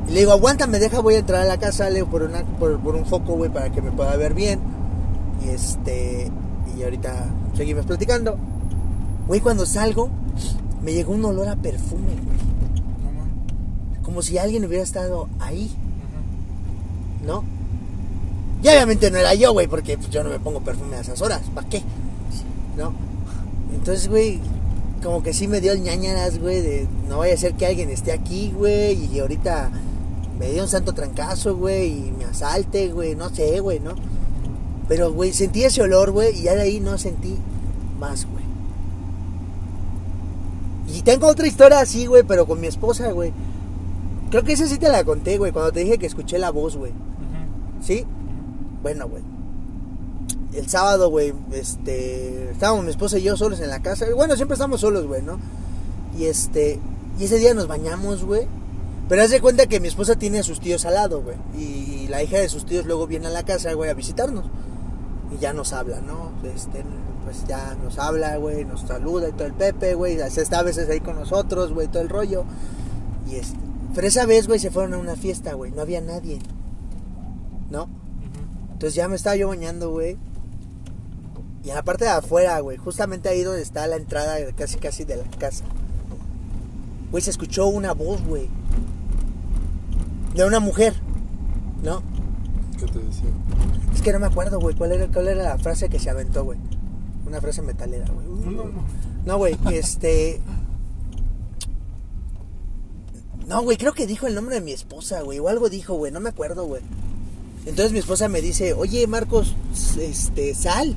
Y 0.08 0.12
le 0.12 0.20
digo, 0.20 0.34
aguántame, 0.34 0.80
deja, 0.80 1.00
voy 1.00 1.16
a 1.16 1.20
entrar 1.20 1.42
a 1.42 1.46
la 1.46 1.58
casa, 1.58 1.90
le 1.90 1.96
digo, 1.96 2.08
por, 2.08 2.24
una, 2.24 2.44
por, 2.60 2.80
por 2.80 2.96
un 2.96 3.06
foco, 3.06 3.34
güey, 3.36 3.50
para 3.50 3.72
que 3.72 3.82
me 3.82 3.92
pueda 3.92 4.16
ver 4.18 4.34
bien. 4.34 4.60
Y 5.44 5.50
este, 5.50 6.30
y 6.78 6.84
ahorita 6.84 7.28
seguimos 7.56 7.86
platicando. 7.86 8.38
Güey, 9.28 9.40
cuando 9.40 9.66
salgo, 9.66 10.10
me 10.84 10.94
llegó 10.94 11.14
un 11.14 11.24
olor 11.24 11.48
a 11.48 11.56
perfume, 11.56 12.12
güey. 12.12 12.42
Como 14.04 14.22
si 14.22 14.38
alguien 14.38 14.66
hubiera 14.66 14.84
estado 14.84 15.30
ahí, 15.40 15.72
¿no? 17.26 17.44
Y 18.64 18.68
obviamente 18.68 19.10
no 19.10 19.18
era 19.18 19.34
yo, 19.34 19.54
güey, 19.54 19.68
porque 19.68 19.98
pues, 19.98 20.10
yo 20.10 20.24
no 20.24 20.30
me 20.30 20.40
pongo 20.40 20.62
perfume 20.62 20.98
a 20.98 21.02
esas 21.02 21.22
horas. 21.22 21.42
¿Para 21.54 21.68
qué? 21.68 21.82
¿No? 22.78 22.94
Entonces, 23.74 24.08
güey, 24.08 24.40
como 25.04 25.24
que 25.24 25.34
sí 25.34 25.48
me 25.48 25.62
dio 25.62 25.72
el 25.72 25.82
ñañaras, 25.82 26.40
güey, 26.40 26.62
de 26.62 26.88
no 27.10 27.20
vaya 27.20 27.34
a 27.34 27.38
ser 27.38 27.54
que 27.54 27.66
alguien 27.66 27.90
esté 27.90 28.12
aquí, 28.12 28.54
güey, 28.56 29.06
y 29.06 29.20
ahorita 29.20 29.72
me 30.40 30.52
dio 30.52 30.64
un 30.64 30.70
santo 30.70 30.94
trancazo, 30.94 31.56
güey, 31.58 32.08
y 32.08 32.14
me 32.18 32.26
asalte, 32.26 32.92
güey, 32.92 33.16
no 33.16 33.30
sé, 33.30 33.60
güey, 33.60 33.80
¿no? 33.80 33.94
Pero, 34.88 35.12
güey, 35.12 35.34
sentí 35.34 35.64
ese 35.64 35.82
olor, 35.82 36.12
güey, 36.12 36.38
y 36.38 36.44
ya 36.44 36.54
de 36.54 36.62
ahí 36.62 36.80
no 36.80 36.98
sentí 36.98 37.36
más, 38.00 38.26
güey. 38.26 38.44
Y 40.96 41.02
tengo 41.04 41.28
otra 41.28 41.48
historia 41.48 41.80
así, 41.80 42.06
güey, 42.06 42.24
pero 42.24 42.46
con 42.46 42.60
mi 42.60 42.68
esposa, 42.68 43.12
güey. 43.12 43.32
Creo 44.30 44.44
que 44.44 44.54
esa 44.54 44.68
sí 44.68 44.78
te 44.78 44.90
la 44.90 45.04
conté, 45.04 45.38
güey, 45.38 45.52
cuando 45.52 45.72
te 45.72 45.80
dije 45.82 45.98
que 45.98 46.06
escuché 46.06 46.38
la 46.38 46.52
voz, 46.52 46.78
güey. 46.78 46.92
Ujú. 46.92 47.84
¿Sí? 47.86 48.06
Bueno, 48.82 49.08
güey. 49.08 49.24
El 50.54 50.68
sábado, 50.68 51.10
güey, 51.10 51.34
este... 51.54 52.52
Estábamos 52.52 52.84
mi 52.84 52.92
esposa 52.92 53.18
y 53.18 53.24
yo 53.24 53.38
solos 53.38 53.60
en 53.62 53.70
la 53.70 53.82
casa. 53.82 54.06
Bueno, 54.14 54.36
siempre 54.36 54.56
estamos 54.56 54.82
solos, 54.82 55.08
güey, 55.08 55.22
¿no? 55.22 55.40
Y 56.18 56.26
este... 56.26 56.80
Y 57.20 57.26
ese 57.26 57.38
día 57.38 57.54
nos 57.54 57.68
bañamos, 57.68 58.24
güey. 58.24 58.48
Pero 59.08 59.24
haz 59.24 59.30
de 59.30 59.42
cuenta 59.42 59.68
que 59.68 59.80
mi 59.80 59.88
esposa 59.88 60.16
tiene 60.16 60.40
a 60.40 60.44
sus 60.44 60.60
tíos 60.60 60.86
al 60.86 60.96
lado, 60.96 61.22
güey. 61.22 61.38
Y, 61.54 62.08
la 62.08 62.24
hija 62.24 62.38
de 62.40 62.50
sus 62.50 62.66
tíos 62.66 62.86
luego 62.86 63.08
viene 63.08 63.28
a 63.28 63.30
la 63.30 63.44
casa, 63.44 63.74
güey, 63.74 63.90
a 63.90 63.94
visitarnos. 63.94 64.46
Y 65.34 65.38
ya 65.40 65.54
nos 65.54 65.74
habla, 65.74 66.02
¿no? 66.02 66.32
Este, 66.44 66.84
pues 67.24 67.46
ya 67.48 67.76
nos 67.84 67.98
habla, 68.00 68.36
güey, 68.38 68.66
nos 68.66 68.82
saluda 68.82 69.30
y 69.30 69.32
todo 69.34 69.46
el 69.46 69.54
Pepe, 69.54 69.94
güey. 69.94 70.18
Se 70.30 70.42
está 70.42 70.60
a 70.60 70.64
veces 70.64 70.90
ahí 70.90 71.00
con 71.00 71.16
nosotros, 71.16 71.74
güey, 71.74 71.88
todo 71.88 72.02
el 72.02 72.10
rollo. 72.10 72.44
Y 73.30 73.36
este... 73.36 73.58
Pero 73.94 74.08
esa 74.08 74.26
vez, 74.26 74.48
güey, 74.48 74.60
se 74.60 74.72
fueron 74.72 74.94
a 74.94 74.98
una 74.98 75.16
fiesta, 75.16 75.54
güey. 75.54 75.72
No 75.72 75.82
había 75.82 76.02
nadie. 76.02 76.40
¿No? 77.70 77.90
Entonces 78.82 78.96
ya 78.96 79.08
me 79.08 79.16
estaba 79.16 79.36
yo 79.36 79.48
bañando, 79.48 79.92
güey. 79.92 80.18
Y 81.64 81.70
en 81.70 81.76
la 81.76 81.84
parte 81.84 82.06
de 82.06 82.10
afuera, 82.10 82.60
güey, 82.62 82.78
justamente 82.78 83.30
ahí 83.30 83.44
donde 83.44 83.62
está 83.62 83.86
la 83.86 83.96
entrada 83.96 84.40
casi 84.54 84.80
casi 84.80 85.04
de 85.04 85.18
la 85.18 85.24
casa. 85.38 85.66
Güey, 87.12 87.22
se 87.22 87.30
escuchó 87.30 87.68
una 87.68 87.94
voz, 87.94 88.24
güey. 88.24 88.50
De 90.34 90.46
una 90.46 90.60
mujer, 90.60 90.96
¿no? 91.84 92.02
¿Qué 92.80 92.88
te 92.88 92.98
decía? 92.98 93.30
Es 93.94 94.02
que 94.02 94.12
no 94.14 94.20
me 94.20 94.26
acuerdo, 94.26 94.60
güey, 94.60 94.76
cuál 94.76 94.94
era, 94.94 95.06
cuál 95.10 95.28
era 95.28 95.44
la 95.44 95.60
frase 95.60 95.88
que 95.88 96.00
se 96.00 96.10
aventó, 96.10 96.44
güey. 96.44 96.58
Una 97.28 97.40
frase 97.40 97.62
metalera, 97.62 98.10
güey. 98.10 98.26
No, 98.26 98.50
no, 98.50 98.64
no. 98.64 98.84
No, 99.26 99.38
güey, 99.38 99.60
este... 99.72 100.42
No, 103.46 103.62
güey, 103.62 103.78
creo 103.78 103.94
que 103.94 104.08
dijo 104.08 104.26
el 104.26 104.34
nombre 104.34 104.56
de 104.56 104.62
mi 104.62 104.72
esposa, 104.72 105.22
güey, 105.22 105.38
o 105.38 105.50
algo 105.50 105.70
dijo, 105.70 105.94
güey, 105.94 106.12
no 106.12 106.20
me 106.20 106.30
acuerdo, 106.30 106.66
güey. 106.66 106.82
Entonces 107.66 107.92
mi 107.92 108.00
esposa 108.00 108.28
me 108.28 108.42
dice, 108.42 108.74
oye, 108.74 109.06
Marcos, 109.08 109.56
este, 110.00 110.56
sal, 110.56 110.96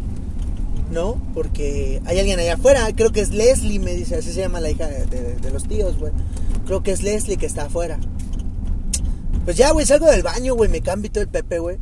¿no? 0.91 1.21
Porque 1.35 2.01
hay 2.07 2.19
alguien 2.19 2.39
allá 2.41 2.55
afuera, 2.55 2.89
creo 2.95 3.13
que 3.13 3.21
es 3.21 3.31
Leslie, 3.31 3.79
me 3.79 3.95
dice, 3.95 4.17
así 4.17 4.33
se 4.33 4.41
llama 4.41 4.61
la 4.61 4.71
hija 4.71 4.87
de, 4.87 5.51
los 5.53 5.69
tíos, 5.69 5.99
güey. 5.99 6.13
Creo 6.67 6.83
que 6.83 6.93
es 6.93 7.03
Leslie 7.03 7.37
que 7.37 7.47
está 7.47 7.67
afuera. 7.67 7.99
Pues 9.45 9.59
ya, 9.59 9.73
güey, 9.73 9.85
salgo 9.85 10.07
del 10.07 10.23
baño, 10.23 10.55
güey, 10.55 10.71
me 10.71 10.81
cambio 10.81 11.13
todo 11.13 11.23
el 11.23 11.29
pepe, 11.29 11.59
güey. 11.59 11.77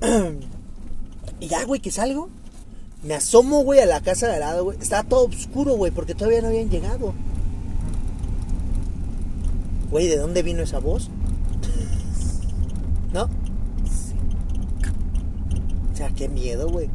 y 1.40 1.48
ya, 1.48 1.64
güey, 1.64 1.80
que 1.80 1.90
salgo. 1.90 2.30
Me 3.02 3.14
asomo, 3.14 3.62
güey, 3.62 3.80
a 3.80 3.86
la 3.86 4.00
casa 4.00 4.26
de 4.28 4.34
al 4.34 4.40
lado, 4.40 4.64
güey. 4.64 4.78
Estaba 4.80 5.06
todo 5.06 5.26
oscuro, 5.26 5.74
güey, 5.74 5.92
porque 5.92 6.14
todavía 6.14 6.40
no 6.40 6.48
habían 6.48 6.70
llegado. 6.70 7.12
Güey, 9.90 10.08
¿de 10.08 10.16
dónde 10.16 10.42
vino 10.42 10.62
esa 10.62 10.78
voz? 10.78 11.10
¿No? 13.12 13.28
O 15.92 15.96
sea, 15.96 16.05
qué 16.16 16.28
miedo, 16.28 16.68
güey. 16.68 16.88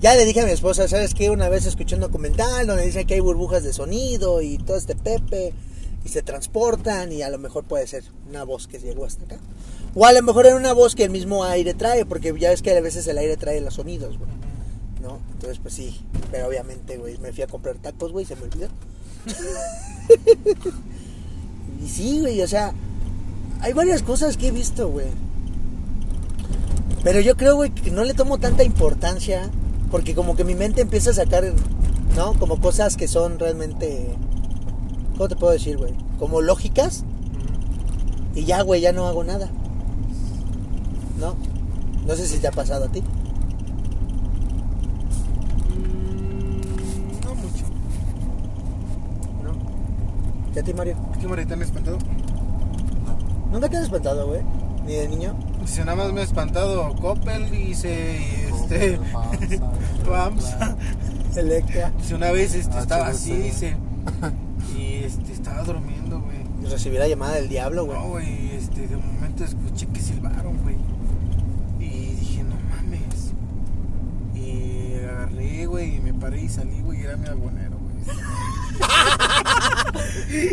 Ya 0.00 0.14
le 0.14 0.26
dije 0.26 0.40
a 0.40 0.44
mi 0.44 0.50
esposa, 0.50 0.88
¿sabes 0.88 1.14
qué? 1.14 1.30
Una 1.30 1.48
vez 1.48 1.64
escuché 1.64 1.94
un 1.94 2.02
documental 2.02 2.66
donde 2.66 2.84
dice 2.84 3.06
que 3.06 3.14
hay 3.14 3.20
burbujas 3.20 3.64
de 3.64 3.72
sonido 3.72 4.42
y 4.42 4.58
todo 4.58 4.76
este 4.76 4.94
pepe 4.94 5.54
y 6.04 6.08
se 6.08 6.22
transportan 6.22 7.12
y 7.12 7.22
a 7.22 7.30
lo 7.30 7.38
mejor 7.38 7.64
puede 7.64 7.86
ser 7.86 8.04
una 8.28 8.44
voz 8.44 8.66
que 8.66 8.78
llegó 8.78 9.06
hasta 9.06 9.24
acá. 9.24 9.38
O 9.94 10.04
a 10.04 10.12
lo 10.12 10.22
mejor 10.22 10.46
era 10.46 10.56
una 10.56 10.74
voz 10.74 10.94
que 10.94 11.04
el 11.04 11.10
mismo 11.10 11.44
aire 11.44 11.72
trae, 11.72 12.04
porque 12.04 12.38
ya 12.38 12.50
ves 12.50 12.60
que 12.60 12.76
a 12.76 12.80
veces 12.82 13.06
el 13.06 13.16
aire 13.16 13.38
trae 13.38 13.60
los 13.62 13.74
sonidos, 13.74 14.18
güey. 14.18 14.30
¿No? 15.00 15.20
Entonces, 15.32 15.58
pues 15.58 15.72
sí. 15.72 15.98
Pero 16.30 16.48
obviamente, 16.48 16.98
güey, 16.98 17.16
me 17.18 17.32
fui 17.32 17.42
a 17.42 17.46
comprar 17.46 17.76
tacos, 17.76 18.12
güey, 18.12 18.26
se 18.26 18.36
me 18.36 18.42
olvidó. 18.42 18.68
y 21.82 21.88
sí, 21.88 22.20
güey, 22.20 22.42
o 22.42 22.48
sea, 22.48 22.74
hay 23.60 23.72
varias 23.72 24.02
cosas 24.02 24.36
que 24.36 24.48
he 24.48 24.50
visto, 24.50 24.88
güey. 24.88 25.06
Pero 27.06 27.20
yo 27.20 27.36
creo, 27.36 27.54
güey, 27.54 27.70
que 27.70 27.92
no 27.92 28.02
le 28.02 28.14
tomo 28.14 28.38
tanta 28.38 28.64
importancia, 28.64 29.48
porque 29.92 30.16
como 30.16 30.34
que 30.34 30.42
mi 30.42 30.56
mente 30.56 30.80
empieza 30.80 31.10
a 31.10 31.12
sacar, 31.12 31.44
¿no? 32.16 32.32
Como 32.32 32.60
cosas 32.60 32.96
que 32.96 33.06
son 33.06 33.38
realmente, 33.38 34.16
¿cómo 35.12 35.28
te 35.28 35.36
puedo 35.36 35.52
decir, 35.52 35.76
güey? 35.76 35.94
Como 36.18 36.40
lógicas, 36.40 37.04
y 38.34 38.42
ya, 38.42 38.60
güey, 38.62 38.80
ya 38.80 38.90
no 38.90 39.06
hago 39.06 39.22
nada. 39.22 39.48
¿No? 41.20 41.36
No 42.08 42.16
sé 42.16 42.26
si 42.26 42.38
te 42.38 42.48
ha 42.48 42.50
pasado 42.50 42.86
a 42.86 42.88
ti. 42.88 43.00
Mm, 45.78 47.24
No 47.24 47.34
mucho. 47.36 47.66
¿No? 49.44 49.52
¿Y 50.56 50.58
a 50.58 50.62
ti, 50.64 50.74
Mario? 50.74 50.96
¿Qué 51.20 51.28
María 51.28 51.46
te 51.46 51.54
han 51.54 51.62
espantado? 51.62 51.98
No. 51.98 53.52
¿Nunca 53.52 53.68
te 53.68 53.76
has 53.76 53.84
espantado, 53.84 54.26
güey? 54.26 54.40
Ni 54.84 54.94
de 54.94 55.06
niño. 55.06 55.45
Si 55.66 55.80
nada 55.80 55.96
más 55.96 56.12
me 56.12 56.20
ha 56.20 56.24
espantado 56.24 56.94
Coppel 56.96 57.52
y 57.52 57.74
se. 57.74 58.48
Este. 58.48 58.98
Vamsa. 60.08 60.76
Electra. 61.36 61.92
Dice, 61.98 62.14
una 62.14 62.30
vez 62.30 62.54
este, 62.54 62.78
estaba 62.78 63.08
así, 63.08 63.32
sí. 63.32 63.36
dice. 63.36 63.76
Y 64.78 65.04
este, 65.04 65.32
estaba 65.32 65.62
durmiendo, 65.62 66.20
güey. 66.20 66.36
Y 66.62 66.66
recibí 66.66 66.96
la 66.96 67.08
llamada 67.08 67.34
del 67.34 67.48
diablo, 67.48 67.84
güey. 67.84 67.98
No, 67.98 68.08
güey, 68.08 68.50
este, 68.56 68.86
de 68.86 68.96
momento 68.96 69.44
escuché 69.44 69.86
que 69.86 70.00
silbaron, 70.00 70.56
güey. 70.62 70.76
Y 71.78 72.14
dije, 72.14 72.42
no 72.44 72.56
mames. 72.70 73.32
Y 74.34 75.04
agarré, 75.04 75.66
güey, 75.66 75.96
y 75.96 76.00
me 76.00 76.14
paré 76.14 76.42
y 76.42 76.48
salí, 76.48 76.80
güey, 76.80 77.00
y 77.00 77.04
era 77.04 77.16
mi 77.16 77.26
abonero, 77.26 77.75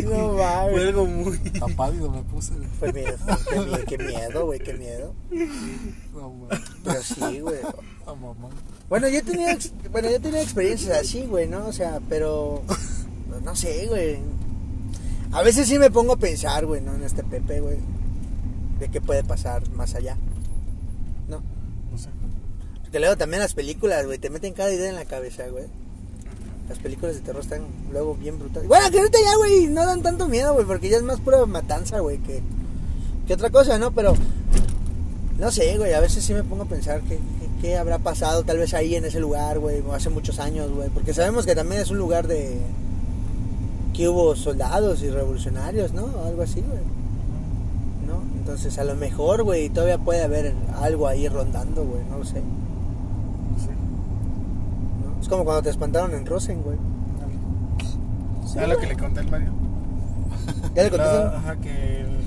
No 0.04 0.10
Fue 0.34 0.44
mames. 0.44 0.80
algo 0.88 1.06
muy. 1.06 1.38
Tan 1.38 1.74
pálido 1.74 2.10
me 2.10 2.22
puse. 2.22 2.54
güey. 2.54 2.68
Fue 2.78 2.92
miedo. 2.92 3.16
Qué 3.50 3.58
miedo, 3.58 3.78
qué 3.86 3.98
miedo, 3.98 4.46
güey, 4.46 4.60
qué 4.60 4.74
miedo. 4.74 5.14
No, 6.14 6.30
mames. 6.30 6.60
Pero 6.84 7.02
sí, 7.02 7.40
güey. 7.40 7.58
Ah, 8.06 8.14
mamá. 8.14 8.50
Bueno, 8.88 9.08
yo 9.08 9.18
he 9.18 9.22
tenido, 9.22 9.48
ex- 9.50 9.72
bueno, 9.90 10.10
yo 10.10 10.20
tenido 10.20 10.42
experiencias 10.42 10.98
así, 10.98 11.22
güey, 11.26 11.48
¿no? 11.48 11.66
O 11.66 11.72
sea, 11.72 12.00
pero 12.08 12.62
pues, 12.66 13.06
no 13.42 13.56
sé, 13.56 13.86
güey. 13.88 14.18
A 15.32 15.42
veces 15.42 15.66
sí 15.66 15.78
me 15.78 15.90
pongo 15.90 16.12
a 16.12 16.16
pensar, 16.18 16.64
güey, 16.66 16.80
¿no? 16.80 16.94
En 16.94 17.02
este 17.02 17.24
Pepe, 17.24 17.60
güey. 17.60 17.78
De 18.78 18.88
qué 18.90 19.00
puede 19.00 19.24
pasar 19.24 19.68
más 19.70 19.94
allá. 19.94 20.16
¿No? 21.28 21.42
No 21.90 21.98
sé. 21.98 22.10
Porque 22.82 23.00
luego 23.00 23.16
también 23.16 23.40
las 23.40 23.54
películas, 23.54 24.04
güey, 24.06 24.18
te 24.18 24.30
meten 24.30 24.52
cada 24.52 24.72
idea 24.72 24.88
en 24.90 24.94
la 24.96 25.04
cabeza, 25.06 25.48
güey. 25.48 25.64
Las 26.68 26.78
películas 26.78 27.14
de 27.16 27.20
terror 27.20 27.42
están 27.42 27.62
luego 27.92 28.14
bien 28.14 28.38
brutales. 28.38 28.68
Bueno, 28.68 28.90
que 28.90 28.98
ahorita 28.98 29.18
ya, 29.22 29.36
güey, 29.36 29.66
no 29.66 29.84
dan 29.84 30.02
tanto 30.02 30.28
miedo, 30.28 30.54
güey, 30.54 30.64
porque 30.66 30.88
ya 30.88 30.96
es 30.96 31.02
más 31.02 31.20
pura 31.20 31.44
matanza, 31.46 32.00
güey, 32.00 32.18
que, 32.18 32.40
que 33.26 33.34
otra 33.34 33.50
cosa, 33.50 33.78
¿no? 33.78 33.90
Pero, 33.92 34.14
no 35.38 35.50
sé, 35.50 35.76
güey, 35.76 35.92
a 35.92 36.00
veces 36.00 36.24
sí 36.24 36.32
me 36.32 36.42
pongo 36.42 36.62
a 36.62 36.66
pensar 36.66 37.00
que, 37.02 37.16
que- 37.16 37.22
qué 37.60 37.76
habrá 37.76 37.98
pasado 37.98 38.44
tal 38.44 38.58
vez 38.58 38.72
ahí 38.74 38.94
en 38.94 39.04
ese 39.04 39.20
lugar, 39.20 39.58
güey, 39.58 39.82
hace 39.92 40.08
muchos 40.10 40.38
años, 40.38 40.70
güey. 40.70 40.88
Porque 40.88 41.12
sabemos 41.14 41.44
que 41.46 41.54
también 41.54 41.80
es 41.82 41.90
un 41.90 41.98
lugar 41.98 42.26
de... 42.28 42.58
que 43.92 44.08
hubo 44.08 44.34
soldados 44.34 45.02
y 45.02 45.10
revolucionarios, 45.10 45.92
¿no? 45.92 46.04
O 46.04 46.24
algo 46.26 46.42
así, 46.42 46.60
güey. 46.62 46.80
¿No? 48.06 48.22
Entonces, 48.38 48.78
a 48.78 48.84
lo 48.84 48.94
mejor, 48.96 49.42
güey, 49.44 49.68
todavía 49.70 49.98
puede 49.98 50.22
haber 50.22 50.54
algo 50.80 51.06
ahí 51.08 51.28
rondando, 51.28 51.84
güey, 51.84 52.02
no 52.10 52.18
lo 52.18 52.24
sé. 52.24 52.42
Es 55.24 55.28
como 55.30 55.42
cuando 55.46 55.62
te 55.62 55.70
espantaron 55.70 56.12
en 56.12 56.26
Rosen, 56.26 56.60
güey. 56.62 56.76
Sí, 58.46 58.58
Ah, 58.58 58.66
lo 58.66 58.76
que 58.76 58.86
le 58.88 58.94
conté 58.94 59.20
al 59.20 59.30
Mario. 59.30 59.48
¿Ya 60.74 60.82
le 60.82 60.90
contaste? 60.90 61.18
No, 61.24 61.30
ajá, 61.30 61.56
que. 61.56 62.00
el- 62.02 62.18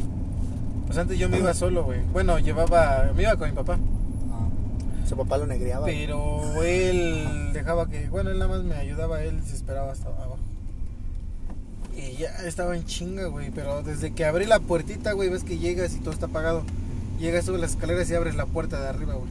Pues 0.87 0.97
antes 0.97 1.19
yo 1.19 1.29
me 1.29 1.37
iba 1.37 1.53
solo, 1.53 1.83
güey. 1.83 1.99
Bueno, 2.11 2.39
llevaba. 2.39 3.11
Me 3.15 3.21
iba 3.21 3.35
con 3.35 3.51
mi 3.51 3.55
papá. 3.55 3.77
Ah, 4.31 4.47
Su 5.07 5.15
papá 5.15 5.37
lo 5.37 5.45
negriaba. 5.45 5.85
Pero 5.85 6.41
él 6.63 7.51
dejaba 7.53 7.87
que. 7.87 8.09
Bueno, 8.09 8.31
él 8.31 8.39
nada 8.39 8.49
más 8.49 8.63
me 8.63 8.73
ayudaba, 8.73 9.21
él 9.21 9.43
se 9.45 9.55
esperaba 9.55 9.91
hasta 9.91 10.07
abajo. 10.09 10.37
Y 11.95 12.17
ya 12.17 12.29
estaba 12.47 12.75
en 12.75 12.83
chinga, 12.85 13.27
güey. 13.27 13.51
Pero 13.51 13.83
desde 13.83 14.11
que 14.11 14.25
abrí 14.25 14.47
la 14.47 14.59
puertita, 14.59 15.11
güey, 15.11 15.29
ves 15.29 15.43
que 15.43 15.59
llegas 15.59 15.93
y 15.93 15.99
todo 15.99 16.15
está 16.15 16.25
apagado. 16.25 16.63
Llegas, 17.19 17.45
subes 17.45 17.61
las 17.61 17.71
escaleras 17.73 18.09
y 18.09 18.15
abres 18.15 18.33
la 18.35 18.47
puerta 18.47 18.81
de 18.81 18.87
arriba, 18.89 19.13
güey. 19.13 19.29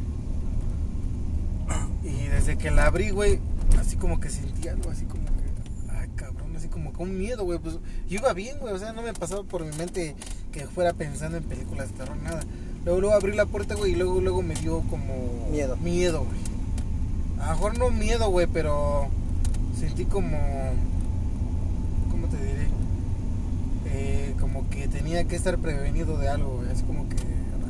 Y 2.05 2.29
desde 2.29 2.57
que 2.57 2.71
la 2.71 2.87
abrí, 2.87 3.11
güey, 3.11 3.41
así 3.87 3.97
como 3.97 4.19
que 4.19 4.29
sentí 4.29 4.69
algo, 4.69 4.91
así 4.91 5.05
como 5.05 5.25
que. 5.25 5.93
Ay, 5.97 6.09
cabrón, 6.17 6.57
así 6.57 6.69
como 6.69 6.93
con 6.93 7.17
miedo, 7.17 7.45
güey. 7.45 7.59
Pues 7.59 7.77
yo 8.09 8.19
iba 8.19 8.33
bien, 8.33 8.59
güey. 8.59 8.75
O 8.75 8.79
sea, 8.79 8.93
no 8.93 9.03
me 9.03 9.15
pasaba 9.15 9.45
por 9.45 9.65
mi 9.65 9.75
mente 9.77 10.17
que 10.53 10.67
fuera 10.67 10.93
pensando 10.93 11.39
en 11.39 11.45
películas 11.45 11.93
de 11.93 11.99
terror, 11.99 12.17
nada. 12.17 12.43
Luego, 12.85 13.01
luego 13.01 13.15
abrí 13.15 13.35
la 13.35 13.47
puerta, 13.47 13.75
güey, 13.75 13.93
y 13.93 13.97
luego, 13.97 14.21
luego 14.21 14.43
me 14.43 14.55
dio 14.55 14.81
como. 14.83 15.49
Miedo. 15.51 15.77
Miedo, 15.77 16.25
güey. 16.25 16.39
A 17.41 17.51
lo 17.51 17.55
mejor 17.55 17.79
no 17.79 17.91
miedo, 17.91 18.29
güey, 18.31 18.47
pero 18.47 19.09
sentí 19.79 20.05
como. 20.05 20.37
¿Cómo 22.11 22.27
te 22.27 22.37
diré? 22.39 22.67
Eh, 23.87 24.35
como 24.41 24.69
que 24.69 24.89
tenía 24.89 25.25
que 25.25 25.37
estar 25.37 25.59
prevenido 25.59 26.19
de 26.19 26.29
algo, 26.29 26.57
güey. 26.57 26.71
Así 26.71 26.83
como 26.83 27.09
que. 27.09 27.17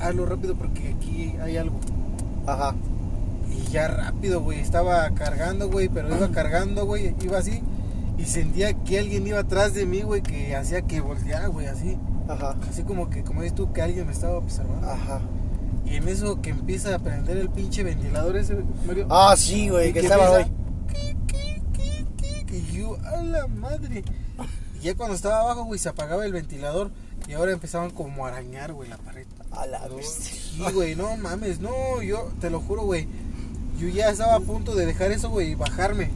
Hazlo 0.00 0.26
rápido 0.26 0.56
porque 0.56 0.88
aquí 0.88 1.34
hay 1.42 1.56
algo. 1.56 1.78
Ajá. 2.46 2.74
Y 3.50 3.70
ya 3.70 3.88
rápido, 3.88 4.40
güey. 4.42 4.60
Estaba 4.60 5.10
cargando, 5.10 5.68
güey. 5.70 5.88
Pero 5.88 6.14
iba 6.14 6.30
cargando, 6.30 6.86
güey. 6.86 7.14
Iba 7.22 7.38
así. 7.38 7.62
Y 8.18 8.24
sentía 8.24 8.72
que 8.72 8.98
alguien 8.98 9.26
iba 9.26 9.40
atrás 9.40 9.74
de 9.74 9.86
mí, 9.86 10.02
güey. 10.02 10.22
Que 10.22 10.56
hacía 10.56 10.82
que 10.82 11.00
volteara, 11.00 11.48
güey. 11.48 11.66
Así. 11.66 11.98
Ajá. 12.28 12.56
Así 12.68 12.82
como 12.82 13.10
que, 13.10 13.22
como 13.22 13.42
dices 13.42 13.54
tú, 13.54 13.72
que 13.72 13.82
alguien 13.82 14.06
me 14.06 14.12
estaba 14.12 14.38
observando. 14.38 14.88
Ajá. 14.88 15.20
Y 15.86 15.96
en 15.96 16.08
eso 16.08 16.42
que 16.42 16.50
empieza 16.50 16.94
a 16.94 16.98
prender 16.98 17.36
el 17.36 17.48
pinche 17.48 17.84
ventilador 17.84 18.36
ese, 18.36 18.56
Mario. 18.86 19.06
Ah, 19.08 19.34
sí, 19.36 19.68
güey, 19.68 19.90
Y 19.90 19.92
que 19.92 20.00
estaba 20.00 20.40
empieza, 20.40 20.50
Y 22.52 22.76
yo, 22.76 22.96
a 23.04 23.22
la 23.22 23.46
madre. 23.46 24.02
Y 24.80 24.84
ya 24.84 24.96
cuando 24.96 25.14
estaba 25.14 25.40
abajo, 25.40 25.64
güey, 25.64 25.78
se 25.78 25.88
apagaba 25.88 26.26
el 26.26 26.32
ventilador. 26.32 26.90
Y 27.28 27.34
ahora 27.34 27.52
empezaban 27.52 27.90
como 27.90 28.26
a 28.26 28.30
arañar, 28.30 28.72
güey, 28.72 28.88
la 28.88 28.98
pared. 28.98 29.26
A 29.52 29.66
la 29.66 29.86
bestia. 29.88 30.32
Sí, 30.32 30.72
güey, 30.72 30.96
no 30.96 31.16
mames, 31.16 31.60
no, 31.60 32.02
yo 32.02 32.30
te 32.40 32.50
lo 32.50 32.60
juro, 32.60 32.82
güey. 32.82 33.06
Yo 33.78 33.88
ya 33.88 34.10
estaba 34.10 34.36
a 34.36 34.40
punto 34.40 34.74
de 34.74 34.86
dejar 34.86 35.12
eso, 35.12 35.30
güey, 35.30 35.52
y 35.52 35.54
bajarme. 35.54 36.10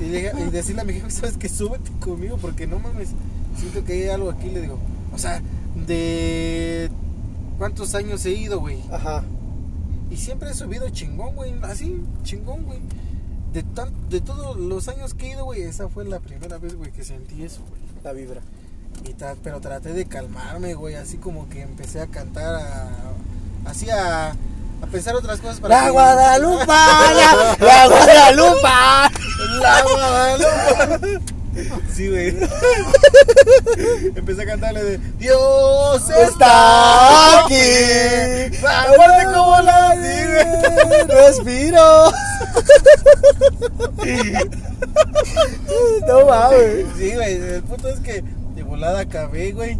Y, 0.00 0.04
le- 0.04 0.32
y 0.38 0.50
decirle 0.50 0.82
a 0.82 0.84
mi 0.84 0.92
jefe, 0.94 1.10
¿sabes 1.10 1.36
qué? 1.36 1.48
Súbete 1.48 1.90
conmigo, 2.00 2.36
porque 2.38 2.66
no 2.66 2.78
mames, 2.78 3.10
siento 3.56 3.84
que 3.84 3.92
hay 3.94 4.08
algo 4.08 4.30
aquí, 4.30 4.50
le 4.50 4.60
digo. 4.62 4.78
O 5.14 5.18
sea, 5.18 5.40
de 5.86 6.90
cuántos 7.58 7.94
años 7.94 8.24
he 8.26 8.32
ido, 8.32 8.60
güey. 8.60 8.78
Ajá. 8.90 9.24
Y 10.10 10.16
siempre 10.16 10.50
he 10.50 10.54
subido 10.54 10.88
chingón, 10.90 11.34
güey, 11.34 11.54
así, 11.62 12.02
chingón, 12.22 12.64
güey. 12.64 12.78
De, 13.52 13.62
tan, 13.62 13.90
de 14.08 14.20
todos 14.20 14.56
los 14.56 14.88
años 14.88 15.14
que 15.14 15.26
he 15.26 15.30
ido, 15.32 15.44
güey, 15.44 15.62
esa 15.62 15.88
fue 15.88 16.04
la 16.04 16.20
primera 16.20 16.58
vez, 16.58 16.74
güey, 16.74 16.90
que 16.92 17.04
sentí 17.04 17.42
eso, 17.42 17.60
güey. 17.68 17.80
La 18.04 18.12
vibra. 18.12 18.40
Y 19.08 19.14
tra- 19.14 19.36
pero 19.42 19.60
traté 19.60 19.92
de 19.92 20.04
calmarme, 20.06 20.74
güey, 20.74 20.94
así 20.96 21.16
como 21.16 21.48
que 21.48 21.62
empecé 21.62 22.00
a 22.00 22.06
cantar, 22.08 22.54
a, 22.56 22.90
así 23.70 23.88
a, 23.90 24.34
a 24.82 24.86
pensar 24.86 25.14
otras 25.16 25.40
cosas 25.40 25.60
para 25.60 25.76
La 25.78 25.84
que- 25.84 25.90
Guadalupa, 25.90 26.64
la, 27.60 27.86
Guadalupa, 27.88 29.10
la 29.60 29.82
Guadalupa. 29.82 31.08
Sí, 31.94 32.08
güey. 32.08 32.34
empecé 34.16 34.42
a 34.42 34.46
cantarle 34.46 34.82
de 34.82 34.98
Dios 35.18 36.08
está 36.08 37.44
aquí. 37.44 38.56
Aparte 38.66 39.24
como 39.34 39.60
la. 39.60 39.94
Respiro. 41.08 42.10
No 46.06 46.26
mames. 46.26 46.86
Sí, 46.96 47.14
güey, 47.14 47.34
el 47.34 47.62
punto 47.62 47.88
es 47.88 48.00
que 48.00 48.22
de 48.54 48.62
volada 48.62 49.00
acabé, 49.00 49.52
güey. 49.52 49.78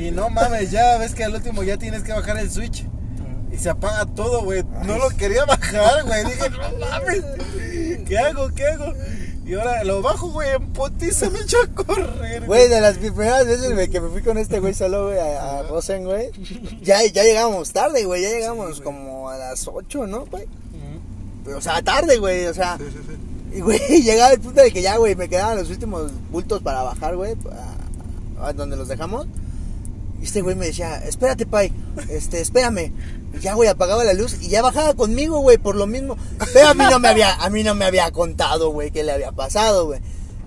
Y 0.00 0.10
no 0.10 0.28
mames, 0.30 0.70
ya 0.70 0.98
ves 0.98 1.14
que 1.14 1.24
al 1.24 1.34
último 1.34 1.62
ya 1.62 1.76
tienes 1.76 2.02
que 2.02 2.12
bajar 2.12 2.38
el 2.38 2.50
switch. 2.50 2.84
Y 3.56 3.58
se 3.58 3.70
apaga 3.70 4.04
todo, 4.06 4.42
güey. 4.44 4.62
No 4.84 4.98
lo 4.98 5.08
quería 5.10 5.46
bajar, 5.46 6.04
güey. 6.04 6.24
Dije, 6.26 6.50
no 6.50 6.58
mames. 6.90 7.24
¿Qué 8.06 8.18
hago? 8.18 8.48
¿Qué 8.54 8.66
hago? 8.66 8.92
Y 9.46 9.54
ahora 9.54 9.84
lo 9.84 10.02
bajo, 10.02 10.28
güey, 10.30 10.50
en 10.50 10.72
potiza 10.72 11.30
me 11.30 11.38
echo 11.40 11.56
a 11.62 11.68
correr. 11.68 12.44
Güey, 12.46 12.68
de 12.68 12.80
las 12.80 12.98
primeras 12.98 13.46
veces 13.46 13.88
que 13.88 14.00
me 14.00 14.08
fui 14.10 14.20
con 14.20 14.38
este 14.38 14.58
güey 14.58 14.74
solo, 14.74 15.06
güey, 15.06 15.18
a, 15.20 15.60
a 15.60 15.62
Rosen, 15.62 16.04
güey. 16.04 16.30
Ya, 16.82 17.02
ya 17.04 17.22
llegamos 17.22 17.72
tarde, 17.72 18.04
güey. 18.04 18.22
Ya 18.22 18.30
llegamos 18.30 18.80
como 18.80 19.30
a 19.30 19.38
las 19.38 19.68
8, 19.68 20.06
¿no, 20.08 20.26
güey? 20.26 20.44
Ujú. 21.44 21.56
O 21.56 21.60
sea, 21.60 21.80
tarde, 21.82 22.18
güey. 22.18 22.46
O 22.46 22.54
sea, 22.54 22.76
y 23.54 23.60
güey, 23.60 23.78
llegaba 24.02 24.32
el 24.32 24.40
punto 24.40 24.60
de 24.62 24.72
que 24.72 24.82
ya, 24.82 24.96
güey, 24.96 25.14
me 25.14 25.28
quedaban 25.28 25.56
los 25.56 25.70
últimos 25.70 26.10
bultos 26.30 26.60
para 26.60 26.82
bajar, 26.82 27.16
güey, 27.16 27.36
a, 28.40 28.48
a 28.48 28.52
donde 28.52 28.76
los 28.76 28.88
dejamos. 28.88 29.26
Este 30.22 30.42
güey 30.42 30.56
me 30.56 30.66
decía, 30.66 30.96
espérate, 31.04 31.46
pay, 31.46 31.72
este, 32.08 32.40
espérame. 32.40 32.92
Ya, 33.40 33.54
güey, 33.54 33.68
apagaba 33.68 34.02
la 34.02 34.14
luz 34.14 34.36
y 34.40 34.48
ya 34.48 34.62
bajaba 34.62 34.94
conmigo, 34.94 35.40
güey, 35.40 35.58
por 35.58 35.76
lo 35.76 35.86
mismo. 35.86 36.16
Pero 36.52 36.68
a 36.68 36.74
mí 36.74 36.84
no 36.90 36.98
me 36.98 37.08
había, 37.08 37.34
a 37.34 37.50
mí 37.50 37.62
no 37.62 37.74
me 37.74 37.84
había 37.84 38.10
contado, 38.10 38.70
güey, 38.70 38.90
qué 38.90 39.04
le 39.04 39.12
había 39.12 39.32
pasado, 39.32 39.86
güey. 39.86 40.00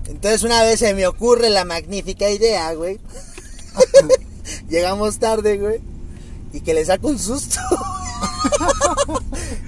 Entonces 0.08 0.42
una 0.42 0.62
vez 0.62 0.80
se 0.80 0.92
me 0.92 1.06
ocurre 1.06 1.50
la 1.50 1.64
magnífica 1.64 2.28
idea, 2.30 2.72
güey. 2.74 2.98
Llegamos 4.68 5.18
tarde, 5.18 5.56
güey. 5.58 5.80
Y 6.52 6.60
que 6.60 6.74
le 6.74 6.84
saco 6.84 7.08
un 7.08 7.18
susto. 7.18 7.60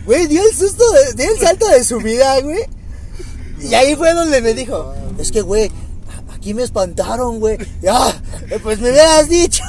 Güey, 0.05 0.26
dio 0.26 0.42
el 0.42 0.55
susto, 0.55 0.84
dio 1.14 1.30
el 1.32 1.38
salto 1.38 1.66
de 1.68 1.84
su 1.84 1.98
vida, 1.98 2.40
güey. 2.40 2.64
Y 3.61 3.72
ahí 3.74 3.94
fue 3.94 4.12
donde 4.14 4.42
me 4.42 4.53
dijo, 4.53 4.92
es 5.18 5.30
que, 5.30 5.40
güey, 5.42 5.70
aquí 6.34 6.55
me 6.55 6.64
espantaron, 6.64 7.38
güey. 7.38 7.57
Ya, 7.80 8.20
pues 8.62 8.80
me 8.80 8.90
hubieras 8.90 9.28
dicho. 9.28 9.62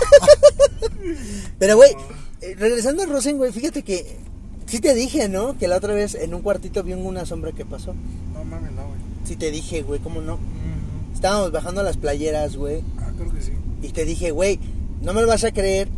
Pero, 1.58 1.76
güey, 1.76 1.90
eh, 2.42 2.54
regresando 2.58 3.02
a 3.02 3.06
Rosen, 3.06 3.38
güey, 3.38 3.52
fíjate 3.52 3.82
que 3.82 4.18
sí 4.66 4.80
te 4.80 4.94
dije, 4.94 5.28
¿no? 5.28 5.56
Que 5.58 5.68
la 5.68 5.76
otra 5.76 5.94
vez 5.94 6.14
en 6.14 6.34
un 6.34 6.42
cuartito 6.42 6.82
vi 6.82 6.92
una 6.92 7.24
sombra 7.26 7.52
que 7.52 7.64
pasó. 7.64 7.94
No 8.34 8.44
mames, 8.44 8.72
no, 8.72 8.86
güey. 8.86 8.98
Sí 9.24 9.36
te 9.36 9.50
dije, 9.50 9.82
güey, 9.82 10.00
¿cómo 10.00 10.20
no? 10.20 10.38
Estábamos 11.14 11.50
bajando 11.50 11.82
las 11.82 11.96
playeras, 11.96 12.56
güey. 12.56 12.82
Ah, 12.98 13.10
creo 13.16 13.32
que 13.32 13.40
sí. 13.40 13.52
Y 13.82 13.88
te 13.88 14.04
dije, 14.04 14.30
güey, 14.30 14.58
No 15.00 15.12
me 15.12 15.20
lo 15.20 15.28
vas 15.28 15.44
a 15.44 15.52
creer, 15.52 15.88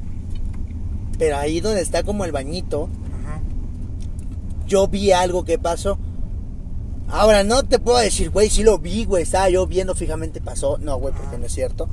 pero 1.18 1.36
ahí 1.36 1.61
donde 1.61 1.80
está 1.80 2.03
como 2.03 2.24
el 2.24 2.32
bañito, 2.32 2.88
Ajá. 3.22 3.40
yo 4.66 4.88
vi 4.88 5.12
algo 5.12 5.44
que 5.44 5.59
pasó. 5.59 5.99
Ahora, 7.09 7.42
no 7.42 7.64
te 7.64 7.78
puedo 7.78 7.99
decir, 7.99 8.30
güey, 8.30 8.51
sí 8.51 8.62
lo 8.62 8.78
vi, 8.78 9.05
güey, 9.05 9.22
estaba 9.22 9.49
yo 9.49 9.66
viendo 9.66 9.94
fijamente, 9.94 10.40
pasó. 10.40 10.78
No, 10.78 10.99
güey, 10.99 11.14
porque 11.14 11.38
no 11.38 11.46
es 11.46 11.53
cierto. 11.53 11.88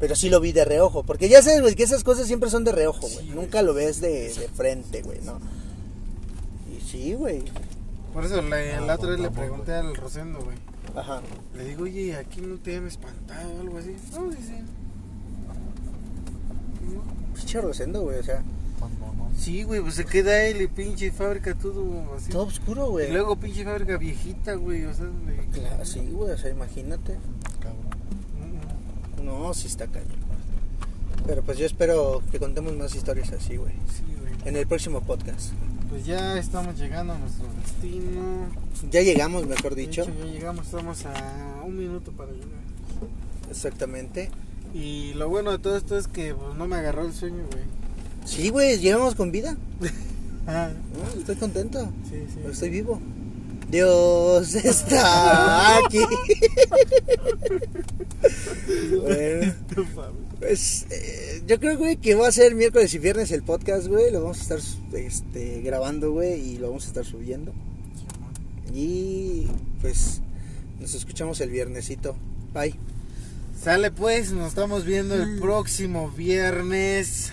Pero 0.00 0.16
sí 0.16 0.28
lo 0.28 0.40
vi 0.40 0.52
de 0.52 0.64
reojo. 0.64 1.02
Porque 1.04 1.28
ya 1.28 1.42
sabes, 1.42 1.60
güey, 1.62 1.74
que 1.74 1.82
esas 1.84 2.04
cosas 2.04 2.26
siempre 2.26 2.50
son 2.50 2.64
de 2.64 2.72
reojo, 2.72 3.00
güey. 3.02 3.26
Sí. 3.26 3.30
Nunca 3.34 3.62
lo 3.62 3.74
ves 3.74 4.00
de, 4.00 4.32
de 4.34 4.48
frente, 4.48 5.02
güey, 5.02 5.20
¿no? 5.22 5.38
Y 6.76 6.80
sí, 6.80 7.14
güey. 7.14 7.42
Por 8.12 8.24
eso 8.24 8.40
la, 8.42 8.80
la 8.80 8.94
otra 8.94 9.10
vez 9.10 9.20
le 9.20 9.30
pregunté 9.30 9.72
al 9.72 9.94
Rosendo, 9.96 10.40
güey. 10.40 10.56
Ajá. 10.94 11.20
Le 11.56 11.64
digo, 11.64 11.84
oye, 11.84 12.14
aquí 12.16 12.40
no 12.40 12.56
te 12.58 12.76
han 12.76 12.86
espantado 12.86 13.52
o 13.56 13.60
algo 13.60 13.78
así. 13.78 13.96
No, 14.12 14.28
dice. 14.30 14.62
Pinche 17.34 17.60
Rosendo, 17.60 18.02
güey, 18.02 18.18
o 18.18 18.22
sea, 18.22 18.42
Sí, 19.38 19.64
güey, 19.64 19.80
pues 19.80 19.94
se 19.94 20.04
queda 20.04 20.44
él 20.44 20.62
y 20.62 20.68
pinche 20.68 21.10
fábrica 21.10 21.54
todo 21.56 22.14
así. 22.16 22.30
todo 22.30 22.44
oscuro, 22.44 22.90
güey. 22.90 23.08
Y 23.08 23.12
luego 23.12 23.34
pinche 23.36 23.64
fábrica 23.64 23.96
viejita, 23.96 24.54
güey, 24.54 24.84
o 24.84 24.94
sea, 24.94 25.06
de- 25.06 25.48
Claro, 25.52 25.84
sí, 25.84 26.00
güey, 26.12 26.30
o 26.32 26.38
sea, 26.38 26.50
imagínate. 26.50 27.16
No, 29.24 29.54
sí 29.54 29.66
está 29.66 29.86
cañón. 29.86 30.08
Pero 31.26 31.42
pues 31.42 31.56
yo 31.58 31.64
espero 31.66 32.22
que 32.30 32.38
contemos 32.38 32.74
más 32.76 32.94
historias 32.94 33.32
así, 33.32 33.56
güey. 33.56 33.72
Sí, 33.96 34.04
güey. 34.20 34.34
En 34.44 34.56
el 34.56 34.66
próximo 34.66 35.00
podcast. 35.00 35.52
Pues 35.88 36.04
ya 36.06 36.38
estamos 36.38 36.76
llegando 36.78 37.14
a 37.14 37.18
nuestro 37.18 37.46
destino. 37.62 38.46
Ya 38.90 39.00
llegamos, 39.00 39.46
mejor 39.46 39.74
dicho. 39.74 40.02
hecho, 40.02 40.12
ya 40.18 40.24
llegamos, 40.26 40.66
estamos 40.66 41.06
a 41.06 41.62
un 41.64 41.78
minuto 41.78 42.12
para 42.12 42.32
llegar. 42.32 42.48
Exactamente. 43.50 44.30
Y 44.74 45.14
lo 45.14 45.28
bueno 45.28 45.52
de 45.52 45.58
todo 45.58 45.76
esto 45.76 45.96
es 45.96 46.08
que 46.08 46.34
pues, 46.34 46.54
no 46.56 46.66
me 46.66 46.76
agarró 46.76 47.06
el 47.06 47.12
sueño, 47.12 47.44
güey. 47.50 47.64
Sí, 48.24 48.50
güey, 48.50 48.78
llegamos 48.78 49.14
con 49.14 49.30
vida. 49.32 49.56
Ah, 50.46 50.68
No, 50.92 51.18
estoy 51.20 51.36
contento. 51.36 51.90
sí, 52.10 52.22
sí. 52.28 52.40
Estoy 52.50 52.68
vivo. 52.68 53.00
Dios 53.68 54.54
está 54.54 55.78
aquí. 55.78 55.98
bueno, 59.00 59.54
pues 60.38 60.86
eh, 60.90 61.42
yo 61.46 61.58
creo, 61.58 61.78
güey, 61.78 61.96
que 61.96 62.14
va 62.14 62.28
a 62.28 62.32
ser 62.32 62.54
miércoles 62.54 62.92
y 62.94 62.98
viernes 62.98 63.32
el 63.32 63.42
podcast, 63.42 63.86
güey. 63.86 64.10
Lo 64.10 64.22
vamos 64.22 64.38
a 64.38 64.42
estar 64.42 64.60
este, 64.98 65.62
grabando, 65.62 66.12
güey, 66.12 66.40
y 66.40 66.58
lo 66.58 66.68
vamos 66.68 66.84
a 66.84 66.88
estar 66.88 67.04
subiendo. 67.04 67.52
Y 68.72 69.46
pues 69.80 70.20
nos 70.80 70.94
escuchamos 70.94 71.40
el 71.40 71.50
viernesito. 71.50 72.16
Bye. 72.52 72.74
Sale 73.60 73.90
pues, 73.90 74.32
nos 74.32 74.48
estamos 74.48 74.84
viendo 74.84 75.14
el 75.14 75.38
próximo 75.38 76.10
viernes. 76.10 77.32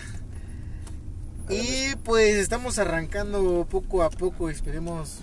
Y 1.50 1.96
pues 2.04 2.36
estamos 2.36 2.78
arrancando 2.78 3.66
poco 3.68 4.02
a 4.02 4.10
poco, 4.10 4.48
esperemos 4.48 5.18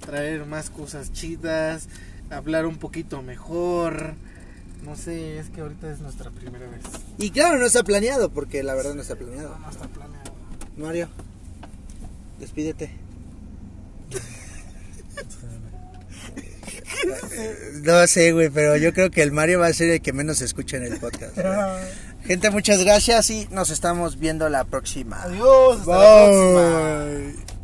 traer 0.00 0.46
más 0.46 0.70
cosas 0.70 1.12
chidas, 1.12 1.88
hablar 2.30 2.66
un 2.66 2.76
poquito 2.76 3.22
mejor. 3.22 4.14
No 4.84 4.96
sé, 4.96 5.38
es 5.38 5.50
que 5.50 5.60
ahorita 5.60 5.90
es 5.90 6.00
nuestra 6.00 6.30
primera 6.30 6.66
vez. 6.68 6.82
Y 7.18 7.30
claro, 7.30 7.58
no 7.58 7.66
está 7.66 7.82
planeado, 7.82 8.30
porque 8.30 8.62
la 8.62 8.74
verdad 8.74 8.94
no 8.94 9.02
está 9.02 9.16
planeado. 9.16 9.58
No 9.58 9.70
está 9.70 9.86
planeado. 9.88 10.32
Mario, 10.76 11.08
despídete. 12.38 12.90
No 17.82 18.06
sé, 18.06 18.32
güey, 18.32 18.50
pero 18.50 18.76
yo 18.76 18.92
creo 18.92 19.10
que 19.10 19.22
el 19.22 19.32
Mario 19.32 19.60
va 19.60 19.66
a 19.66 19.72
ser 19.72 19.90
el 19.90 20.00
que 20.00 20.12
menos 20.12 20.40
escucha 20.40 20.76
en 20.76 20.84
el 20.84 20.98
podcast. 20.98 21.36
güey. 21.36 21.48
Gente, 22.24 22.50
muchas 22.50 22.82
gracias 22.84 23.30
y 23.30 23.48
nos 23.50 23.70
estamos 23.70 24.18
viendo 24.18 24.48
la 24.48 24.64
próxima. 24.64 25.22
Adiós, 25.22 25.80
hasta 25.80 25.92
la 25.92 26.26
próxima. 26.26 27.57